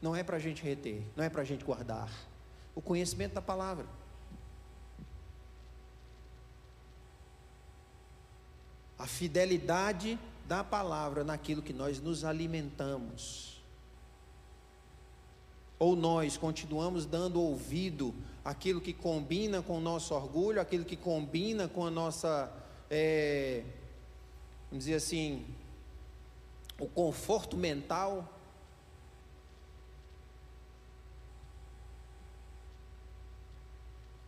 não 0.00 0.14
é 0.14 0.22
para 0.22 0.36
a 0.36 0.38
gente 0.38 0.62
reter, 0.62 1.02
não 1.16 1.24
é 1.24 1.28
para 1.28 1.42
a 1.42 1.44
gente 1.44 1.64
guardar. 1.64 2.08
O 2.74 2.80
conhecimento 2.80 3.34
da 3.34 3.42
palavra. 3.42 3.84
A 8.96 9.06
fidelidade 9.06 10.18
da 10.46 10.62
palavra 10.62 11.24
naquilo 11.24 11.62
que 11.62 11.72
nós 11.72 12.00
nos 12.00 12.24
alimentamos. 12.24 13.57
Ou 15.78 15.94
nós 15.94 16.36
continuamos 16.36 17.06
dando 17.06 17.40
ouvido 17.40 18.14
àquilo 18.44 18.80
que 18.80 18.92
combina 18.92 19.62
com 19.62 19.78
o 19.78 19.80
nosso 19.80 20.14
orgulho, 20.14 20.60
aquilo 20.60 20.84
que 20.84 20.96
combina 20.96 21.68
com 21.68 21.86
a 21.86 21.90
nossa, 21.90 22.52
é, 22.90 23.62
vamos 24.70 24.84
dizer 24.84 24.94
assim, 24.94 25.46
o 26.80 26.86
conforto 26.86 27.56
mental, 27.56 28.28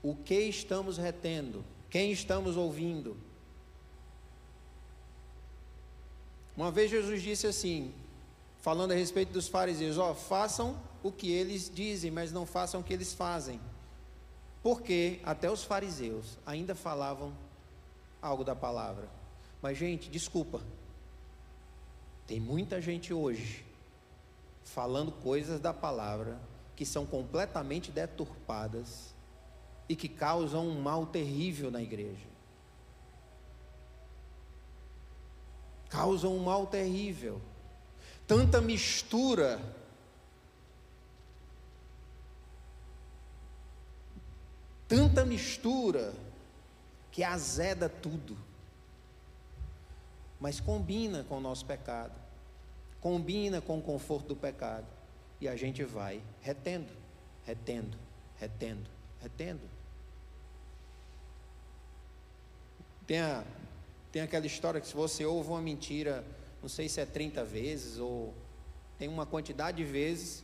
o 0.02 0.14
que 0.14 0.40
estamos 0.40 0.98
retendo, 0.98 1.64
quem 1.88 2.12
estamos 2.12 2.56
ouvindo. 2.56 3.16
Uma 6.56 6.70
vez 6.70 6.90
Jesus 6.90 7.22
disse 7.22 7.46
assim, 7.46 7.92
falando 8.60 8.92
a 8.92 8.94
respeito 8.94 9.32
dos 9.32 9.48
fariseus: 9.48 9.98
Ó, 9.98 10.14
façam 10.14 10.78
o 11.02 11.10
que 11.10 11.30
eles 11.30 11.70
dizem, 11.72 12.10
mas 12.10 12.32
não 12.32 12.44
façam 12.44 12.80
o 12.80 12.84
que 12.84 12.92
eles 12.92 13.12
fazem. 13.12 13.60
Porque 14.62 15.20
até 15.24 15.50
os 15.50 15.64
fariseus 15.64 16.38
ainda 16.44 16.74
falavam 16.74 17.32
algo 18.20 18.44
da 18.44 18.54
palavra. 18.54 19.08
Mas, 19.62 19.78
gente, 19.78 20.10
desculpa. 20.10 20.60
Tem 22.26 22.38
muita 22.38 22.80
gente 22.80 23.12
hoje 23.12 23.64
falando 24.62 25.10
coisas 25.10 25.58
da 25.58 25.72
palavra 25.72 26.38
que 26.76 26.86
são 26.86 27.04
completamente 27.04 27.90
deturpadas 27.90 29.14
e 29.88 29.96
que 29.96 30.08
causam 30.08 30.68
um 30.68 30.80
mal 30.80 31.06
terrível 31.06 31.70
na 31.70 31.82
igreja. 31.82 32.28
Causam 35.88 36.36
um 36.36 36.44
mal 36.44 36.66
terrível. 36.66 37.40
Tanta 38.26 38.60
mistura 38.60 39.60
tanta 44.90 45.24
mistura 45.24 46.12
que 47.12 47.22
azeda 47.22 47.88
tudo. 47.88 48.36
Mas 50.40 50.58
combina 50.58 51.22
com 51.22 51.38
o 51.38 51.40
nosso 51.40 51.64
pecado, 51.64 52.12
combina 53.00 53.60
com 53.60 53.78
o 53.78 53.82
conforto 53.82 54.28
do 54.28 54.36
pecado, 54.36 54.86
e 55.40 55.46
a 55.46 55.54
gente 55.54 55.84
vai 55.84 56.20
retendo, 56.40 56.88
retendo, 57.46 57.96
retendo, 58.36 58.90
retendo. 59.22 59.60
Tem, 63.06 63.20
a, 63.20 63.44
tem 64.10 64.22
aquela 64.22 64.46
história 64.46 64.80
que 64.80 64.88
se 64.88 64.94
você 64.94 65.24
ouve 65.24 65.50
uma 65.50 65.62
mentira, 65.62 66.24
não 66.60 66.68
sei 66.68 66.88
se 66.88 67.00
é 67.00 67.06
30 67.06 67.44
vezes 67.44 67.98
ou 67.98 68.34
tem 68.98 69.06
uma 69.06 69.24
quantidade 69.24 69.76
de 69.76 69.84
vezes 69.84 70.42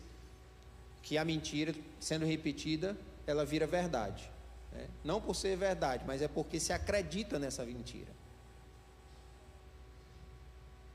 que 1.02 1.18
a 1.18 1.24
mentira 1.24 1.74
sendo 1.98 2.24
repetida, 2.24 2.96
ela 3.26 3.44
vira 3.44 3.66
verdade. 3.66 4.35
Né? 4.76 4.88
Não 5.02 5.20
por 5.20 5.34
ser 5.34 5.56
verdade, 5.56 6.04
mas 6.06 6.22
é 6.22 6.28
porque 6.28 6.60
se 6.60 6.72
acredita 6.72 7.38
nessa 7.38 7.64
mentira. 7.64 8.14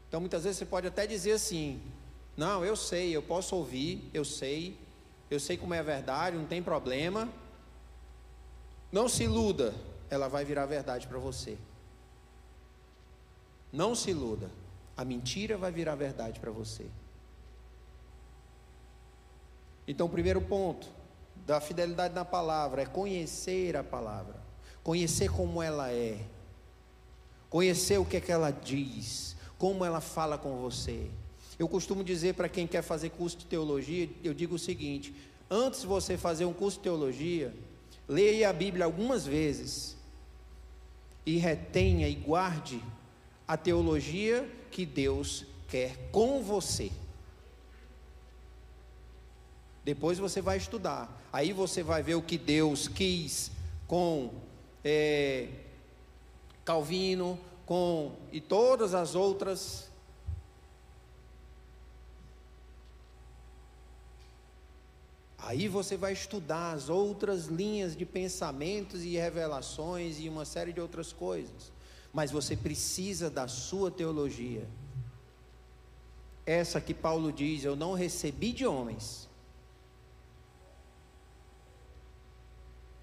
Então 0.07 0.19
muitas 0.19 0.43
vezes 0.43 0.59
você 0.59 0.65
pode 0.65 0.87
até 0.87 1.07
dizer 1.07 1.33
assim: 1.33 1.81
não, 2.37 2.63
eu 2.63 2.75
sei, 2.75 3.15
eu 3.15 3.23
posso 3.23 3.55
ouvir, 3.55 4.09
eu 4.13 4.23
sei, 4.23 4.77
eu 5.29 5.39
sei 5.39 5.57
como 5.57 5.73
é 5.73 5.79
a 5.79 5.83
verdade, 5.83 6.37
não 6.37 6.45
tem 6.45 6.61
problema. 6.61 7.29
Não 8.91 9.07
se 9.07 9.23
iluda, 9.23 9.73
ela 10.09 10.27
vai 10.27 10.43
virar 10.43 10.65
verdade 10.65 11.07
para 11.07 11.17
você. 11.17 11.57
Não 13.71 13.95
se 13.95 14.11
iluda, 14.11 14.51
a 14.97 15.05
mentira 15.05 15.57
vai 15.57 15.71
virar 15.71 15.95
verdade 15.95 16.39
para 16.41 16.51
você. 16.51 16.85
Então, 19.87 20.09
primeiro 20.09 20.41
ponto, 20.41 20.87
da 21.51 21.59
fidelidade 21.59 22.15
na 22.15 22.23
palavra 22.23 22.83
é 22.83 22.85
conhecer 22.85 23.75
a 23.75 23.83
palavra, 23.83 24.35
conhecer 24.81 25.29
como 25.29 25.61
ela 25.61 25.91
é, 25.91 26.17
conhecer 27.49 27.97
o 27.97 28.05
que 28.05 28.15
é 28.15 28.21
que 28.21 28.31
ela 28.31 28.51
diz, 28.51 29.35
como 29.57 29.83
ela 29.83 29.99
fala 29.99 30.37
com 30.37 30.61
você. 30.61 31.11
Eu 31.59 31.67
costumo 31.67 32.05
dizer 32.05 32.35
para 32.35 32.47
quem 32.47 32.65
quer 32.65 32.81
fazer 32.81 33.09
curso 33.09 33.39
de 33.39 33.47
teologia, 33.47 34.09
eu 34.23 34.33
digo 34.33 34.55
o 34.55 34.59
seguinte: 34.59 35.13
antes 35.49 35.81
de 35.81 35.87
você 35.87 36.17
fazer 36.17 36.45
um 36.45 36.53
curso 36.53 36.77
de 36.77 36.83
teologia, 36.83 37.53
leia 38.07 38.49
a 38.49 38.53
Bíblia 38.53 38.85
algumas 38.85 39.25
vezes 39.25 39.97
e 41.25 41.35
retenha 41.35 42.07
e 42.07 42.15
guarde 42.15 42.81
a 43.45 43.57
teologia 43.57 44.49
que 44.71 44.85
Deus 44.85 45.45
quer 45.67 45.97
com 46.13 46.41
você. 46.41 46.89
Depois 49.83 50.17
você 50.17 50.41
vai 50.41 50.55
estudar. 50.55 51.20
Aí 51.33 51.53
você 51.53 51.81
vai 51.81 52.03
ver 52.03 52.15
o 52.15 52.21
que 52.21 52.37
Deus 52.37 52.89
quis 52.89 53.51
com 53.87 54.33
é, 54.83 55.47
Calvino, 56.65 57.39
com 57.65 58.17
e 58.33 58.41
todas 58.41 58.93
as 58.93 59.15
outras. 59.15 59.89
Aí 65.37 65.69
você 65.69 65.95
vai 65.95 66.11
estudar 66.11 66.73
as 66.73 66.89
outras 66.89 67.45
linhas 67.45 67.95
de 67.95 68.05
pensamentos 68.05 69.03
e 69.03 69.15
revelações 69.15 70.19
e 70.19 70.27
uma 70.27 70.43
série 70.43 70.73
de 70.73 70.81
outras 70.81 71.13
coisas. 71.13 71.71
Mas 72.11 72.29
você 72.29 72.57
precisa 72.57 73.29
da 73.29 73.47
sua 73.47 73.89
teologia. 73.89 74.67
Essa 76.45 76.81
que 76.81 76.93
Paulo 76.93 77.31
diz: 77.31 77.63
Eu 77.63 77.77
não 77.77 77.93
recebi 77.93 78.51
de 78.51 78.65
homens 78.65 79.30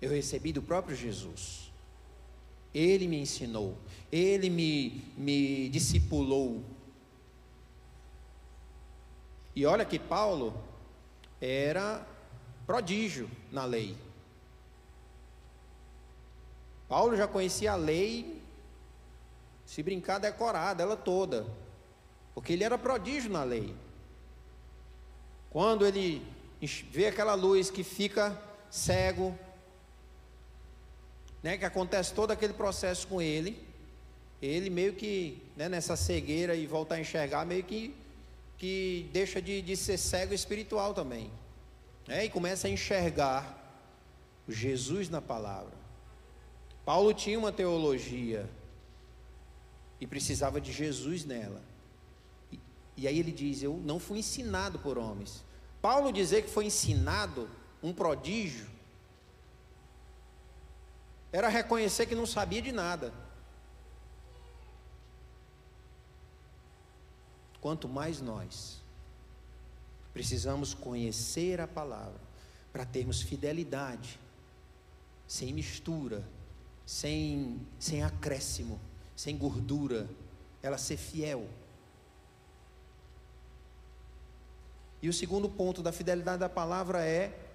Eu 0.00 0.10
recebi 0.10 0.52
do 0.52 0.62
próprio 0.62 0.96
Jesus. 0.96 1.72
Ele 2.74 3.08
me 3.08 3.18
ensinou, 3.18 3.76
ele 4.12 4.50
me, 4.50 5.02
me 5.16 5.68
discipulou. 5.70 6.62
E 9.56 9.66
olha 9.66 9.84
que 9.84 9.98
Paulo 9.98 10.54
era 11.40 12.06
prodígio 12.66 13.30
na 13.50 13.64
lei. 13.64 13.96
Paulo 16.88 17.16
já 17.16 17.26
conhecia 17.26 17.72
a 17.72 17.76
lei, 17.76 18.40
se 19.64 19.82
brincar, 19.82 20.18
decorada, 20.18 20.82
ela 20.82 20.96
toda, 20.96 21.46
porque 22.34 22.52
ele 22.52 22.64
era 22.64 22.78
prodígio 22.78 23.30
na 23.30 23.44
lei. 23.44 23.74
Quando 25.50 25.86
ele 25.86 26.26
vê 26.90 27.08
aquela 27.08 27.34
luz 27.34 27.70
que 27.70 27.82
fica 27.82 28.40
cego, 28.70 29.38
né, 31.42 31.56
que 31.56 31.64
acontece 31.64 32.12
todo 32.12 32.30
aquele 32.30 32.52
processo 32.52 33.06
com 33.06 33.20
ele, 33.22 33.62
ele 34.40 34.70
meio 34.70 34.94
que, 34.94 35.42
né, 35.56 35.68
nessa 35.68 35.96
cegueira 35.96 36.54
e 36.54 36.66
voltar 36.66 36.96
a 36.96 37.00
enxergar, 37.00 37.44
meio 37.44 37.64
que, 37.64 37.94
que 38.56 39.08
deixa 39.12 39.40
de, 39.42 39.62
de 39.62 39.76
ser 39.76 39.98
cego 39.98 40.34
espiritual 40.34 40.94
também. 40.94 41.30
Né, 42.06 42.24
e 42.24 42.30
começa 42.30 42.66
a 42.66 42.70
enxergar 42.70 43.56
Jesus 44.48 45.08
na 45.08 45.20
palavra. 45.20 45.76
Paulo 46.84 47.12
tinha 47.12 47.38
uma 47.38 47.52
teologia 47.52 48.48
e 50.00 50.06
precisava 50.06 50.60
de 50.60 50.72
Jesus 50.72 51.24
nela. 51.24 51.62
E, 52.50 52.58
e 52.96 53.08
aí 53.08 53.18
ele 53.18 53.32
diz: 53.32 53.62
Eu 53.62 53.78
não 53.84 53.98
fui 53.98 54.20
ensinado 54.20 54.78
por 54.78 54.96
homens. 54.96 55.44
Paulo 55.82 56.10
dizer 56.10 56.42
que 56.42 56.50
foi 56.50 56.64
ensinado 56.64 57.48
um 57.82 57.92
prodígio 57.92 58.66
era 61.32 61.48
reconhecer 61.48 62.06
que 62.06 62.14
não 62.14 62.26
sabia 62.26 62.62
de 62.62 62.72
nada. 62.72 63.12
Quanto 67.60 67.88
mais 67.88 68.20
nós 68.20 68.80
precisamos 70.12 70.72
conhecer 70.74 71.60
a 71.60 71.66
palavra 71.66 72.20
para 72.72 72.84
termos 72.84 73.20
fidelidade, 73.20 74.18
sem 75.26 75.52
mistura, 75.52 76.24
sem, 76.86 77.60
sem 77.78 78.02
acréscimo, 78.02 78.80
sem 79.14 79.36
gordura, 79.36 80.08
ela 80.62 80.78
ser 80.78 80.96
fiel. 80.96 81.48
E 85.02 85.08
o 85.08 85.12
segundo 85.12 85.48
ponto 85.48 85.82
da 85.82 85.92
fidelidade 85.92 86.38
da 86.38 86.48
palavra 86.48 87.04
é 87.04 87.47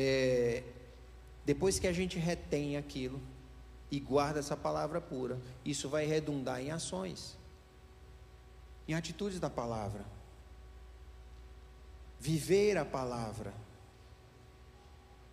é, 0.00 0.62
depois 1.44 1.80
que 1.80 1.88
a 1.88 1.92
gente 1.92 2.20
retém 2.20 2.76
aquilo 2.76 3.20
e 3.90 3.98
guarda 3.98 4.38
essa 4.38 4.56
palavra 4.56 5.00
pura, 5.00 5.40
isso 5.64 5.88
vai 5.88 6.06
redundar 6.06 6.60
em 6.60 6.70
ações, 6.70 7.36
em 8.86 8.94
atitudes 8.94 9.40
da 9.40 9.50
palavra. 9.50 10.04
Viver 12.20 12.78
a 12.78 12.84
palavra, 12.84 13.52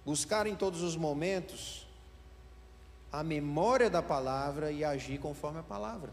buscar 0.03 0.47
em 0.47 0.55
todos 0.55 0.81
os 0.81 0.95
momentos 0.95 1.87
a 3.11 3.23
memória 3.23 3.87
da 3.87 4.01
palavra 4.01 4.71
e 4.71 4.83
agir 4.83 5.19
conforme 5.19 5.59
a 5.59 5.63
palavra. 5.63 6.11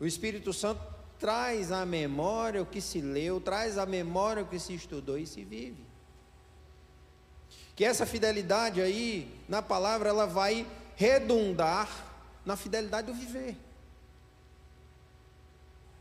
O 0.00 0.06
Espírito 0.06 0.52
Santo 0.52 0.99
traz 1.20 1.70
à 1.70 1.84
memória 1.84 2.62
o 2.62 2.66
que 2.66 2.80
se 2.80 3.02
leu, 3.02 3.38
traz 3.40 3.76
à 3.76 3.84
memória 3.84 4.42
o 4.42 4.46
que 4.46 4.58
se 4.58 4.74
estudou 4.74 5.18
e 5.18 5.26
se 5.26 5.44
vive. 5.44 5.84
Que 7.76 7.84
essa 7.84 8.06
fidelidade 8.06 8.80
aí, 8.80 9.30
na 9.46 9.60
palavra, 9.60 10.08
ela 10.08 10.26
vai 10.26 10.66
redundar 10.96 11.88
na 12.44 12.56
fidelidade 12.56 13.06
do 13.06 13.14
viver. 13.14 13.54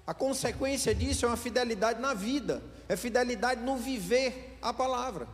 A 0.07 0.13
consequência 0.13 0.95
disso 0.95 1.25
é 1.25 1.27
uma 1.27 1.37
fidelidade 1.37 2.01
na 2.01 2.13
vida, 2.13 2.63
é 2.87 2.95
fidelidade 2.95 3.61
no 3.61 3.75
viver 3.75 4.57
a 4.61 4.73
palavra. 4.73 5.27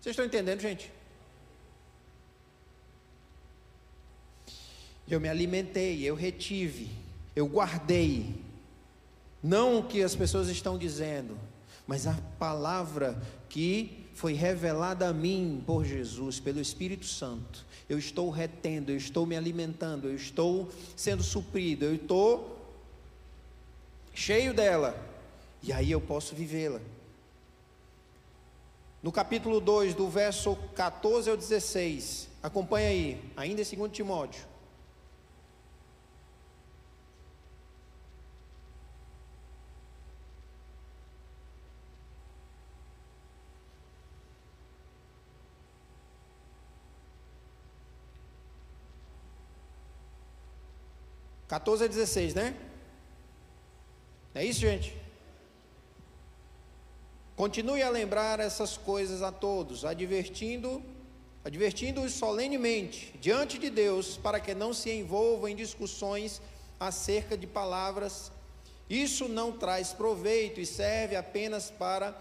Vocês 0.00 0.12
estão 0.12 0.26
entendendo, 0.26 0.60
gente? 0.60 0.92
Eu 5.08 5.20
me 5.20 5.28
alimentei, 5.28 6.04
eu 6.04 6.16
retive, 6.16 6.90
eu 7.34 7.46
guardei, 7.46 8.45
não 9.42 9.78
o 9.78 9.82
que 9.84 10.02
as 10.02 10.14
pessoas 10.14 10.48
estão 10.48 10.76
dizendo, 10.76 11.38
mas 11.86 12.06
a 12.06 12.14
palavra 12.38 13.20
que 13.48 14.06
foi 14.14 14.32
revelada 14.32 15.08
a 15.08 15.12
mim 15.12 15.62
por 15.66 15.84
Jesus, 15.84 16.40
pelo 16.40 16.58
Espírito 16.58 17.04
Santo. 17.04 17.66
Eu 17.86 17.98
estou 17.98 18.30
retendo, 18.30 18.90
eu 18.90 18.96
estou 18.96 19.26
me 19.26 19.36
alimentando, 19.36 20.08
eu 20.08 20.16
estou 20.16 20.70
sendo 20.96 21.22
suprido, 21.22 21.84
eu 21.84 21.94
estou 21.94 22.58
cheio 24.14 24.54
dela, 24.54 24.96
e 25.62 25.72
aí 25.72 25.90
eu 25.90 26.00
posso 26.00 26.34
vivê-la. 26.34 26.80
No 29.02 29.12
capítulo 29.12 29.60
2, 29.60 29.94
do 29.94 30.08
verso 30.08 30.56
14 30.74 31.30
ao 31.30 31.36
16, 31.36 32.28
acompanha 32.42 32.88
aí, 32.88 33.22
ainda 33.36 33.60
em 33.60 33.64
2 33.64 33.92
Timóteo. 33.92 34.44
14 51.48 51.84
a 51.84 51.86
16, 51.86 52.34
né? 52.34 52.56
É 54.34 54.44
isso, 54.44 54.60
gente? 54.60 54.94
Continue 57.36 57.82
a 57.82 57.90
lembrar 57.90 58.40
essas 58.40 58.76
coisas 58.76 59.22
a 59.22 59.30
todos, 59.30 59.84
advertindo, 59.84 60.82
advertindo-os 61.44 62.12
solenemente 62.12 63.14
diante 63.20 63.58
de 63.58 63.70
Deus, 63.70 64.16
para 64.16 64.40
que 64.40 64.54
não 64.54 64.72
se 64.72 64.90
envolvam 64.90 65.48
em 65.48 65.54
discussões 65.54 66.40
acerca 66.80 67.36
de 67.36 67.46
palavras. 67.46 68.32
Isso 68.90 69.28
não 69.28 69.52
traz 69.52 69.92
proveito 69.92 70.60
e 70.60 70.66
serve 70.66 71.14
apenas 71.14 71.70
para 71.70 72.12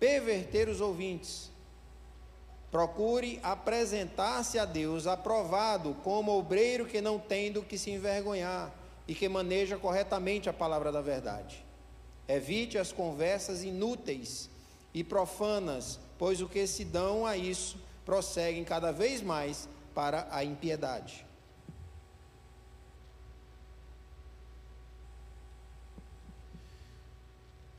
perverter 0.00 0.68
os 0.68 0.80
ouvintes. 0.80 1.51
Procure 2.72 3.38
apresentar-se 3.42 4.58
a 4.58 4.64
Deus 4.64 5.06
aprovado 5.06 5.94
como 6.02 6.32
obreiro 6.32 6.86
que 6.86 7.02
não 7.02 7.18
tem 7.18 7.52
do 7.52 7.62
que 7.62 7.76
se 7.76 7.90
envergonhar 7.90 8.72
e 9.06 9.14
que 9.14 9.28
maneja 9.28 9.76
corretamente 9.76 10.48
a 10.48 10.54
palavra 10.54 10.90
da 10.90 11.02
verdade. 11.02 11.62
Evite 12.26 12.78
as 12.78 12.90
conversas 12.90 13.62
inúteis 13.62 14.48
e 14.94 15.04
profanas, 15.04 16.00
pois 16.18 16.40
o 16.40 16.48
que 16.48 16.66
se 16.66 16.82
dão 16.82 17.26
a 17.26 17.36
isso 17.36 17.76
prosseguem 18.06 18.64
cada 18.64 18.90
vez 18.90 19.20
mais 19.20 19.68
para 19.94 20.26
a 20.30 20.42
impiedade. 20.42 21.26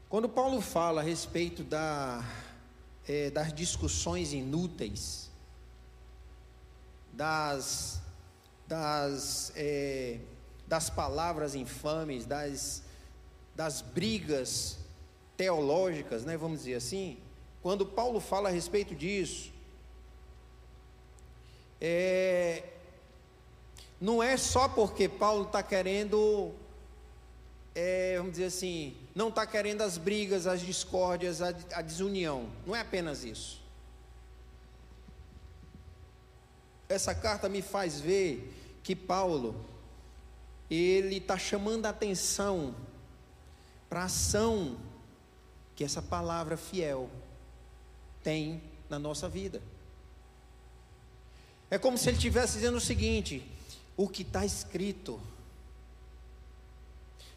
Quando 0.08 0.30
Paulo 0.30 0.62
fala 0.62 1.02
a 1.02 1.04
respeito 1.04 1.64
da 1.64 2.24
é, 3.08 3.30
das 3.30 3.54
discussões 3.54 4.34
inúteis, 4.34 5.30
das, 7.12 8.02
das, 8.68 9.52
é, 9.56 10.20
das 10.68 10.90
palavras 10.90 11.56
infames, 11.56 12.26
das, 12.26 12.84
das 13.56 13.82
brigas 13.82 14.78
teológicas, 15.36 16.24
né, 16.24 16.38
vamos 16.38 16.60
dizer 16.60 16.76
assim, 16.76 17.18
quando 17.62 17.86
Paulo 17.86 18.20
fala 18.20 18.50
a 18.50 18.52
respeito 18.52 18.96
disso, 18.96 19.52
é, 21.80 22.64
não 24.00 24.24
é 24.24 24.38
só 24.38 24.68
porque 24.70 25.08
Paulo 25.08 25.44
está 25.44 25.62
querendo, 25.62 26.54
é, 27.76 28.16
vamos 28.18 28.34
dizer 28.34 28.46
assim, 28.46 28.98
não 29.16 29.30
está 29.30 29.46
querendo 29.46 29.82
as 29.82 29.98
brigas, 29.98 30.48
as 30.48 30.62
discórdias, 30.62 31.42
a, 31.42 31.50
a 31.74 31.82
desunião. 31.82 32.50
Não 32.66 32.76
é 32.76 32.82
apenas 32.82 33.24
isso. 33.24 33.62
Essa 36.90 37.14
carta 37.14 37.48
me 37.48 37.62
faz 37.62 38.00
ver 38.00 38.80
que 38.84 38.96
Paulo, 38.96 39.56
ele 40.70 41.18
está 41.18 41.38
chamando 41.38 41.86
a 41.86 41.90
atenção 41.90 42.76
para 43.90 44.02
a 44.02 44.06
ação 44.06 44.78
que 45.76 45.84
essa 45.84 46.02
palavra 46.02 46.58
fiel 46.58 47.10
tem 48.24 48.62
na 48.90 48.98
nossa 48.98 49.30
vida. 49.30 49.62
É 51.70 51.78
como 51.78 51.98
se 51.98 52.10
ele 52.10 52.18
estivesse 52.18 52.54
dizendo 52.54 52.78
o 52.78 52.82
seguinte: 52.82 53.44
o 53.96 54.08
que 54.08 54.22
está 54.24 54.46
escrito 54.46 55.20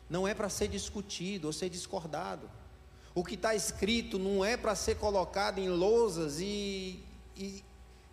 não 0.08 0.26
é 0.26 0.34
para 0.34 0.48
ser 0.48 0.68
discutido 0.68 1.46
ou 1.46 1.52
ser 1.52 1.68
discordado. 1.68 2.48
O 3.14 3.24
que 3.24 3.34
está 3.34 3.54
escrito 3.54 4.18
não 4.18 4.44
é 4.44 4.56
para 4.56 4.74
ser 4.74 4.96
colocado 4.96 5.58
em 5.58 5.68
lousas 5.68 6.38
e, 6.38 7.02
e, 7.36 7.64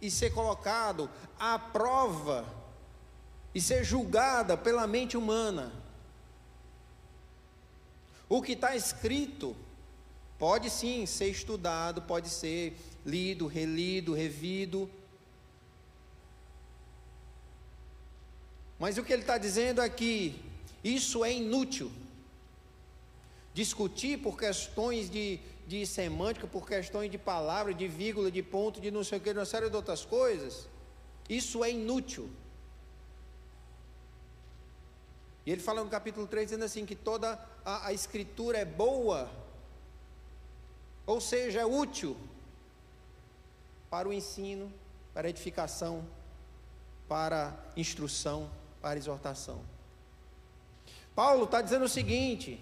e 0.01 0.09
ser 0.09 0.31
colocado 0.31 1.09
à 1.37 1.59
prova 1.59 2.45
e 3.53 3.61
ser 3.61 3.83
julgada 3.83 4.57
pela 4.57 4.87
mente 4.87 5.15
humana. 5.17 5.71
O 8.27 8.41
que 8.41 8.53
está 8.53 8.75
escrito 8.75 9.55
pode 10.39 10.69
sim 10.69 11.05
ser 11.05 11.27
estudado, 11.27 12.01
pode 12.01 12.29
ser 12.29 12.75
lido, 13.05 13.45
relido, 13.45 14.13
revido. 14.13 14.89
Mas 18.79 18.97
o 18.97 19.03
que 19.03 19.13
ele 19.13 19.21
está 19.21 19.37
dizendo 19.37 19.81
aqui 19.81 20.41
isso 20.83 21.23
é 21.23 21.31
inútil. 21.31 21.91
Discutir 23.53 24.19
por 24.19 24.37
questões 24.37 25.09
de, 25.09 25.39
de 25.67 25.85
semântica, 25.85 26.47
por 26.47 26.67
questões 26.67 27.09
de 27.09 27.17
palavra, 27.17 27.73
de 27.73 27.87
vírgula, 27.87 28.29
de 28.29 28.43
ponto, 28.43 28.81
de 28.81 28.91
não 28.91 29.03
sei 29.03 29.19
o 29.19 29.21
que, 29.21 29.31
uma 29.31 29.45
série 29.45 29.69
de 29.69 29.75
outras 29.75 30.03
coisas, 30.03 30.67
isso 31.29 31.63
é 31.63 31.71
inútil. 31.71 32.29
E 35.45 35.51
ele 35.51 35.61
fala 35.61 35.83
no 35.83 35.89
capítulo 35.89 36.25
3 36.25 36.47
dizendo 36.47 36.65
assim: 36.65 36.85
que 36.85 36.95
toda 36.95 37.39
a, 37.63 37.87
a 37.87 37.93
escritura 37.93 38.57
é 38.57 38.65
boa, 38.65 39.29
ou 41.05 41.21
seja, 41.21 41.61
é 41.61 41.65
útil 41.65 42.17
para 43.89 44.07
o 44.07 44.13
ensino, 44.13 44.73
para 45.13 45.29
edificação, 45.29 46.03
para 47.07 47.53
instrução, 47.77 48.49
para 48.81 48.97
exortação. 48.97 49.72
Paulo 51.15 51.45
está 51.45 51.61
dizendo 51.61 51.85
o 51.85 51.89
seguinte: 51.89 52.59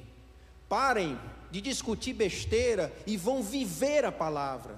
parem 0.68 1.20
de 1.49 1.62
discutir 1.62 2.14
besteira 2.14 2.93
e 3.06 3.18
vão 3.18 3.43
viver 3.43 4.06
a 4.06 4.12
palavra. 4.12 4.78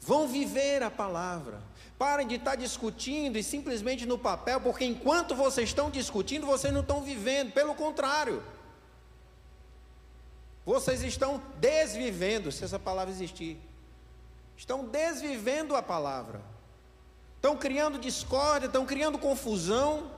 Vão 0.00 0.26
viver 0.26 0.82
a 0.82 0.90
palavra. 0.90 1.62
Parem 1.98 2.26
de 2.26 2.36
estar 2.36 2.52
tá 2.52 2.56
discutindo 2.56 3.36
e 3.36 3.42
simplesmente 3.42 4.06
no 4.06 4.18
papel, 4.18 4.60
porque 4.60 4.84
enquanto 4.84 5.34
vocês 5.34 5.68
estão 5.68 5.90
discutindo, 5.90 6.46
vocês 6.46 6.72
não 6.72 6.80
estão 6.80 7.02
vivendo, 7.02 7.52
pelo 7.52 7.74
contrário. 7.74 8.42
Vocês 10.64 11.02
estão 11.02 11.42
desvivendo, 11.58 12.50
se 12.50 12.64
essa 12.64 12.78
palavra 12.78 13.12
existir. 13.12 13.58
Estão 14.56 14.84
desvivendo 14.84 15.76
a 15.76 15.82
palavra. 15.82 16.40
Estão 17.36 17.56
criando 17.56 17.98
discórdia, 17.98 18.66
estão 18.66 18.86
criando 18.86 19.18
confusão. 19.18 20.10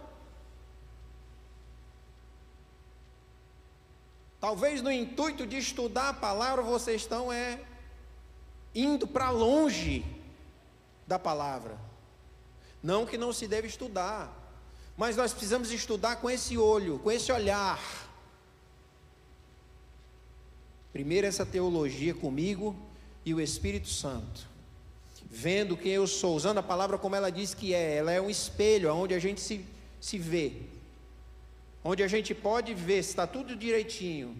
Talvez 4.42 4.82
no 4.82 4.90
intuito 4.90 5.46
de 5.46 5.56
estudar 5.56 6.08
a 6.08 6.12
palavra 6.12 6.64
vocês 6.64 7.02
estão 7.02 7.32
é 7.32 7.60
indo 8.74 9.06
para 9.06 9.30
longe 9.30 10.04
da 11.06 11.16
palavra. 11.16 11.78
Não 12.82 13.06
que 13.06 13.16
não 13.16 13.32
se 13.32 13.46
deve 13.46 13.68
estudar, 13.68 14.36
mas 14.96 15.16
nós 15.16 15.30
precisamos 15.32 15.70
estudar 15.70 16.16
com 16.16 16.28
esse 16.28 16.58
olho, 16.58 16.98
com 16.98 17.12
esse 17.12 17.30
olhar. 17.30 17.78
Primeiro 20.92 21.24
essa 21.24 21.46
teologia 21.46 22.12
comigo 22.12 22.74
e 23.24 23.32
o 23.32 23.40
Espírito 23.40 23.90
Santo. 23.90 24.48
Vendo 25.30 25.76
quem 25.76 25.92
eu 25.92 26.06
sou, 26.08 26.34
usando 26.34 26.58
a 26.58 26.64
palavra 26.64 26.98
como 26.98 27.14
ela 27.14 27.30
diz 27.30 27.54
que 27.54 27.72
é, 27.72 27.94
ela 27.94 28.10
é 28.10 28.20
um 28.20 28.28
espelho 28.28 28.92
onde 28.92 29.14
a 29.14 29.20
gente 29.20 29.40
se, 29.40 29.64
se 30.00 30.18
vê 30.18 30.62
onde 31.84 32.02
a 32.02 32.08
gente 32.08 32.34
pode 32.34 32.74
ver 32.74 33.02
se 33.02 33.10
está 33.10 33.26
tudo 33.26 33.56
direitinho, 33.56 34.36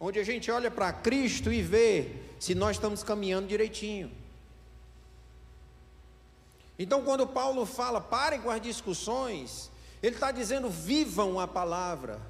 onde 0.00 0.18
a 0.18 0.24
gente 0.24 0.50
olha 0.50 0.70
para 0.70 0.92
Cristo 0.92 1.52
e 1.52 1.62
vê 1.62 2.10
se 2.38 2.54
nós 2.54 2.76
estamos 2.76 3.02
caminhando 3.02 3.48
direitinho. 3.48 4.10
Então, 6.78 7.02
quando 7.02 7.26
Paulo 7.26 7.64
fala, 7.64 8.00
parem 8.00 8.40
com 8.40 8.50
as 8.50 8.60
discussões, 8.60 9.70
ele 10.02 10.14
está 10.16 10.30
dizendo, 10.30 10.68
vivam 10.68 11.40
a 11.40 11.48
palavra. 11.48 12.20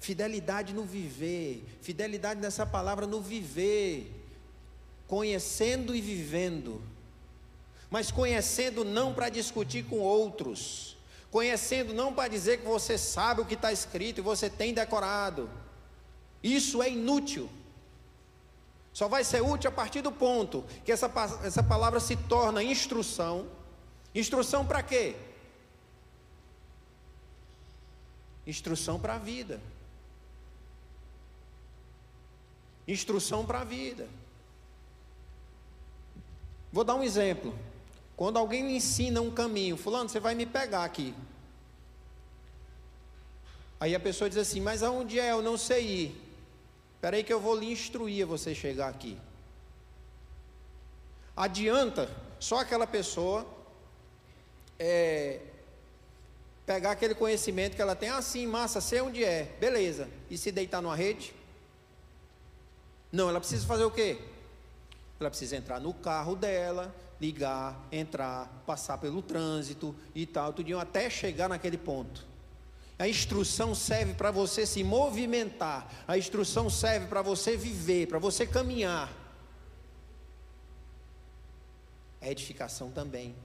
Fidelidade 0.00 0.72
no 0.72 0.84
viver, 0.84 1.64
fidelidade 1.80 2.40
nessa 2.40 2.64
palavra 2.64 3.06
no 3.06 3.20
viver, 3.20 4.12
conhecendo 5.08 5.94
e 5.94 6.00
vivendo, 6.00 6.80
mas 7.90 8.12
conhecendo 8.12 8.84
não 8.84 9.12
para 9.12 9.28
discutir 9.28 9.84
com 9.86 9.98
outros, 9.98 10.97
Conhecendo 11.30 11.92
não 11.92 12.12
para 12.12 12.28
dizer 12.28 12.58
que 12.58 12.66
você 12.66 12.96
sabe 12.96 13.40
o 13.40 13.44
que 13.44 13.54
está 13.54 13.72
escrito 13.72 14.18
e 14.18 14.22
você 14.22 14.48
tem 14.48 14.72
decorado. 14.72 15.50
Isso 16.42 16.82
é 16.82 16.90
inútil. 16.90 17.50
Só 18.92 19.08
vai 19.08 19.22
ser 19.22 19.42
útil 19.42 19.68
a 19.70 19.72
partir 19.72 20.00
do 20.00 20.10
ponto 20.10 20.64
que 20.84 20.90
essa, 20.90 21.10
essa 21.44 21.62
palavra 21.62 22.00
se 22.00 22.16
torna 22.16 22.62
instrução. 22.62 23.46
Instrução 24.14 24.66
para 24.66 24.82
quê? 24.82 25.14
Instrução 28.46 28.98
para 28.98 29.16
a 29.16 29.18
vida. 29.18 29.60
Instrução 32.88 33.44
para 33.44 33.60
a 33.60 33.64
vida. 33.64 34.08
Vou 36.72 36.82
dar 36.82 36.94
um 36.94 37.02
exemplo. 37.02 37.54
Quando 38.18 38.36
alguém 38.36 38.64
me 38.64 38.74
ensina 38.74 39.20
um 39.20 39.30
caminho, 39.30 39.76
fulano, 39.76 40.08
você 40.08 40.18
vai 40.18 40.34
me 40.34 40.44
pegar 40.44 40.82
aqui. 40.82 41.14
Aí 43.78 43.94
a 43.94 44.00
pessoa 44.00 44.28
diz 44.28 44.36
assim, 44.36 44.60
mas 44.60 44.82
aonde 44.82 45.20
é? 45.20 45.30
Eu 45.30 45.40
não 45.40 45.56
sei 45.56 45.86
ir. 45.86 46.24
Espera 46.96 47.16
aí 47.16 47.22
que 47.22 47.32
eu 47.32 47.38
vou 47.38 47.54
lhe 47.54 47.70
instruir 47.70 48.24
a 48.24 48.26
você 48.26 48.56
chegar 48.56 48.88
aqui. 48.88 49.16
Adianta 51.36 52.10
só 52.40 52.58
aquela 52.58 52.88
pessoa 52.88 53.46
é, 54.80 55.38
pegar 56.66 56.90
aquele 56.90 57.14
conhecimento 57.14 57.76
que 57.76 57.82
ela 57.82 57.94
tem, 57.94 58.08
assim, 58.08 58.48
massa, 58.48 58.80
sei 58.80 59.00
onde 59.00 59.22
é, 59.22 59.44
beleza, 59.60 60.08
e 60.28 60.36
se 60.36 60.50
deitar 60.50 60.82
numa 60.82 60.96
rede? 60.96 61.32
Não, 63.12 63.28
ela 63.28 63.38
precisa 63.38 63.64
fazer 63.64 63.84
o 63.84 63.92
quê? 63.92 64.18
Ela 65.20 65.30
precisa 65.30 65.54
entrar 65.54 65.78
no 65.78 65.94
carro 65.94 66.34
dela, 66.34 66.92
ligar, 67.20 67.86
entrar, 67.90 68.46
passar 68.66 68.98
pelo 68.98 69.20
trânsito 69.20 69.94
e 70.14 70.24
tal, 70.24 70.52
tudinho, 70.52 70.78
até 70.78 71.10
chegar 71.10 71.48
naquele 71.48 71.76
ponto. 71.76 72.26
A 72.98 73.08
instrução 73.08 73.74
serve 73.74 74.14
para 74.14 74.30
você 74.30 74.66
se 74.66 74.82
movimentar, 74.82 75.88
a 76.06 76.18
instrução 76.18 76.68
serve 76.68 77.06
para 77.06 77.22
você 77.22 77.56
viver, 77.56 78.08
para 78.08 78.18
você 78.18 78.46
caminhar. 78.46 79.12
A 82.20 82.28
edificação 82.28 82.90
também, 82.90 83.36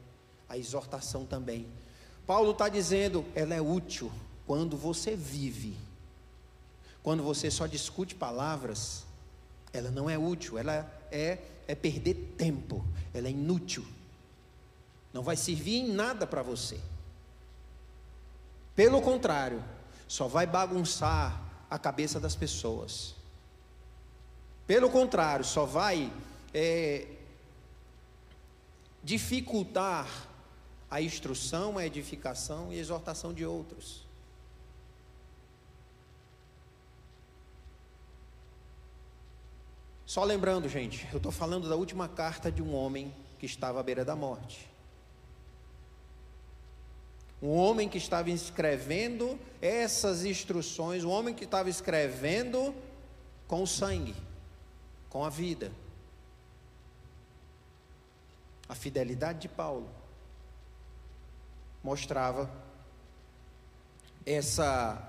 a 0.50 0.58
exortação 0.58 1.26
também. 1.26 1.68
Paulo 2.26 2.52
está 2.52 2.68
dizendo, 2.68 3.24
ela 3.36 3.54
é 3.54 3.62
útil 3.62 4.12
quando 4.48 4.76
você 4.76 5.16
vive. 5.16 5.78
Quando 7.04 7.22
você 7.22 7.52
só 7.52 7.68
discute 7.68 8.16
palavras, 8.16 9.06
ela 9.74 9.92
não 9.92 10.10
é 10.10 10.18
útil, 10.18 10.58
ela 10.58 10.90
é, 11.12 11.38
é 11.68 11.76
perder 11.76 12.36
tempo, 12.38 12.86
ela 13.14 13.28
é 13.28 13.32
inútil. 13.32 13.86
Não 15.12 15.22
vai 15.22 15.36
servir 15.36 15.78
em 15.78 15.92
nada 15.92 16.26
para 16.26 16.42
você. 16.42 16.80
Pelo 18.76 19.02
contrário, 19.02 19.64
só 20.08 20.28
vai 20.28 20.48
bagunçar 20.48 21.42
a 21.70 21.78
cabeça 21.78 22.20
das 22.20 22.36
pessoas. 22.36 23.16
Pelo 24.66 24.90
contrário, 24.90 25.46
só 25.46 25.66
vai 25.66 26.12
é, 26.54 27.08
dificultar 29.04 30.08
a 30.90 31.02
instrução, 31.02 31.78
a 31.78 31.86
edificação 31.86 32.72
e 32.72 32.78
a 32.78 32.80
exortação 32.80 33.34
de 33.34 33.46
outros. 33.46 34.03
Só 40.06 40.24
lembrando, 40.24 40.68
gente, 40.68 41.08
eu 41.12 41.18
estou 41.18 41.32
falando 41.32 41.70
da 41.70 41.76
última 41.76 42.08
carta 42.08 42.52
de 42.52 42.62
um 42.62 42.76
homem 42.76 43.14
que 43.40 43.46
estava 43.46 43.80
à 43.80 43.84
beira 43.84 44.04
da 44.04 44.16
morte 44.16 44.74
um 47.44 47.58
homem 47.58 47.90
que 47.90 47.98
estava 47.98 48.30
escrevendo 48.30 49.38
essas 49.62 50.24
instruções, 50.24 51.04
um 51.04 51.10
homem 51.10 51.36
que 51.36 51.44
estava 51.44 51.70
escrevendo 51.70 52.74
com 53.50 53.62
o 53.62 53.68
sangue, 53.68 54.16
com 55.10 55.26
a 55.26 55.30
vida. 55.30 55.70
A 58.70 58.74
fidelidade 58.74 59.40
de 59.40 59.50
Paulo 59.50 59.90
mostrava 61.84 62.50
essa 64.26 65.06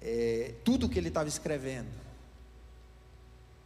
é, 0.00 0.56
tudo 0.64 0.88
que 0.88 0.98
ele 0.98 1.06
estava 1.06 1.28
escrevendo. 1.28 2.01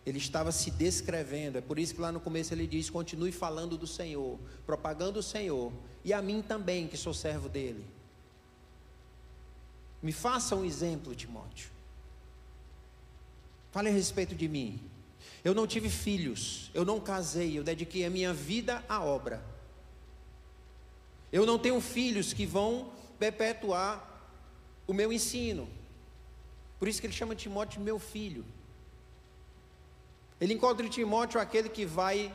Ele 0.06 0.18
estava 0.18 0.52
se 0.52 0.70
descrevendo. 0.70 1.58
É 1.58 1.60
por 1.60 1.78
isso 1.78 1.92
que 1.92 2.00
lá 2.00 2.12
no 2.12 2.20
começo 2.20 2.54
ele 2.54 2.66
diz: 2.66 2.88
continue 2.88 3.32
falando 3.32 3.76
do 3.76 3.86
Senhor, 3.86 4.38
propagando 4.64 5.18
o 5.18 5.22
Senhor, 5.22 5.72
e 6.04 6.12
a 6.12 6.22
mim 6.22 6.40
também, 6.40 6.86
que 6.86 6.96
sou 6.96 7.12
servo 7.12 7.48
dele. 7.48 7.84
Me 10.00 10.12
faça 10.12 10.54
um 10.54 10.64
exemplo, 10.64 11.14
Timóteo. 11.14 11.70
Fale 13.72 13.88
a 13.88 13.92
respeito 13.92 14.34
de 14.34 14.46
mim. 14.46 14.80
Eu 15.42 15.54
não 15.54 15.66
tive 15.66 15.88
filhos, 15.88 16.70
eu 16.72 16.84
não 16.84 17.00
casei, 17.00 17.58
eu 17.58 17.64
dediquei 17.64 18.04
a 18.04 18.10
minha 18.10 18.32
vida 18.32 18.84
à 18.88 19.02
obra. 19.02 19.44
Eu 21.32 21.44
não 21.44 21.58
tenho 21.58 21.80
filhos 21.80 22.32
que 22.32 22.46
vão 22.46 22.92
perpetuar 23.18 24.30
o 24.86 24.94
meu 24.94 25.12
ensino. 25.12 25.68
Por 26.78 26.86
isso 26.86 27.00
que 27.00 27.06
ele 27.06 27.14
chama 27.14 27.34
Timóteo 27.34 27.78
de 27.78 27.84
meu 27.84 27.98
filho. 27.98 28.44
Ele 30.40 30.54
encontra 30.54 30.84
em 30.84 30.90
Timóteo 30.90 31.40
aquele 31.40 31.68
que 31.68 31.86
vai 31.86 32.32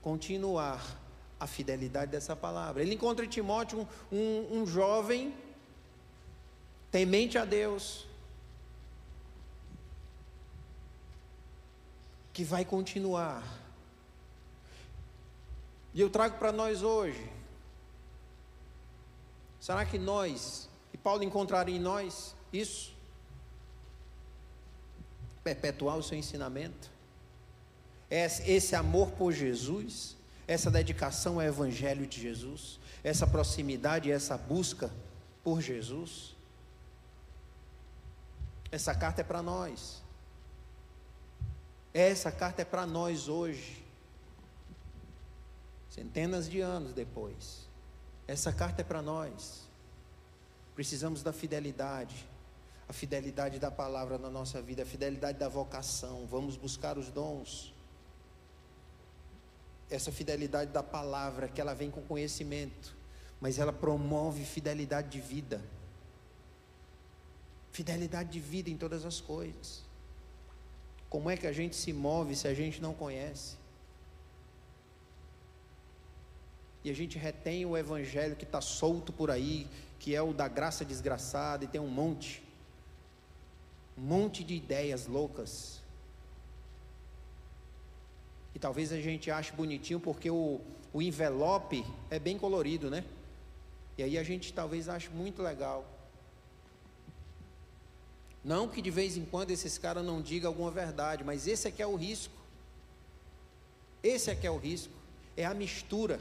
continuar 0.00 0.82
a 1.38 1.46
fidelidade 1.46 2.10
dessa 2.10 2.34
palavra. 2.34 2.82
Ele 2.82 2.94
encontra 2.94 3.24
em 3.24 3.28
Timóteo 3.28 3.86
um, 4.10 4.16
um, 4.16 4.60
um 4.60 4.66
jovem 4.66 5.34
temente 6.90 7.36
a 7.36 7.44
Deus, 7.44 8.06
que 12.32 12.44
vai 12.44 12.64
continuar. 12.64 13.42
E 15.92 16.00
eu 16.00 16.08
trago 16.08 16.38
para 16.38 16.52
nós 16.52 16.82
hoje. 16.82 17.30
Será 19.60 19.84
que 19.84 19.98
nós, 19.98 20.68
e 20.92 20.96
Paulo 20.96 21.22
encontraria 21.24 21.76
em 21.76 21.80
nós 21.80 22.34
isso? 22.52 22.94
Perpetuar 25.42 25.96
o 25.96 26.02
seu 26.02 26.16
ensinamento? 26.16 26.93
Esse 28.14 28.76
amor 28.76 29.10
por 29.12 29.32
Jesus, 29.32 30.16
essa 30.46 30.70
dedicação 30.70 31.40
ao 31.40 31.42
Evangelho 31.42 32.06
de 32.06 32.20
Jesus, 32.20 32.78
essa 33.02 33.26
proximidade, 33.26 34.10
essa 34.10 34.38
busca 34.38 34.90
por 35.42 35.60
Jesus. 35.60 36.36
Essa 38.70 38.94
carta 38.94 39.22
é 39.22 39.24
para 39.24 39.42
nós. 39.42 40.00
Essa 41.92 42.30
carta 42.30 42.62
é 42.62 42.64
para 42.64 42.86
nós 42.86 43.28
hoje. 43.28 43.84
Centenas 45.90 46.48
de 46.48 46.60
anos 46.60 46.92
depois. 46.92 47.68
Essa 48.28 48.52
carta 48.52 48.82
é 48.82 48.84
para 48.84 49.02
nós. 49.02 49.68
Precisamos 50.74 51.22
da 51.22 51.32
fidelidade. 51.32 52.28
A 52.88 52.92
fidelidade 52.92 53.58
da 53.58 53.70
palavra 53.72 54.18
na 54.18 54.30
nossa 54.30 54.62
vida, 54.62 54.82
a 54.82 54.86
fidelidade 54.86 55.38
da 55.38 55.48
vocação. 55.48 56.26
Vamos 56.26 56.56
buscar 56.56 56.96
os 56.96 57.10
dons 57.10 57.73
essa 59.90 60.10
fidelidade 60.10 60.70
da 60.72 60.82
palavra, 60.82 61.48
que 61.48 61.60
ela 61.60 61.74
vem 61.74 61.90
com 61.90 62.02
conhecimento, 62.02 62.96
mas 63.40 63.58
ela 63.58 63.72
promove 63.72 64.44
fidelidade 64.44 65.10
de 65.10 65.20
vida. 65.20 65.62
Fidelidade 67.70 68.30
de 68.30 68.40
vida 68.40 68.70
em 68.70 68.76
todas 68.76 69.04
as 69.04 69.20
coisas. 69.20 69.82
Como 71.10 71.30
é 71.30 71.36
que 71.36 71.46
a 71.46 71.52
gente 71.52 71.76
se 71.76 71.92
move 71.92 72.34
se 72.34 72.48
a 72.48 72.54
gente 72.54 72.80
não 72.80 72.94
conhece? 72.94 73.56
E 76.82 76.90
a 76.90 76.94
gente 76.94 77.18
retém 77.18 77.64
o 77.64 77.76
evangelho 77.76 78.36
que 78.36 78.44
está 78.44 78.60
solto 78.60 79.12
por 79.12 79.30
aí, 79.30 79.68
que 79.98 80.14
é 80.14 80.20
o 80.20 80.32
da 80.32 80.48
graça 80.48 80.84
desgraçada, 80.84 81.64
e 81.64 81.68
tem 81.68 81.80
um 81.80 81.88
monte, 81.88 82.42
um 83.96 84.02
monte 84.02 84.42
de 84.44 84.54
ideias 84.54 85.06
loucas 85.06 85.83
e 88.54 88.58
talvez 88.58 88.92
a 88.92 89.00
gente 89.00 89.30
ache 89.30 89.52
bonitinho 89.52 89.98
porque 89.98 90.30
o, 90.30 90.60
o 90.92 91.02
envelope 91.02 91.84
é 92.08 92.18
bem 92.18 92.38
colorido, 92.38 92.88
né? 92.88 93.04
E 93.98 94.02
aí 94.02 94.16
a 94.16 94.22
gente 94.22 94.52
talvez 94.52 94.88
ache 94.88 95.08
muito 95.10 95.42
legal. 95.42 95.84
Não 98.44 98.68
que 98.68 98.82
de 98.82 98.90
vez 98.90 99.16
em 99.16 99.24
quando 99.24 99.50
esses 99.50 99.78
caras 99.78 100.04
não 100.04 100.20
digam 100.20 100.50
alguma 100.50 100.70
verdade, 100.70 101.24
mas 101.24 101.46
esse 101.46 101.66
é 101.66 101.70
que 101.70 101.82
é 101.82 101.86
o 101.86 101.96
risco. 101.96 102.34
Esse 104.02 104.30
é 104.30 104.34
que 104.34 104.46
é 104.46 104.50
o 104.50 104.58
risco. 104.58 104.92
É 105.36 105.46
a 105.46 105.54
mistura. 105.54 106.20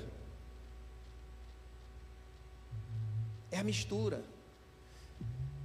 É 3.52 3.60
a 3.60 3.64
mistura. 3.64 4.24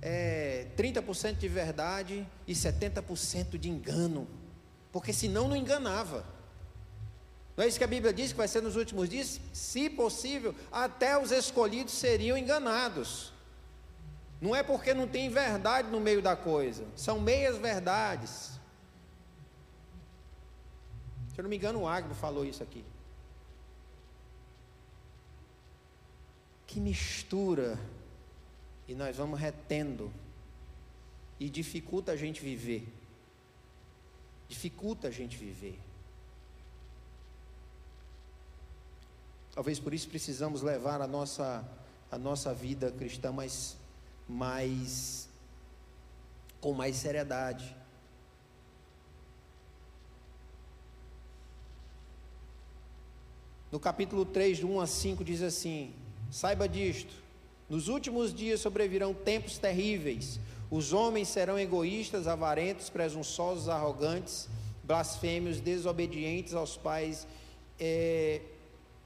É 0.02 0.66
30% 0.76 1.36
de 1.36 1.48
verdade 1.48 2.26
e 2.46 2.52
70% 2.52 3.56
de 3.56 3.70
engano. 3.70 4.26
Porque 4.90 5.12
senão 5.12 5.46
não 5.48 5.56
enganava. 5.56 6.37
Não 7.58 7.64
é 7.64 7.66
isso 7.66 7.76
que 7.76 7.82
a 7.82 7.88
Bíblia 7.88 8.12
diz 8.12 8.30
que 8.30 8.38
vai 8.38 8.46
ser 8.46 8.62
nos 8.62 8.76
últimos 8.76 9.08
dias? 9.08 9.40
Se 9.52 9.90
possível, 9.90 10.54
até 10.70 11.20
os 11.20 11.32
escolhidos 11.32 11.92
seriam 11.92 12.38
enganados. 12.38 13.32
Não 14.40 14.54
é 14.54 14.62
porque 14.62 14.94
não 14.94 15.08
tem 15.08 15.28
verdade 15.28 15.90
no 15.90 15.98
meio 15.98 16.22
da 16.22 16.36
coisa, 16.36 16.86
são 16.94 17.20
meias 17.20 17.58
verdades. 17.58 18.52
Se 21.32 21.38
eu 21.38 21.42
não 21.42 21.50
me 21.50 21.56
engano, 21.56 21.80
o 21.80 21.88
Agro 21.88 22.14
falou 22.14 22.44
isso 22.44 22.62
aqui. 22.62 22.84
Que 26.64 26.78
mistura, 26.78 27.76
e 28.86 28.94
nós 28.94 29.16
vamos 29.16 29.40
retendo, 29.40 30.12
e 31.40 31.50
dificulta 31.50 32.12
a 32.12 32.16
gente 32.16 32.40
viver. 32.40 32.86
Dificulta 34.46 35.08
a 35.08 35.10
gente 35.10 35.36
viver. 35.36 35.87
Talvez 39.58 39.80
por 39.80 39.92
isso 39.92 40.08
precisamos 40.08 40.62
levar 40.62 41.02
a 41.02 41.06
nossa, 41.08 41.68
a 42.12 42.16
nossa 42.16 42.54
vida 42.54 42.92
cristã 42.92 43.32
mais, 43.32 43.76
mais 44.28 45.28
com 46.60 46.72
mais 46.72 46.94
seriedade. 46.94 47.76
No 53.72 53.80
capítulo 53.80 54.24
3, 54.24 54.58
de 54.58 54.64
1 54.64 54.80
a 54.80 54.86
5, 54.86 55.24
diz 55.24 55.42
assim: 55.42 55.92
Saiba 56.30 56.68
disto, 56.68 57.16
nos 57.68 57.88
últimos 57.88 58.32
dias 58.32 58.60
sobrevirão 58.60 59.12
tempos 59.12 59.58
terríveis. 59.58 60.38
Os 60.70 60.92
homens 60.92 61.26
serão 61.26 61.58
egoístas, 61.58 62.28
avarentos, 62.28 62.90
presunçosos, 62.90 63.68
arrogantes, 63.68 64.48
blasfêmios, 64.84 65.60
desobedientes 65.60 66.54
aos 66.54 66.76
pais. 66.76 67.26
É, 67.80 68.40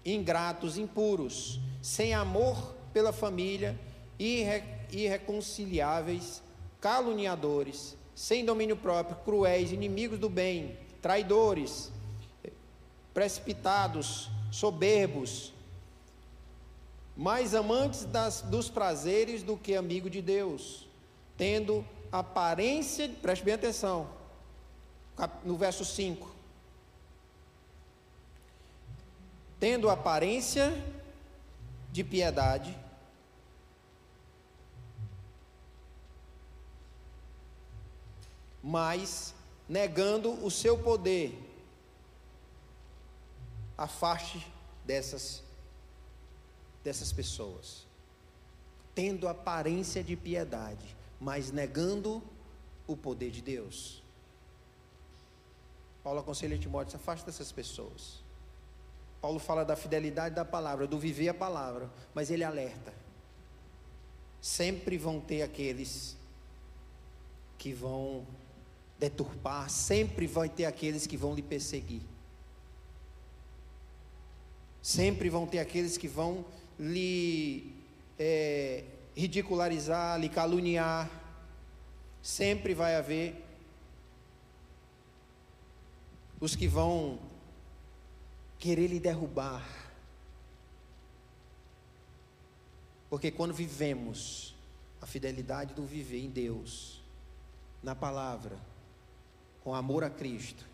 ingratos, 0.05 0.77
impuros, 0.77 1.61
sem 1.81 2.15
amor 2.15 2.75
pela 2.93 3.13
família, 3.13 3.79
irre, 4.19 4.63
irreconciliáveis, 4.91 6.43
caluniadores, 6.81 7.97
sem 8.15 8.45
domínio 8.45 8.77
próprio, 8.77 9.17
cruéis, 9.25 9.73
inimigos 9.73 10.19
do 10.19 10.29
bem, 10.29 10.77
traidores, 11.01 11.91
precipitados, 13.15 14.31
soberbos, 14.51 15.53
mais 17.17 17.55
amantes 17.55 18.05
das, 18.05 18.43
dos 18.43 18.69
prazeres 18.69 19.43
do 19.43 19.57
que 19.57 19.75
amigo 19.75 20.09
de 20.09 20.23
Deus, 20.23 20.89
tendo 21.37 21.85
aparência, 22.11 23.09
preste 23.21 23.45
bem 23.45 23.55
atenção, 23.55 24.09
no 25.45 25.57
verso 25.57 25.85
5, 25.85 26.32
tendo 29.63 29.89
aparência 29.89 30.73
de 31.93 32.03
piedade, 32.03 32.77
mas 38.61 39.33
negando 39.69 40.33
o 40.45 40.51
seu 40.51 40.77
poder, 40.77 41.39
afaste 43.79 44.45
dessas 44.85 45.45
dessas 46.83 47.13
pessoas, 47.13 47.87
tendo 48.97 49.29
aparência 49.29 50.03
de 50.03 50.17
piedade, 50.17 50.97
mas 51.21 51.53
negando 51.53 52.21
o 52.85 52.97
poder 52.97 53.31
de 53.31 53.41
Deus. 53.41 54.03
Paulo 56.03 56.19
aconselha 56.19 56.59
Timóteo, 56.59 56.97
afaste 56.97 57.25
dessas 57.25 57.53
pessoas. 57.53 58.22
Paulo 59.23 59.39
fala 59.39 59.65
da 59.65 59.77
fidelidade 59.77 60.35
da 60.35 60.45
palavra, 60.45 60.85
do 60.85 60.99
viver 60.99 61.29
a 61.29 61.35
palavra, 61.35 61.89
mas 62.13 62.29
ele 62.29 62.43
alerta. 62.43 62.93
Sempre 64.41 64.99
vão 64.99 65.21
ter 65.21 65.43
aqueles 65.43 66.17
que 67.57 67.73
vão 67.73 68.27
deturpar, 68.99 69.71
sempre 69.71 70.27
vai 70.27 70.49
ter 70.49 70.65
aqueles 70.65 71.07
que 71.07 71.17
vão 71.17 71.37
lhe 71.37 71.43
perseguir. 71.43 72.03
Sempre 74.83 75.31
vão 75.31 75.47
ter 75.47 75.61
aqueles 75.61 75.97
que 75.97 76.09
vão 76.09 76.45
lhe 76.77 77.73
é, 78.19 78.83
ridicularizar, 79.15 80.19
lhe 80.19 80.29
caluniar. 80.29 81.09
Sempre 82.21 82.75
vai 82.75 82.97
haver 82.97 83.41
os 86.41 86.57
que 86.57 86.67
vão 86.67 87.31
querer 88.63 88.87
lhe 88.87 89.01
derrubar. 89.01 89.67
Porque 93.11 93.29
quando 93.29 93.53
vivemos 93.53 94.55
a 95.01 95.07
fidelidade 95.07 95.75
do 95.75 95.85
viver 95.85 96.21
em 96.21 96.31
Deus, 96.31 97.03
na 97.83 97.97
palavra, 97.97 98.57
com 99.65 99.75
amor 99.75 100.05
a 100.05 100.11
Cristo, 100.11 100.65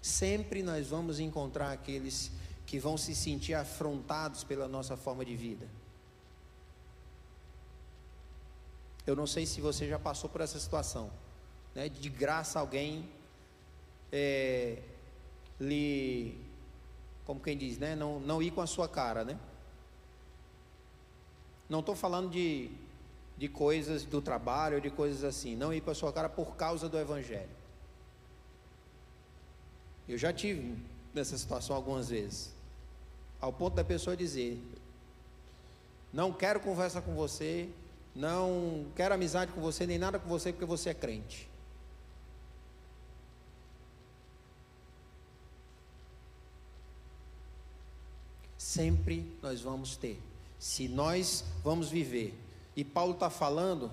sempre 0.00 0.62
nós 0.62 0.86
vamos 0.86 1.18
encontrar 1.18 1.72
aqueles 1.72 2.30
que 2.64 2.78
vão 2.78 2.96
se 2.96 3.16
sentir 3.16 3.54
afrontados 3.54 4.44
pela 4.44 4.68
nossa 4.68 4.96
forma 4.96 5.24
de 5.24 5.34
vida. 5.34 5.66
Eu 9.04 9.16
não 9.16 9.26
sei 9.26 9.44
se 9.44 9.60
você 9.60 9.88
já 9.88 9.98
passou 9.98 10.30
por 10.30 10.40
essa 10.40 10.60
situação, 10.60 11.10
né? 11.74 11.88
De 11.88 12.08
graça 12.08 12.60
alguém 12.60 13.10
é, 14.12 14.80
lhe 15.58 16.47
como 17.28 17.40
quem 17.40 17.58
diz, 17.58 17.76
né? 17.76 17.94
Não, 17.94 18.18
não 18.18 18.42
ir 18.42 18.50
com 18.50 18.62
a 18.62 18.66
sua 18.66 18.88
cara, 18.88 19.22
né? 19.22 19.38
Não 21.68 21.80
estou 21.80 21.94
falando 21.94 22.30
de, 22.30 22.70
de 23.36 23.48
coisas 23.50 24.02
do 24.02 24.22
trabalho, 24.22 24.80
de 24.80 24.88
coisas 24.88 25.22
assim. 25.22 25.54
Não 25.54 25.70
ir 25.70 25.82
com 25.82 25.90
a 25.90 25.94
sua 25.94 26.10
cara 26.10 26.30
por 26.30 26.56
causa 26.56 26.88
do 26.88 26.98
Evangelho. 26.98 27.50
Eu 30.08 30.16
já 30.16 30.32
tive 30.32 30.74
nessa 31.12 31.36
situação 31.36 31.76
algumas 31.76 32.08
vezes. 32.08 32.50
Ao 33.38 33.52
ponto 33.52 33.74
da 33.74 33.84
pessoa 33.84 34.16
dizer: 34.16 34.58
Não 36.10 36.32
quero 36.32 36.60
conversa 36.60 37.02
com 37.02 37.14
você, 37.14 37.68
não 38.16 38.86
quero 38.96 39.14
amizade 39.14 39.52
com 39.52 39.60
você, 39.60 39.86
nem 39.86 39.98
nada 39.98 40.18
com 40.18 40.30
você, 40.30 40.50
porque 40.50 40.64
você 40.64 40.88
é 40.88 40.94
crente. 40.94 41.47
Sempre 48.68 49.34
nós 49.42 49.62
vamos 49.62 49.96
ter. 49.96 50.20
Se 50.58 50.88
nós 50.88 51.42
vamos 51.64 51.88
viver. 51.88 52.38
E 52.76 52.84
Paulo 52.84 53.14
está 53.14 53.30
falando 53.30 53.90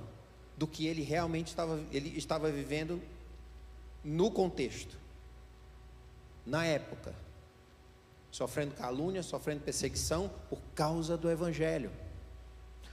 do 0.58 0.68
que 0.68 0.86
ele 0.86 1.02
realmente 1.02 1.48
estava, 1.48 1.80
ele 1.94 2.18
estava 2.18 2.52
vivendo 2.52 3.02
no 4.04 4.30
contexto, 4.30 4.98
na 6.46 6.66
época, 6.66 7.16
sofrendo 8.30 8.76
calúnia, 8.76 9.24
sofrendo 9.24 9.62
perseguição 9.62 10.30
por 10.50 10.60
causa 10.76 11.18
do 11.18 11.32
Evangelho, 11.32 11.90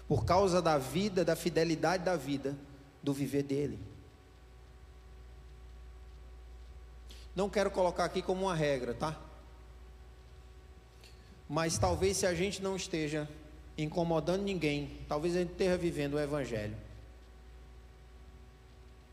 por 0.06 0.24
causa 0.24 0.62
da 0.62 0.78
vida, 0.78 1.24
da 1.24 1.34
fidelidade 1.34 2.04
da 2.04 2.14
vida, 2.16 2.56
do 3.02 3.12
viver 3.12 3.42
dele. 3.42 3.78
Não 7.34 7.50
quero 7.50 7.72
colocar 7.72 8.04
aqui 8.04 8.22
como 8.22 8.42
uma 8.42 8.54
regra, 8.54 8.94
tá? 8.94 9.31
Mas 11.52 11.76
talvez 11.76 12.16
se 12.16 12.24
a 12.24 12.34
gente 12.34 12.62
não 12.62 12.74
esteja 12.74 13.28
incomodando 13.76 14.42
ninguém, 14.42 15.04
talvez 15.06 15.36
a 15.36 15.40
gente 15.40 15.52
esteja 15.52 15.76
vivendo 15.76 16.14
o 16.14 16.18
Evangelho 16.18 16.74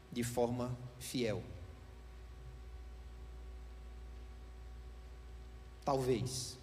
de 0.09 0.23
forma 0.23 0.73
fiel. 0.97 1.43
Talvez. 5.83 6.57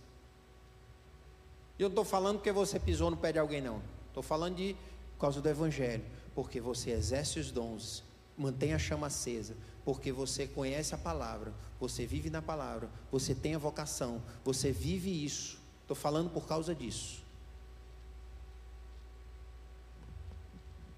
Eu 1.79 1.91
não 1.91 1.93
estou 1.93 2.05
falando 2.07 2.39
porque 2.39 2.53
você 2.53 2.81
pisou 2.81 3.11
no 3.11 3.19
pé 3.19 3.33
de 3.33 3.39
alguém, 3.39 3.61
não. 3.61 3.83
Estou 4.09 4.23
falando 4.23 4.57
de 4.57 4.75
por 5.13 5.21
causa 5.21 5.43
do 5.43 5.49
Evangelho. 5.49 6.05
Porque 6.35 6.59
você 6.59 6.93
exerce 6.93 7.39
os 7.39 7.51
dons, 7.51 8.03
mantém 8.35 8.73
a 8.73 8.79
chama 8.79 9.09
acesa, 9.09 9.55
porque 9.85 10.11
você 10.11 10.47
conhece 10.47 10.95
a 10.95 10.99
palavra, 10.99 11.53
você 11.79 12.07
vive 12.07 12.31
na 12.31 12.41
palavra, 12.41 12.89
você 13.13 13.35
tem 13.35 13.55
a 13.55 13.59
vocação, 13.59 14.23
você 14.43 14.73
vive 14.73 15.23
isso. 15.23 15.66
Estou 15.87 15.95
falando 15.95 16.29
por 16.31 16.49
causa 16.49 16.75
disso. 16.75 17.23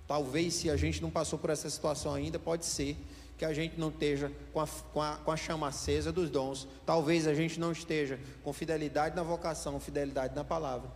Talvez, 0.06 0.54
se 0.54 0.70
a 0.70 0.76
gente 0.78 1.02
não 1.02 1.10
passou 1.10 1.38
por 1.38 1.50
essa 1.50 1.68
situação 1.68 2.14
ainda, 2.14 2.38
pode 2.38 2.64
ser 2.64 2.96
que 3.36 3.44
a 3.44 3.52
gente 3.52 3.78
não 3.78 3.90
esteja 3.90 4.32
com 4.50 4.60
a, 4.60 4.66
com 4.66 5.02
a, 5.02 5.16
com 5.16 5.30
a 5.30 5.36
chama 5.36 5.68
acesa 5.68 6.10
dos 6.10 6.30
dons. 6.30 6.66
Talvez 6.86 7.26
a 7.26 7.34
gente 7.34 7.60
não 7.60 7.70
esteja 7.70 8.18
com 8.42 8.50
fidelidade 8.50 9.14
na 9.14 9.22
vocação, 9.22 9.78
fidelidade 9.78 10.34
na 10.34 10.42
palavra. 10.42 10.90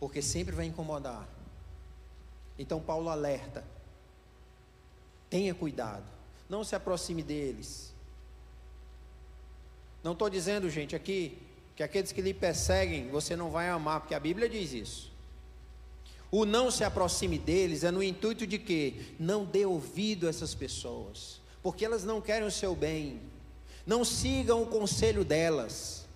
Porque 0.00 0.20
sempre 0.20 0.56
vai 0.56 0.66
incomodar. 0.66 1.28
Então, 2.58 2.80
Paulo 2.80 3.08
alerta: 3.08 3.62
tenha 5.30 5.54
cuidado, 5.54 6.10
não 6.48 6.64
se 6.64 6.74
aproxime 6.74 7.22
deles. 7.22 7.94
Não 10.02 10.12
estou 10.12 10.30
dizendo, 10.30 10.70
gente, 10.70 10.96
aqui 10.96 11.38
que 11.76 11.82
aqueles 11.82 12.12
que 12.12 12.20
lhe 12.20 12.34
perseguem 12.34 13.08
você 13.08 13.34
não 13.34 13.50
vai 13.50 13.68
amar, 13.68 14.00
porque 14.00 14.14
a 14.14 14.20
Bíblia 14.20 14.48
diz 14.48 14.72
isso. 14.72 15.10
O 16.30 16.44
não 16.44 16.70
se 16.70 16.84
aproxime 16.84 17.38
deles 17.38 17.82
é 17.82 17.90
no 17.90 18.02
intuito 18.02 18.46
de 18.46 18.58
que 18.58 19.14
não 19.18 19.44
dê 19.44 19.64
ouvido 19.64 20.26
a 20.26 20.30
essas 20.30 20.54
pessoas, 20.54 21.40
porque 21.62 21.84
elas 21.84 22.04
não 22.04 22.20
querem 22.20 22.46
o 22.46 22.50
seu 22.50 22.76
bem. 22.76 23.20
Não 23.86 24.04
sigam 24.04 24.62
o 24.62 24.66
conselho 24.66 25.24
delas. 25.24 26.06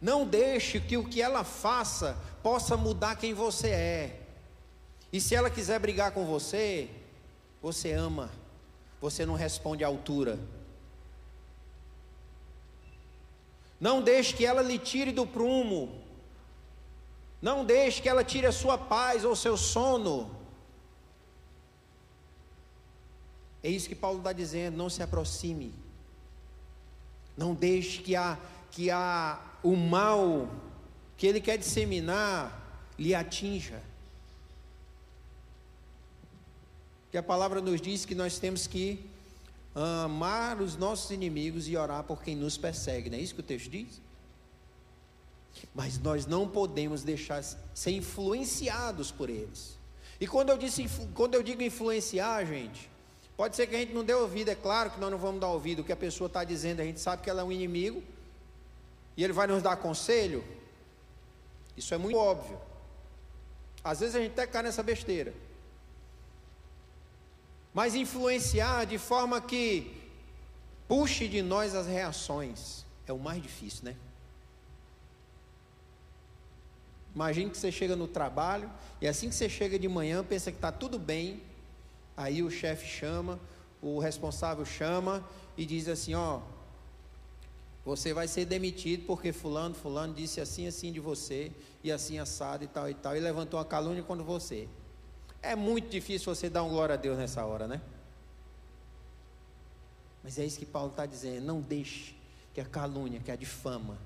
Não 0.00 0.26
deixe 0.26 0.80
que 0.80 0.96
o 0.96 1.04
que 1.04 1.20
ela 1.20 1.44
faça 1.44 2.16
possa 2.42 2.76
mudar 2.76 3.16
quem 3.16 3.34
você 3.34 3.68
é. 3.68 4.20
E 5.12 5.20
se 5.20 5.34
ela 5.34 5.50
quiser 5.50 5.78
brigar 5.78 6.12
com 6.12 6.24
você, 6.24 6.88
você 7.60 7.92
ama, 7.92 8.30
você 9.00 9.24
não 9.24 9.34
responde 9.34 9.82
à 9.82 9.86
altura. 9.86 10.38
Não 13.80 14.02
deixe 14.02 14.34
que 14.34 14.44
ela 14.44 14.60
lhe 14.60 14.78
tire 14.78 15.10
do 15.10 15.26
prumo. 15.26 16.02
Não 17.40 17.64
deixe 17.64 18.02
que 18.02 18.08
ela 18.08 18.22
tire 18.22 18.46
a 18.46 18.52
sua 18.52 18.76
paz 18.76 19.24
ou 19.24 19.34
seu 19.34 19.56
sono. 19.56 20.30
É 23.62 23.70
isso 23.70 23.88
que 23.88 23.94
Paulo 23.94 24.18
está 24.18 24.32
dizendo. 24.32 24.76
Não 24.76 24.90
se 24.90 25.02
aproxime. 25.02 25.74
Não 27.36 27.54
deixe 27.54 28.02
que 28.02 28.14
a, 28.14 28.38
que 28.70 28.90
a, 28.90 29.40
o 29.62 29.74
mal 29.74 30.48
que 31.16 31.26
ele 31.26 31.40
quer 31.40 31.56
disseminar 31.56 32.60
lhe 32.98 33.14
atinja. 33.14 33.82
Que 37.10 37.18
a 37.18 37.22
palavra 37.22 37.60
nos 37.60 37.80
diz 37.80 38.04
que 38.04 38.14
nós 38.14 38.38
temos 38.38 38.66
que 38.66 39.04
amar 39.74 40.60
os 40.60 40.76
nossos 40.76 41.10
inimigos 41.10 41.68
e 41.68 41.76
orar 41.76 42.04
por 42.04 42.22
quem 42.22 42.36
nos 42.36 42.56
persegue, 42.56 43.10
não 43.10 43.18
é 43.18 43.20
isso 43.20 43.34
que 43.34 43.40
o 43.40 43.44
texto 43.44 43.70
diz? 43.70 44.00
Mas 45.74 45.98
nós 45.98 46.26
não 46.26 46.48
podemos 46.48 47.02
deixar 47.02 47.42
ser 47.74 47.90
influenciados 47.90 49.10
por 49.10 49.28
eles. 49.28 49.78
E 50.20 50.26
quando 50.26 50.50
eu, 50.50 50.58
disse, 50.58 50.88
quando 51.14 51.34
eu 51.34 51.42
digo 51.42 51.62
influenciar, 51.62 52.44
gente, 52.44 52.88
pode 53.36 53.56
ser 53.56 53.66
que 53.66 53.74
a 53.74 53.78
gente 53.78 53.92
não 53.92 54.04
dê 54.04 54.14
ouvido, 54.14 54.50
é 54.50 54.54
claro 54.54 54.90
que 54.90 55.00
nós 55.00 55.10
não 55.10 55.18
vamos 55.18 55.40
dar 55.40 55.48
ouvido 55.48 55.80
o 55.80 55.84
que 55.84 55.92
a 55.92 55.96
pessoa 55.96 56.26
está 56.26 56.44
dizendo, 56.44 56.80
a 56.80 56.84
gente 56.84 57.00
sabe 57.00 57.22
que 57.22 57.30
ela 57.30 57.40
é 57.40 57.44
um 57.44 57.50
inimigo, 57.50 58.02
e 59.16 59.24
ele 59.24 59.32
vai 59.32 59.46
nos 59.46 59.62
dar 59.62 59.76
conselho. 59.76 60.44
Isso 61.76 61.92
é 61.94 61.98
muito 61.98 62.16
óbvio. 62.16 62.58
Às 63.82 64.00
vezes 64.00 64.14
a 64.14 64.20
gente 64.20 64.32
até 64.32 64.46
cai 64.46 64.62
nessa 64.62 64.82
besteira 64.82 65.32
mas 67.72 67.94
influenciar 67.94 68.84
de 68.84 68.98
forma 68.98 69.40
que 69.40 69.96
puxe 70.88 71.28
de 71.28 71.42
nós 71.42 71.74
as 71.74 71.86
reações. 71.86 72.84
É 73.06 73.12
o 73.12 73.18
mais 73.18 73.42
difícil, 73.42 73.84
né? 73.84 73.96
Imagine 77.14 77.50
que 77.50 77.58
você 77.58 77.72
chega 77.72 77.96
no 77.96 78.06
trabalho 78.06 78.70
e 79.00 79.06
assim 79.06 79.28
que 79.28 79.34
você 79.34 79.48
chega 79.48 79.78
de 79.78 79.88
manhã, 79.88 80.24
pensa 80.24 80.50
que 80.50 80.58
está 80.58 80.70
tudo 80.70 80.98
bem, 80.98 81.42
aí 82.16 82.42
o 82.42 82.50
chefe 82.50 82.86
chama, 82.86 83.38
o 83.82 83.98
responsável 83.98 84.64
chama 84.64 85.26
e 85.56 85.66
diz 85.66 85.88
assim: 85.88 86.14
Ó, 86.14 86.40
você 87.84 88.12
vai 88.12 88.28
ser 88.28 88.44
demitido 88.44 89.06
porque 89.06 89.32
Fulano, 89.32 89.74
Fulano 89.74 90.14
disse 90.14 90.40
assim, 90.40 90.66
assim 90.66 90.92
de 90.92 91.00
você, 91.00 91.50
e 91.82 91.90
assim 91.90 92.18
assado 92.18 92.62
e 92.62 92.68
tal 92.68 92.88
e 92.88 92.94
tal, 92.94 93.16
e 93.16 93.20
levantou 93.20 93.58
uma 93.58 93.64
calúnia 93.64 94.02
contra 94.02 94.24
você. 94.24 94.68
É 95.42 95.56
muito 95.56 95.88
difícil 95.88 96.34
você 96.34 96.50
dar 96.50 96.62
um 96.62 96.68
glória 96.68 96.94
a 96.94 96.98
Deus 96.98 97.16
nessa 97.16 97.44
hora, 97.44 97.66
né? 97.66 97.80
Mas 100.22 100.38
é 100.38 100.44
isso 100.44 100.58
que 100.58 100.66
Paulo 100.66 100.90
está 100.90 101.06
dizendo. 101.06 101.44
Não 101.44 101.60
deixe 101.60 102.14
que 102.52 102.60
a 102.60 102.64
calúnia, 102.64 103.20
que 103.20 103.30
a 103.30 103.36
difama, 103.36 103.96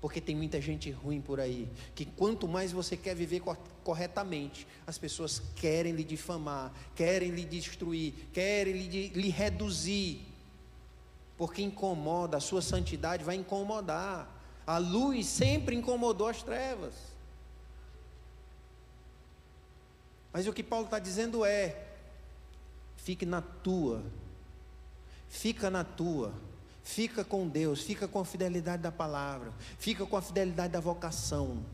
porque 0.00 0.20
tem 0.20 0.36
muita 0.36 0.60
gente 0.60 0.90
ruim 0.90 1.20
por 1.20 1.40
aí, 1.40 1.68
que 1.94 2.04
quanto 2.04 2.46
mais 2.46 2.70
você 2.70 2.96
quer 2.96 3.14
viver 3.14 3.42
corretamente, 3.82 4.66
as 4.86 4.98
pessoas 4.98 5.42
querem 5.56 5.92
lhe 5.92 6.04
difamar, 6.04 6.72
querem 6.94 7.30
lhe 7.30 7.44
destruir, 7.44 8.14
querem 8.32 8.74
lhe, 8.74 9.08
lhe 9.08 9.28
reduzir, 9.28 10.20
porque 11.36 11.62
incomoda, 11.62 12.36
a 12.36 12.40
sua 12.40 12.60
santidade 12.60 13.24
vai 13.24 13.36
incomodar. 13.36 14.36
A 14.66 14.78
luz 14.78 15.26
sempre 15.26 15.74
incomodou 15.74 16.26
as 16.26 16.42
trevas. 16.42 16.94
Mas 20.32 20.46
o 20.46 20.52
que 20.52 20.62
Paulo 20.62 20.84
está 20.84 20.98
dizendo 20.98 21.44
é: 21.44 21.86
fique 22.96 23.24
na 23.24 23.40
tua, 23.40 24.02
fica 25.28 25.70
na 25.70 25.84
tua, 25.84 26.34
fica 26.82 27.24
com 27.24 27.48
Deus, 27.48 27.82
fica 27.82 28.06
com 28.06 28.20
a 28.20 28.24
fidelidade 28.24 28.82
da 28.82 28.92
palavra, 28.92 29.52
fica 29.78 30.04
com 30.04 30.16
a 30.16 30.22
fidelidade 30.22 30.72
da 30.72 30.80
vocação. 30.80 31.64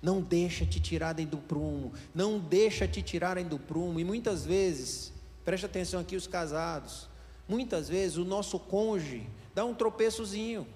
Não 0.00 0.20
deixa 0.20 0.64
te 0.64 0.78
tirarem 0.78 1.26
do 1.26 1.38
prumo, 1.38 1.92
não 2.14 2.38
deixa 2.38 2.86
te 2.86 3.02
tirarem 3.02 3.46
do 3.46 3.58
prumo. 3.58 3.98
E 3.98 4.04
muitas 4.04 4.44
vezes, 4.44 5.12
preste 5.44 5.66
atenção 5.66 6.00
aqui 6.00 6.14
os 6.14 6.26
casados, 6.26 7.08
muitas 7.48 7.88
vezes 7.88 8.16
o 8.16 8.24
nosso 8.24 8.60
cônjuge 8.60 9.28
dá 9.54 9.64
um 9.64 9.74
tropeçozinho. 9.74 10.66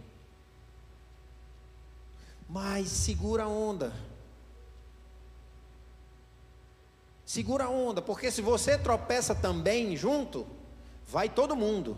Mas 2.48 2.88
segura 2.88 3.44
a 3.44 3.48
onda 3.48 3.92
Segura 7.32 7.64
a 7.64 7.70
onda, 7.70 8.02
porque 8.02 8.30
se 8.30 8.42
você 8.42 8.76
tropeça 8.76 9.34
também 9.34 9.96
junto, 9.96 10.46
vai 11.06 11.30
todo 11.30 11.56
mundo. 11.56 11.96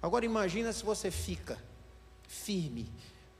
Agora 0.00 0.24
imagina 0.24 0.72
se 0.72 0.84
você 0.84 1.10
fica 1.10 1.58
firme 2.28 2.88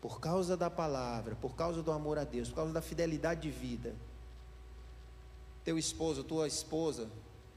por 0.00 0.18
causa 0.18 0.56
da 0.56 0.68
palavra, 0.68 1.36
por 1.36 1.54
causa 1.54 1.80
do 1.80 1.92
amor 1.92 2.18
a 2.18 2.24
Deus, 2.24 2.48
por 2.48 2.56
causa 2.56 2.72
da 2.72 2.82
fidelidade 2.82 3.42
de 3.42 3.50
vida. 3.52 3.94
Teu 5.62 5.78
esposo, 5.78 6.24
tua 6.24 6.48
esposa 6.48 7.08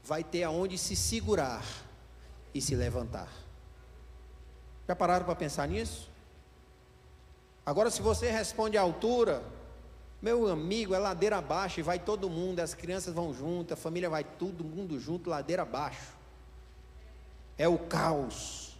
vai 0.04 0.22
ter 0.22 0.44
aonde 0.44 0.78
se 0.78 0.94
segurar 0.94 1.66
e 2.54 2.62
se 2.62 2.76
levantar. 2.76 3.32
Já 4.86 4.94
pararam 4.94 5.26
para 5.26 5.34
pensar 5.34 5.66
nisso? 5.66 6.08
Agora, 7.66 7.90
se 7.90 8.00
você 8.00 8.30
responde 8.30 8.78
à 8.78 8.80
altura, 8.80 9.42
meu 10.22 10.48
amigo, 10.48 10.94
é 10.94 10.98
ladeira 10.98 11.38
abaixo 11.38 11.80
e 11.80 11.82
vai 11.82 11.98
todo 11.98 12.28
mundo, 12.28 12.60
as 12.60 12.74
crianças 12.74 13.14
vão 13.14 13.32
junto, 13.32 13.72
a 13.72 13.76
família 13.76 14.10
vai 14.10 14.22
todo 14.22 14.62
mundo 14.62 14.98
junto, 15.00 15.30
ladeira 15.30 15.62
abaixo. 15.62 16.12
É 17.56 17.66
o 17.66 17.78
caos. 17.78 18.76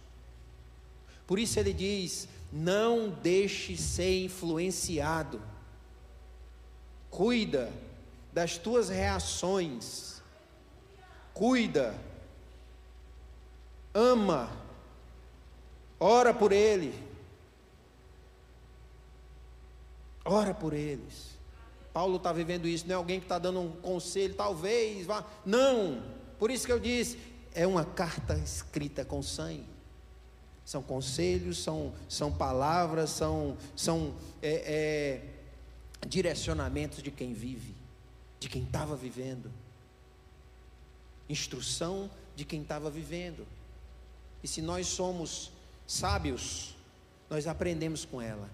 Por 1.25 1.39
isso 1.39 1.59
ele 1.59 1.73
diz: 1.73 2.27
não 2.51 3.09
deixe 3.09 3.75
ser 3.77 4.25
influenciado. 4.25 5.41
Cuida 7.09 7.71
das 8.31 8.57
tuas 8.57 8.89
reações. 8.89 10.21
Cuida. 11.33 11.95
Ama. 13.93 14.51
Ora 15.99 16.33
por 16.33 16.51
ele. 16.51 16.93
Ora 20.23 20.53
por 20.53 20.73
eles. 20.73 21.30
Paulo 21.93 22.17
está 22.17 22.31
vivendo 22.31 22.67
isso, 22.67 22.85
não 22.87 22.93
é 22.93 22.95
alguém 22.95 23.19
que 23.19 23.25
está 23.25 23.37
dando 23.37 23.59
um 23.59 23.71
conselho, 23.71 24.33
talvez 24.33 25.05
vá. 25.05 25.25
Não, 25.45 26.03
por 26.39 26.49
isso 26.49 26.65
que 26.65 26.71
eu 26.71 26.79
disse, 26.79 27.17
é 27.53 27.67
uma 27.67 27.83
carta 27.83 28.35
escrita 28.35 29.03
com 29.03 29.21
sangue. 29.21 29.65
São 30.63 30.81
conselhos, 30.81 31.61
são, 31.61 31.93
são 32.07 32.31
palavras, 32.31 33.09
são, 33.09 33.57
são 33.75 34.15
é, 34.41 35.21
é, 36.01 36.07
direcionamentos 36.07 37.03
de 37.03 37.11
quem 37.11 37.33
vive, 37.33 37.75
de 38.39 38.47
quem 38.47 38.63
estava 38.63 38.95
vivendo. 38.95 39.51
Instrução 41.27 42.09
de 42.35 42.45
quem 42.45 42.61
estava 42.61 42.89
vivendo. 42.89 43.45
E 44.41 44.47
se 44.47 44.61
nós 44.61 44.87
somos 44.87 45.51
sábios, 45.85 46.75
nós 47.29 47.47
aprendemos 47.47 48.05
com 48.05 48.21
ela. 48.21 48.49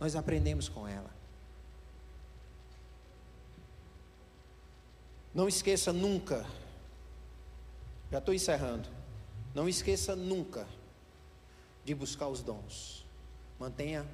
Nós 0.00 0.16
aprendemos 0.16 0.68
com 0.68 0.88
ela. 0.88 1.17
Não 5.34 5.46
esqueça 5.46 5.92
nunca, 5.92 6.46
já 8.10 8.18
estou 8.18 8.32
encerrando, 8.32 8.88
não 9.54 9.68
esqueça 9.68 10.16
nunca 10.16 10.66
de 11.84 11.94
buscar 11.94 12.28
os 12.28 12.42
dons. 12.42 13.06
Mantenha 13.58 14.06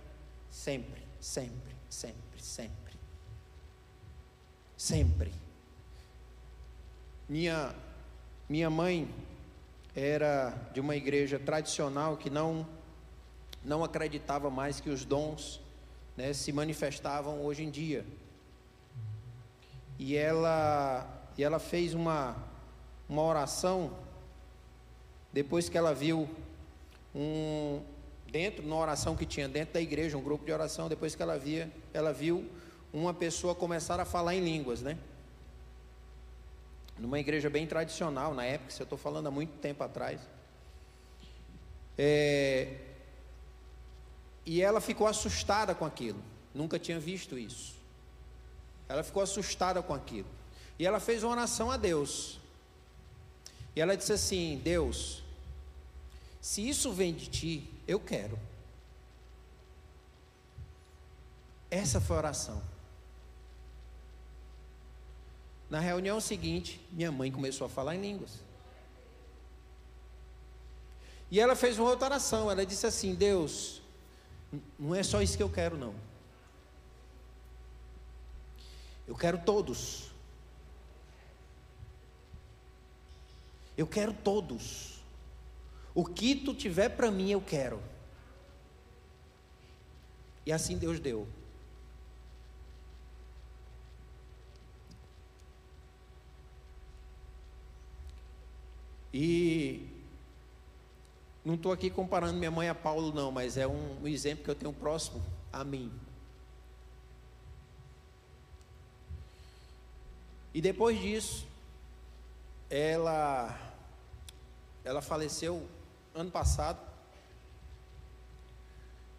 sempre, 0.51 1.03
sempre, 1.21 1.75
sempre, 1.89 2.41
sempre. 2.41 2.95
Sempre. 4.77 5.33
Minha, 7.29 7.75
minha 8.49 8.69
mãe 8.69 9.09
era 9.95 10.51
de 10.73 10.81
uma 10.81 10.97
igreja 10.97 11.39
tradicional 11.39 12.17
que 12.17 12.29
não, 12.29 12.67
não 13.65 13.85
acreditava 13.85 14.51
mais 14.51 14.81
que 14.81 14.91
os 14.91 15.05
dons 15.05 15.61
né, 16.17 16.33
se 16.33 16.53
manifestavam 16.53 17.45
hoje 17.45 17.63
em 17.63 17.71
dia 17.71 18.05
e 19.99 20.17
ela, 20.17 21.07
e 21.37 21.45
ela 21.45 21.59
fez 21.59 21.95
uma, 21.95 22.37
uma 23.09 23.23
oração 23.23 23.97
depois 25.33 25.69
que 25.69 25.77
ela 25.77 25.93
viu 25.93 26.29
um 27.15 27.83
dentro, 28.31 28.63
numa 28.63 28.77
oração 28.77 29.17
que 29.17 29.27
tinha 29.27 29.49
dentro 29.49 29.75
da 29.75 29.81
igreja, 29.81 30.17
um 30.17 30.23
grupo 30.23 30.45
de 30.45 30.53
oração, 30.53 30.89
depois 30.89 31.15
que 31.15 31.23
ela 31.23 31.39
via, 31.39 31.71
ela 31.93 32.13
viu 32.13 32.49
uma 32.93 33.13
pessoa 33.13 33.55
começar 33.55 33.99
a 33.99 34.05
falar 34.05 34.35
em 34.35 34.45
línguas, 34.45 34.81
né? 34.81 34.97
Numa 36.99 37.19
igreja 37.19 37.51
bem 37.51 37.67
tradicional, 37.67 38.33
na 38.33 38.45
época, 38.45 38.71
se 38.71 38.81
eu 38.81 38.85
estou 38.85 38.99
falando 38.99 39.27
há 39.27 39.31
muito 39.31 39.59
tempo 39.59 39.83
atrás. 39.83 40.21
É, 41.99 42.77
e 44.47 44.61
ela 44.63 44.81
ficou 44.81 45.07
assustada 45.07 45.75
com 45.75 45.85
aquilo, 45.85 46.23
nunca 46.55 46.79
tinha 46.79 47.01
visto 47.01 47.37
isso. 47.39 47.74
Ela 48.89 49.03
ficou 49.03 49.23
assustada 49.23 49.83
com 49.83 49.95
aquilo. 49.95 50.29
E 50.79 50.87
ela 50.87 51.01
fez 51.01 51.23
uma 51.23 51.33
oração 51.33 51.71
a 51.71 51.77
Deus. 51.77 52.41
E 53.75 53.81
ela 53.81 53.97
disse 53.97 54.13
assim: 54.13 54.61
Deus, 54.63 55.23
se 56.41 56.69
isso 56.69 56.93
vem 56.93 57.15
de 57.15 57.29
ti, 57.29 57.71
eu 57.87 57.99
quero. 57.99 58.39
Essa 61.71 62.01
foi 62.01 62.17
a 62.17 62.19
oração. 62.21 62.63
Na 65.69 65.81
reunião 65.81 66.21
seguinte, 66.21 66.81
minha 66.93 67.11
mãe 67.11 67.33
começou 67.33 67.67
a 67.67 67.71
falar 67.71 67.97
em 67.97 68.01
línguas. 68.01 68.43
E 71.31 71.41
ela 71.41 71.57
fez 71.57 71.79
uma 71.79 71.89
outra 71.89 72.07
oração. 72.07 72.51
Ela 72.51 72.65
disse 72.65 72.87
assim: 72.87 73.15
Deus, 73.15 73.83
não 74.79 74.95
é 74.95 75.03
só 75.03 75.21
isso 75.21 75.37
que 75.37 75.43
eu 75.43 75.51
quero, 75.51 75.77
não. 75.77 75.95
Eu 79.07 79.15
quero 79.15 79.39
todos. 79.39 80.11
Eu 83.77 83.87
quero 83.87 84.13
todos. 84.13 85.01
O 85.95 86.05
que 86.05 86.35
tu 86.35 86.55
tiver 86.55 86.89
para 86.91 87.11
mim, 87.11 87.31
eu 87.31 87.41
quero. 87.41 87.81
E 90.47 90.53
assim 90.53 90.77
Deus 90.77 90.99
deu. 91.01 91.27
E 99.13 99.87
não 101.45 101.55
estou 101.55 101.71
aqui 101.71 101.89
comparando 101.89 102.37
minha 102.37 102.51
mãe 102.51 102.69
a 102.69 102.75
Paulo, 102.75 103.15
não, 103.15 103.31
mas 103.31 103.57
é 103.57 103.67
um, 103.67 104.09
exemplo 104.09 104.43
que 104.43 104.51
eu 104.51 104.57
tenho 104.57 104.73
próximo 104.73 105.23
a 105.53 105.63
mim. 105.63 105.93
E 110.55 110.61
depois 110.61 111.01
disso, 111.01 111.45
ela, 112.71 113.59
ela 114.85 115.03
faleceu 115.03 115.67
ano 116.15 116.31
passado 116.31 116.79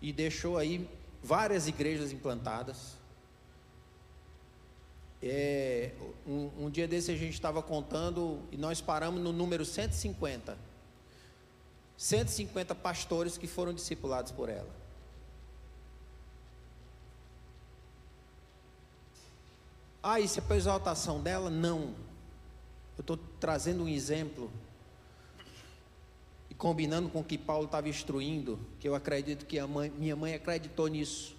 e 0.02 0.14
deixou 0.14 0.58
aí 0.58 0.90
várias 1.22 1.68
igrejas 1.68 2.14
implantadas. 2.14 2.96
É, 5.22 5.92
um, 6.26 6.52
um 6.66 6.70
dia 6.70 6.88
desse 6.88 7.12
a 7.12 7.16
gente 7.18 7.34
estava 7.34 7.62
contando 7.62 8.40
e 8.50 8.56
nós 8.56 8.80
paramos 8.80 9.22
no 9.22 9.34
número 9.34 9.66
150. 9.66 10.58
150 11.98 12.76
pastores 12.76 13.38
que 13.38 13.48
foram 13.48 13.74
discipulados 13.74 14.32
por 14.32 14.48
ela. 14.48 14.85
Ah, 20.08 20.20
isso 20.20 20.38
é 20.38 20.42
para 20.44 20.56
exaltação 20.56 21.20
dela? 21.20 21.50
Não. 21.50 21.96
Eu 22.96 23.02
estou 23.02 23.18
trazendo 23.40 23.84
um 23.84 23.88
exemplo 23.88 24.52
e 26.48 26.54
combinando 26.54 27.10
com 27.10 27.22
o 27.22 27.24
que 27.24 27.40
Paulo 27.40 27.66
estava 27.66 27.90
instruindo, 27.90 28.60
que 28.80 28.88
eu 28.88 28.94
acredito 28.94 29.48
que 29.48 29.60
mãe, 29.64 29.90
minha 29.90 30.16
mãe 30.16 30.36
acreditou 30.36 30.88
nisso. 30.88 31.36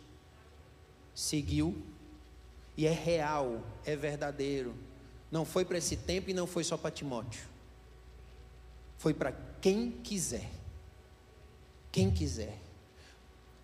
Seguiu 1.14 1.80
e 2.76 2.86
é 2.86 2.90
real, 2.90 3.62
é 3.84 3.94
verdadeiro. 3.94 4.74
Não 5.30 5.44
foi 5.44 5.64
para 5.64 5.78
esse 5.78 5.96
tempo 5.96 6.30
e 6.30 6.34
não 6.34 6.48
foi 6.48 6.64
só 6.64 6.76
para 6.76 6.90
Timóteo. 6.90 7.46
Foi 8.98 9.14
para 9.14 9.30
quem 9.60 9.92
quiser. 9.92 10.50
Quem 11.92 12.10
quiser. 12.10 12.60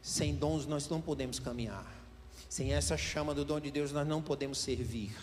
Sem 0.00 0.32
dons 0.32 0.64
nós 0.64 0.88
não 0.88 1.00
podemos 1.00 1.40
caminhar. 1.40 2.01
Sem 2.52 2.74
essa 2.74 2.98
chama 2.98 3.32
do 3.32 3.46
dom 3.46 3.58
de 3.58 3.70
Deus, 3.70 3.92
nós 3.92 4.06
não 4.06 4.20
podemos 4.20 4.58
servir. 4.58 5.16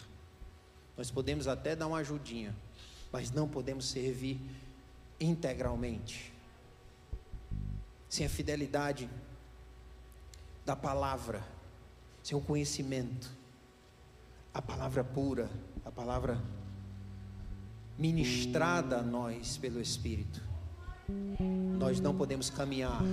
Nós 0.98 1.12
podemos 1.12 1.48
até 1.48 1.76
dar 1.76 1.86
uma 1.86 2.00
ajudinha, 2.00 2.56
mas 3.12 3.30
não 3.30 3.48
podemos 3.48 3.86
servir 3.88 4.42
integralmente. 5.20 6.34
Sem 8.10 8.26
a 8.26 8.30
fidelidade 8.30 9.08
da 10.66 10.76
palavra, 10.76 11.46
sem 12.24 12.36
o 12.36 12.42
conhecimento, 12.42 13.30
a 14.52 14.60
palavra 14.60 15.04
pura, 15.04 15.52
a 15.86 15.92
palavra 15.92 16.42
ministrada 17.96 18.98
a 18.98 19.04
nós 19.04 19.56
pelo 19.56 19.80
Espírito, 19.80 20.42
nós 21.78 22.00
não 22.00 22.18
podemos 22.18 22.50
caminhar 22.50 23.04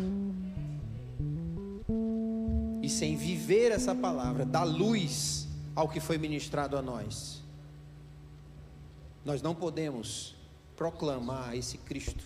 e 2.86 2.88
sem 2.88 3.16
viver 3.16 3.72
essa 3.72 3.92
palavra, 3.96 4.46
dar 4.46 4.62
luz 4.62 5.48
ao 5.74 5.88
que 5.88 5.98
foi 5.98 6.16
ministrado 6.18 6.76
a 6.76 6.82
nós, 6.82 7.42
nós 9.24 9.42
não 9.42 9.56
podemos 9.56 10.36
proclamar 10.76 11.56
esse 11.56 11.78
Cristo. 11.78 12.24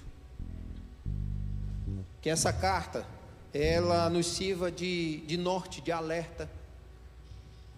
Que 2.21 2.29
essa 2.29 2.53
carta, 2.53 3.07
ela 3.55 4.11
nos 4.11 4.27
sirva 4.27 4.71
de, 4.71 5.23
de 5.23 5.39
norte, 5.39 5.81
de 5.81 5.91
alerta, 5.91 6.49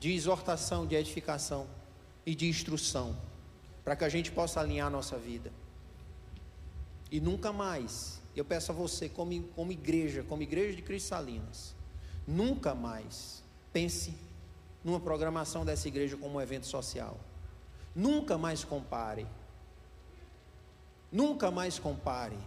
de 0.01 0.13
exortação, 0.13 0.85
de 0.85 0.97
edificação 0.97 1.69
e 2.27 2.35
de 2.35 2.49
instrução, 2.49 3.17
para 3.85 3.95
que 3.95 4.05
a 4.05 4.09
gente 4.09 4.33
possa 4.33 4.59
alinhar 4.61 4.89
a 4.89 4.91
nossa 4.91 5.17
vida. 5.17 5.53
E 7.13 7.21
nunca 7.21 7.53
mais, 7.53 8.21
eu 8.35 8.45
peço 8.45 8.73
a 8.73 8.75
você, 8.75 9.09
como, 9.09 9.41
como 9.55 9.71
igreja, 9.71 10.25
como 10.25 10.43
igreja 10.43 10.75
de 10.75 10.83
Cristalinas, 10.83 11.81
Nunca 12.27 12.75
mais 12.75 13.43
pense 13.73 14.15
numa 14.85 15.01
programação 15.01 15.65
dessa 15.65 15.89
igreja 15.89 16.17
como 16.17 16.37
um 16.37 16.41
evento 16.41 16.67
social. 16.67 17.19
Nunca 17.95 18.39
mais 18.39 18.65
compare. 18.65 19.27
Nunca 21.11 21.51
mais 21.51 21.79
compare. 21.79 22.39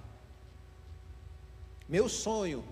Meu 1.87 2.09
sonho 2.09 2.63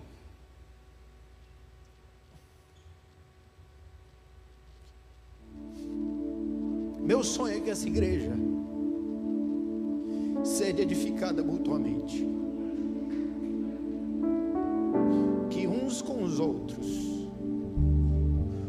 Meu 7.04 7.22
sonho 7.22 7.58
é 7.58 7.60
que 7.60 7.68
essa 7.68 7.86
igreja 7.86 8.32
seja 10.42 10.80
edificada 10.80 11.44
mutuamente. 11.44 12.33
Uns 15.94 16.02
com 16.02 16.22
os 16.24 16.40
outros. 16.40 16.86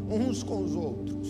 Uns 0.08 0.42
com 0.42 0.62
os 0.62 0.76
outros. 0.76 1.28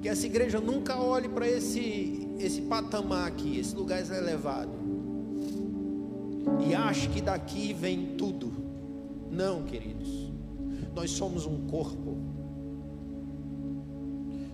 Que 0.00 0.08
essa 0.08 0.24
igreja 0.24 0.60
nunca 0.60 0.98
olhe 0.98 1.28
para 1.28 1.46
esse, 1.46 2.26
esse 2.38 2.62
patamar 2.62 3.28
aqui, 3.28 3.58
esse 3.58 3.74
lugar 3.74 4.00
elevado. 4.00 4.72
E 6.66 6.74
ache 6.74 7.08
que 7.08 7.20
daqui 7.20 7.74
vem 7.74 8.14
tudo. 8.16 8.50
Não, 9.30 9.64
queridos. 9.64 10.32
Nós 10.94 11.10
somos 11.10 11.44
um 11.44 11.66
corpo. 11.66 12.16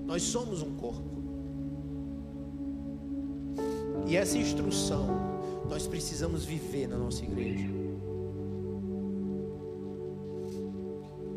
Nós 0.04 0.22
somos 0.22 0.62
um 0.62 0.74
corpo. 0.74 1.16
E 4.08 4.16
essa 4.16 4.36
instrução 4.36 5.06
nós 5.68 5.86
precisamos 5.86 6.44
viver 6.44 6.88
na 6.88 6.96
nossa 6.96 7.24
igreja. 7.24 7.75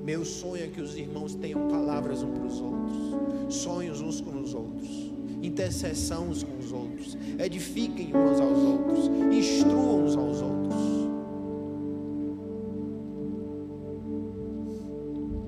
Meu 0.04 0.24
sonho 0.24 0.64
é 0.64 0.68
que 0.68 0.82
os 0.82 0.98
irmãos 0.98 1.36
tenham 1.36 1.68
palavras 1.68 2.24
uns 2.24 2.32
para 2.32 2.48
os 2.48 2.62
outros, 2.62 3.56
sonhos 3.56 4.02
uns 4.02 4.22
com 4.22 4.40
os 4.40 4.54
outros, 4.54 5.12
intercessão 5.42 6.30
uns 6.30 6.42
com 6.42 6.58
os 6.58 6.72
outros, 6.72 7.18
edifiquem 7.38 8.08
uns 8.16 8.40
aos 8.40 8.58
outros, 8.60 9.08
instruam 9.32 10.06
uns 10.06 10.16
aos 10.16 10.42
outros. 10.42 10.76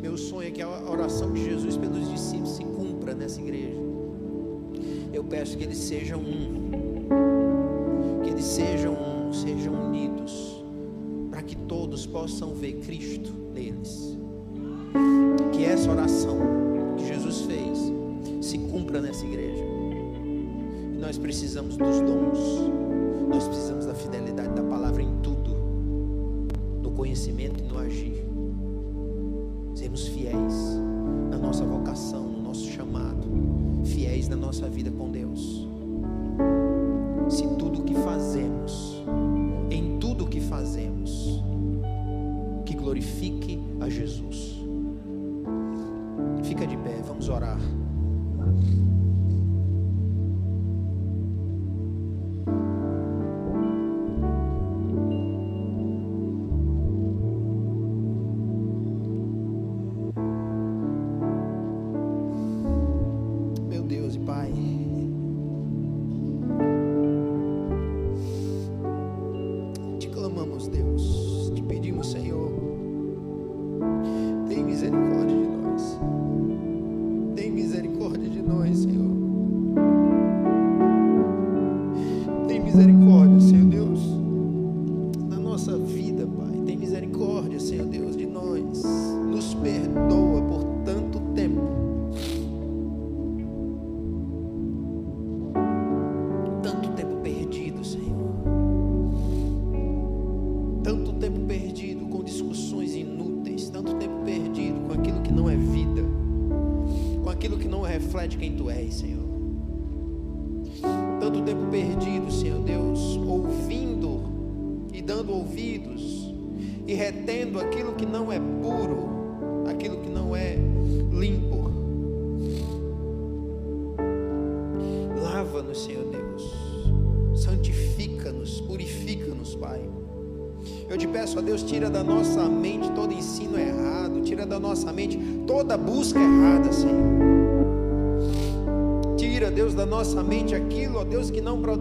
Meu 0.02 0.18
sonho 0.18 0.50
é 0.50 0.52
que 0.52 0.62
a 0.62 0.68
oração 0.90 1.32
de 1.32 1.44
Jesus 1.46 1.78
pelos 1.78 2.10
discípulos 2.10 2.52
se 2.52 2.64
cumpra 2.64 3.14
nessa 3.14 3.40
igreja. 3.40 3.80
Eu 5.14 5.24
peço 5.24 5.58
que 5.58 5.64
eles 5.64 5.78
sejam 5.78 6.20
um, 6.20 6.72
que 8.24 8.30
eles 8.30 8.46
sejam 8.46 8.94
um, 8.94 9.34
sejam 9.34 9.74
unidos, 9.74 10.64
para 11.30 11.42
que 11.42 11.56
todos 11.56 12.06
possam 12.06 12.54
ver 12.54 12.74
Cristo 12.82 13.31
precisamos 21.22 21.78
dos 21.78 22.02
dons, 22.02 22.21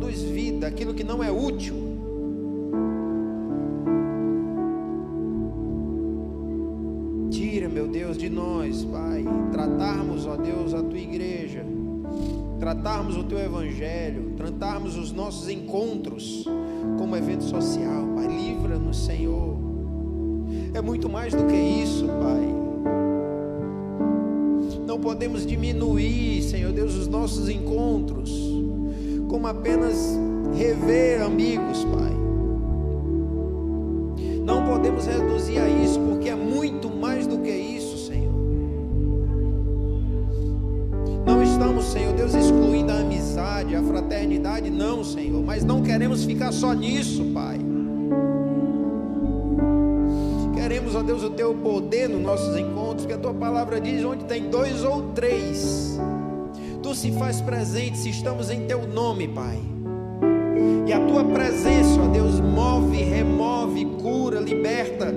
produz 0.01 0.23
vida, 0.23 0.67
aquilo 0.67 0.95
que 0.95 1.05
não 1.05 1.23
é 1.23 1.31
útil. 1.31 1.75
Tira, 7.31 7.69
meu 7.69 7.87
Deus, 7.87 8.17
de 8.17 8.31
nós, 8.31 8.83
Pai, 8.85 9.25
tratarmos, 9.53 10.27
ó 10.27 10.37
Deus, 10.37 10.73
a 10.73 10.83
tua 10.83 10.99
igreja, 10.99 11.65
tratarmos 12.59 13.17
o 13.19 13.25
teu 13.25 13.39
evangelho, 13.39 14.33
tratarmos 14.37 14.97
os 14.97 15.13
nossos 15.13 15.51
encontros 15.51 16.47
como 16.99 17.15
evento 17.15 17.45
social, 17.45 18.07
Pai. 18.15 18.27
Livra-nos, 18.27 19.05
Senhor. 19.05 19.59
É 20.73 20.81
muito 20.81 21.11
mais 21.11 21.35
do 21.35 21.45
que 21.45 21.57
isso, 21.57 22.07
Pai. 22.07 22.61
Não 24.87 24.99
podemos 24.99 25.47
diminuir, 25.47 26.43
Senhor 26.43 26.73
Deus, 26.73 26.95
os 26.95 27.07
nossos 27.07 27.49
encontros, 27.49 28.40
como 29.31 29.47
apenas 29.47 30.19
rever 30.53 31.23
amigos, 31.23 31.85
Pai. 31.85 32.11
Não 34.45 34.67
podemos 34.67 35.07
reduzir 35.07 35.59
a 35.59 35.69
isso, 35.69 36.01
porque 36.01 36.29
é 36.29 36.35
muito 36.35 36.91
mais 36.91 37.29
do 37.29 37.39
que 37.39 37.51
isso, 37.51 38.09
Senhor. 38.09 38.35
Não 41.25 41.41
estamos, 41.45 41.85
Senhor 41.85 42.13
Deus, 42.13 42.35
excluindo 42.35 42.91
a 42.91 42.97
amizade, 42.97 43.77
a 43.77 43.83
fraternidade, 43.83 44.69
não, 44.69 45.05
Senhor, 45.05 45.41
mas 45.45 45.65
não 45.65 45.81
queremos 45.81 46.25
ficar 46.25 46.51
só 46.51 46.73
nisso, 46.73 47.25
Pai. 47.33 47.61
Queremos, 50.57 50.97
ó 50.97 51.03
Deus, 51.05 51.23
o 51.23 51.31
teu 51.31 51.55
poder 51.55 52.09
nos 52.09 52.21
nossos 52.21 52.59
encontros, 52.59 53.07
que 53.07 53.13
a 53.13 53.19
tua 53.19 53.33
palavra 53.33 53.81
diz: 53.81 54.05
onde 54.05 54.25
tem 54.25 54.51
dois 54.51 54.83
ou 54.83 55.13
três, 55.15 56.01
tu 56.91 56.97
se 56.97 57.13
faz 57.13 57.41
presente 57.41 57.97
se 57.97 58.11
estamos 58.11 58.51
em 58.51 58.67
teu 58.67 58.85
nome, 58.85 59.29
Pai. 59.29 59.61
E 60.89 60.93
a 60.93 60.99
tua 61.07 61.23
presença, 61.23 62.01
ó 62.01 62.09
Deus, 62.09 62.41
move, 62.41 62.97
remove, 62.97 63.85
cura, 64.03 64.41
liberta. 64.41 65.15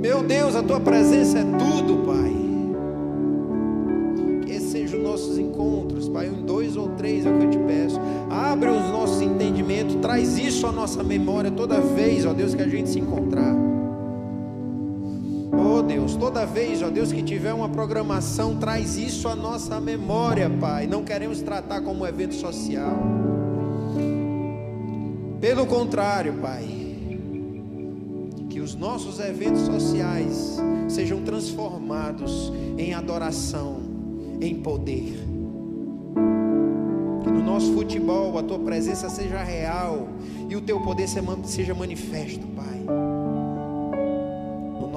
Meu 0.00 0.22
Deus, 0.22 0.56
a 0.56 0.62
tua 0.62 0.80
presença 0.80 1.40
é 1.40 1.42
tudo, 1.42 2.02
Pai. 2.06 2.34
Que 4.46 4.52
esses 4.52 4.70
sejam 4.70 5.00
os 5.00 5.04
nossos 5.04 5.38
encontros, 5.38 6.08
Pai. 6.08 6.28
Em 6.28 6.46
dois 6.46 6.78
ou 6.78 6.88
três 6.90 7.26
é 7.26 7.30
o 7.30 7.38
que 7.40 7.44
eu 7.44 7.50
te 7.50 7.58
peço. 7.58 8.00
Abre 8.30 8.70
os 8.70 8.90
nossos 8.90 9.20
entendimentos, 9.20 9.96
traz 9.96 10.38
isso 10.38 10.66
à 10.66 10.72
nossa 10.72 11.04
memória 11.04 11.50
toda 11.50 11.78
vez, 11.78 12.24
ó 12.24 12.32
Deus, 12.32 12.54
que 12.54 12.62
a 12.62 12.68
gente 12.68 12.88
se 12.88 13.00
encontrar. 13.00 13.54
Toda 16.36 16.48
vez, 16.48 16.82
ó 16.82 16.90
Deus, 16.90 17.10
que 17.10 17.22
tiver 17.22 17.54
uma 17.54 17.66
programação, 17.66 18.58
traz 18.58 18.98
isso 18.98 19.26
à 19.26 19.34
nossa 19.34 19.80
memória, 19.80 20.50
Pai. 20.50 20.86
Não 20.86 21.02
queremos 21.02 21.40
tratar 21.40 21.80
como 21.80 22.04
um 22.04 22.06
evento 22.06 22.34
social. 22.34 22.98
Pelo 25.40 25.64
contrário, 25.64 26.34
Pai, 26.34 26.68
que 28.50 28.60
os 28.60 28.74
nossos 28.74 29.18
eventos 29.18 29.62
sociais 29.62 30.58
sejam 30.88 31.22
transformados 31.22 32.52
em 32.76 32.92
adoração, 32.92 33.80
em 34.38 34.56
poder. 34.56 35.14
Que 37.24 37.30
no 37.30 37.42
nosso 37.42 37.72
futebol 37.72 38.36
a 38.36 38.42
tua 38.42 38.58
presença 38.58 39.08
seja 39.08 39.42
real 39.42 40.06
e 40.50 40.54
o 40.54 40.60
teu 40.60 40.82
poder 40.82 41.08
seja 41.08 41.72
manifesto, 41.72 42.46
Pai. 42.48 43.15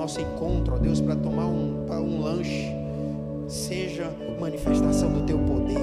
No 0.09 0.15
nosso 0.15 0.21
encontro, 0.21 0.73
ó 0.73 0.77
Deus, 0.79 0.99
para 0.99 1.15
tomar 1.15 1.45
um, 1.45 1.85
um 1.87 2.21
lanche, 2.21 2.73
seja 3.47 4.11
manifestação 4.39 5.11
do 5.11 5.21
teu 5.21 5.37
poder. 5.37 5.77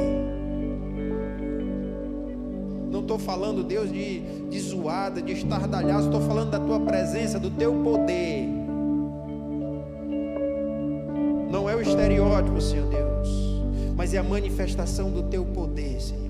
Não 2.91 3.03
estou 3.03 3.21
falando, 3.21 3.63
Deus, 3.63 3.89
de, 3.93 4.19
de 4.49 4.61
zoada, 4.61 5.23
de 5.23 5.33
estardalhaço, 5.33 6.07
estou 6.07 6.21
falando 6.23 6.51
da 6.51 6.59
tua 6.59 6.81
presença, 6.81 7.39
do 7.39 7.51
teu 7.53 7.73
poder. 7.85 8.49
Não 11.49 11.71
é 11.71 11.77
o 11.77 11.81
estereótipo, 11.81 12.61
Senhor 12.61 12.89
Deus, 12.89 13.63
mas 13.97 14.13
é 14.13 14.19
a 14.19 14.25
manifestação 14.25 15.09
do 15.09 15.23
teu 15.23 15.45
poder, 15.45 16.01
Senhor. 16.01 16.26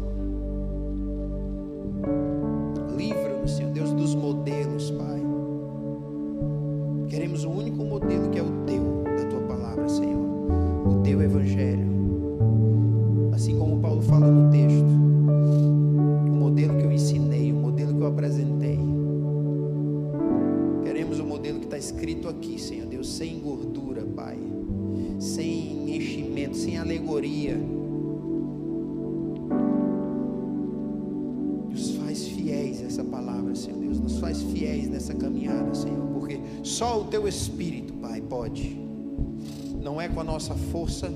Nossa 40.36 40.54
força, 40.70 41.10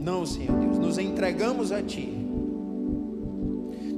não, 0.00 0.26
Senhor 0.26 0.58
Deus, 0.58 0.76
nos 0.76 0.98
entregamos 0.98 1.70
a 1.70 1.80
Ti. 1.80 2.12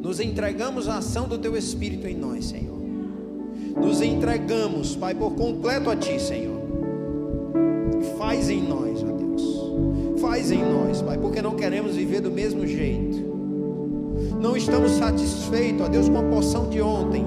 Nos 0.03 0.21
entregamos 0.21 0.91
à 0.91 0.99
ação 0.99 1.27
do 1.27 1.39
Teu 1.39 1.57
Espírito 1.57 2.07
em 2.07 2.15
nós, 2.15 2.45
Senhor. 2.45 2.77
Nos 3.81 4.03
entregamos, 4.03 4.95
Pai, 4.95 5.15
por 5.15 5.31
completo 5.33 5.89
a 5.89 5.97
Ti, 5.97 6.21
Senhor. 6.21 6.61
Faz 8.19 8.51
em 8.51 8.63
nós, 8.63 9.03
ó 9.03 9.07
Deus. 9.07 10.21
Faz 10.21 10.51
em 10.51 10.63
nós, 10.63 11.01
Pai, 11.01 11.17
porque 11.17 11.41
não 11.41 11.57
queremos 11.57 11.97
viver 11.97 12.21
do 12.21 12.31
mesmo 12.31 12.67
jeito. 12.67 13.17
Não 14.39 14.55
estamos 14.55 14.93
satisfeitos, 14.93 15.81
ó 15.81 15.89
Deus, 15.89 16.11
com 16.11 16.19
a 16.19 16.25
porção 16.25 16.69
de 16.69 16.83
ontem. 16.83 17.25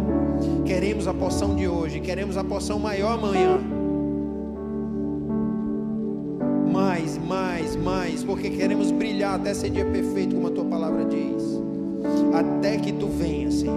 Queremos 0.64 1.08
a 1.08 1.14
porção 1.14 1.56
de 1.56 1.68
hoje, 1.68 2.00
queremos 2.00 2.38
a 2.38 2.44
porção 2.44 2.78
maior 2.78 3.14
amanhã. 3.14 3.79
Porque 8.30 8.52
queremos 8.52 8.92
brilhar 8.92 9.40
até 9.40 9.56
ser 9.56 9.72
dia 9.72 9.86
perfeito, 9.86 10.36
como 10.36 10.50
a 10.50 10.52
tua 10.52 10.66
palavra 10.66 11.04
diz. 11.06 11.60
Até 12.32 12.78
que 12.78 12.94
tu 12.94 13.08
venha, 13.08 13.50
Senhor. 13.50 13.76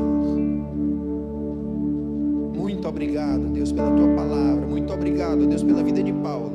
Muito 2.55 2.87
obrigado, 2.87 3.49
Deus, 3.49 3.73
pela 3.73 3.91
tua 3.93 4.09
palavra. 4.09 4.67
Muito 4.67 4.93
obrigado, 4.93 5.47
Deus, 5.47 5.63
pela 5.63 5.83
vida 5.83 6.03
de 6.03 6.13
Paulo. 6.13 6.53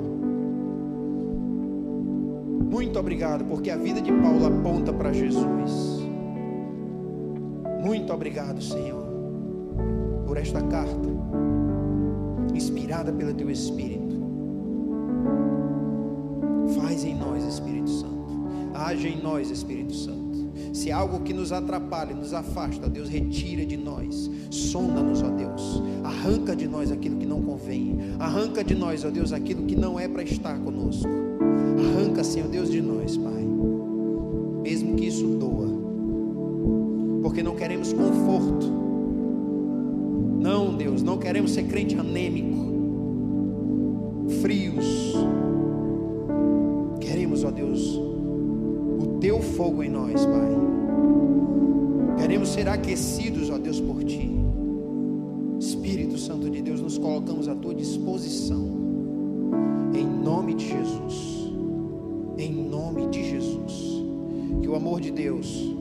Muito 2.69 2.99
obrigado, 2.99 3.43
porque 3.45 3.71
a 3.71 3.77
vida 3.77 3.99
de 3.99 4.11
Paulo 4.11 4.45
aponta 4.45 4.93
para 4.93 5.11
Jesus. 5.11 6.05
Muito 7.83 8.13
obrigado, 8.13 8.61
Senhor, 8.61 9.07
por 10.27 10.37
esta 10.37 10.61
carta, 10.61 11.09
inspirada 12.53 13.11
pelo 13.11 13.33
Teu 13.33 13.49
Espírito. 13.49 14.06
Age 18.87 19.09
em 19.09 19.21
nós, 19.21 19.51
Espírito 19.51 19.93
Santo. 19.93 20.47
Se 20.71 20.93
algo 20.93 21.19
que 21.19 21.33
nos 21.33 21.51
atrapalha, 21.51 22.15
nos 22.15 22.33
afasta, 22.33 22.87
Deus, 22.87 23.09
retira 23.09 23.65
de 23.65 23.75
nós. 23.75 24.31
Sonda-nos, 24.49 25.21
ó 25.21 25.29
Deus. 25.29 25.83
Arranca 26.05 26.55
de 26.55 26.69
nós 26.69 26.89
aquilo 26.89 27.17
que 27.17 27.25
não 27.25 27.41
convém. 27.41 27.97
Arranca 28.17 28.63
de 28.63 28.73
nós, 28.75 29.03
ó 29.03 29.09
Deus, 29.09 29.33
aquilo 29.33 29.65
que 29.65 29.75
não 29.75 29.99
é 29.99 30.07
para 30.07 30.23
estar 30.23 30.57
conosco. 30.59 31.05
Arranca, 31.77 32.23
Senhor 32.23 32.47
Deus, 32.47 32.71
de 32.71 32.81
nós, 32.81 33.17
Pai. 33.17 33.45
Mesmo 34.63 34.95
que 34.95 35.07
isso 35.07 35.25
doa. 35.37 35.67
Porque 37.21 37.43
não 37.43 37.55
queremos 37.57 37.91
conforto. 37.91 38.71
Não, 40.39 40.77
Deus, 40.77 41.03
não 41.03 41.17
queremos 41.17 41.51
ser 41.51 41.63
crente 41.63 41.97
anêmico. 41.97 42.55
Frios. 44.41 45.13
Queremos, 47.01 47.43
ó 47.43 47.51
Deus, 47.51 48.07
teu 49.27 49.41
fogo 49.41 49.83
em 49.83 49.89
nós, 49.89 50.25
Pai. 50.25 50.55
Queremos 52.17 52.47
ser 52.47 52.69
aquecidos, 52.69 53.49
ó 53.49 53.57
Deus, 53.57 53.77
por 53.81 54.01
ti. 54.01 54.31
Espírito 55.59 56.17
Santo 56.17 56.49
de 56.49 56.61
Deus, 56.61 56.79
nos 56.79 56.97
colocamos 56.97 57.49
à 57.49 57.53
tua 57.53 57.75
disposição. 57.75 58.63
Em 59.93 60.05
nome 60.05 60.53
de 60.53 60.69
Jesus. 60.69 61.51
Em 62.37 62.53
nome 62.53 63.07
de 63.07 63.29
Jesus. 63.29 64.01
Que 64.61 64.69
o 64.69 64.75
amor 64.75 65.01
de 65.01 65.11
Deus, 65.11 65.75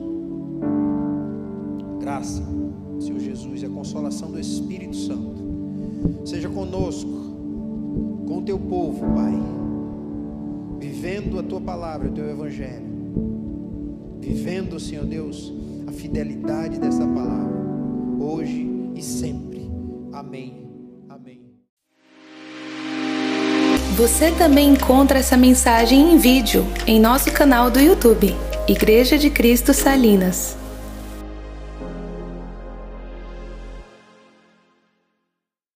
graça, 2.01 2.43
Senhor 2.99 3.19
Jesus, 3.19 3.61
e 3.63 3.65
a 3.65 3.69
consolação 3.69 4.29
do 4.29 4.41
Espírito 4.41 4.97
Santo 4.97 5.41
seja 6.25 6.49
conosco, 6.49 7.09
com 8.27 8.39
o 8.39 8.41
teu 8.41 8.59
povo, 8.59 9.05
Pai, 9.15 9.33
vivendo 10.81 11.39
a 11.39 11.43
tua 11.43 11.61
palavra, 11.61 12.09
o 12.09 12.11
teu 12.11 12.29
evangelho, 12.29 12.96
vivendo, 14.27 14.79
Senhor 14.79 15.05
Deus, 15.05 15.53
a 15.87 15.91
fidelidade 15.91 16.79
dessa 16.79 17.07
palavra, 17.07 17.63
hoje 18.19 18.67
e 18.93 19.01
sempre. 19.01 19.69
Amém. 20.11 20.67
Amém. 21.07 21.41
Você 23.95 24.31
também 24.31 24.73
encontra 24.73 25.19
essa 25.19 25.37
mensagem 25.37 26.13
em 26.13 26.17
vídeo 26.17 26.65
em 26.85 26.99
nosso 26.99 27.31
canal 27.31 27.71
do 27.71 27.79
YouTube, 27.79 28.35
Igreja 28.67 29.17
de 29.17 29.29
Cristo 29.29 29.73
Salinas. 29.73 30.57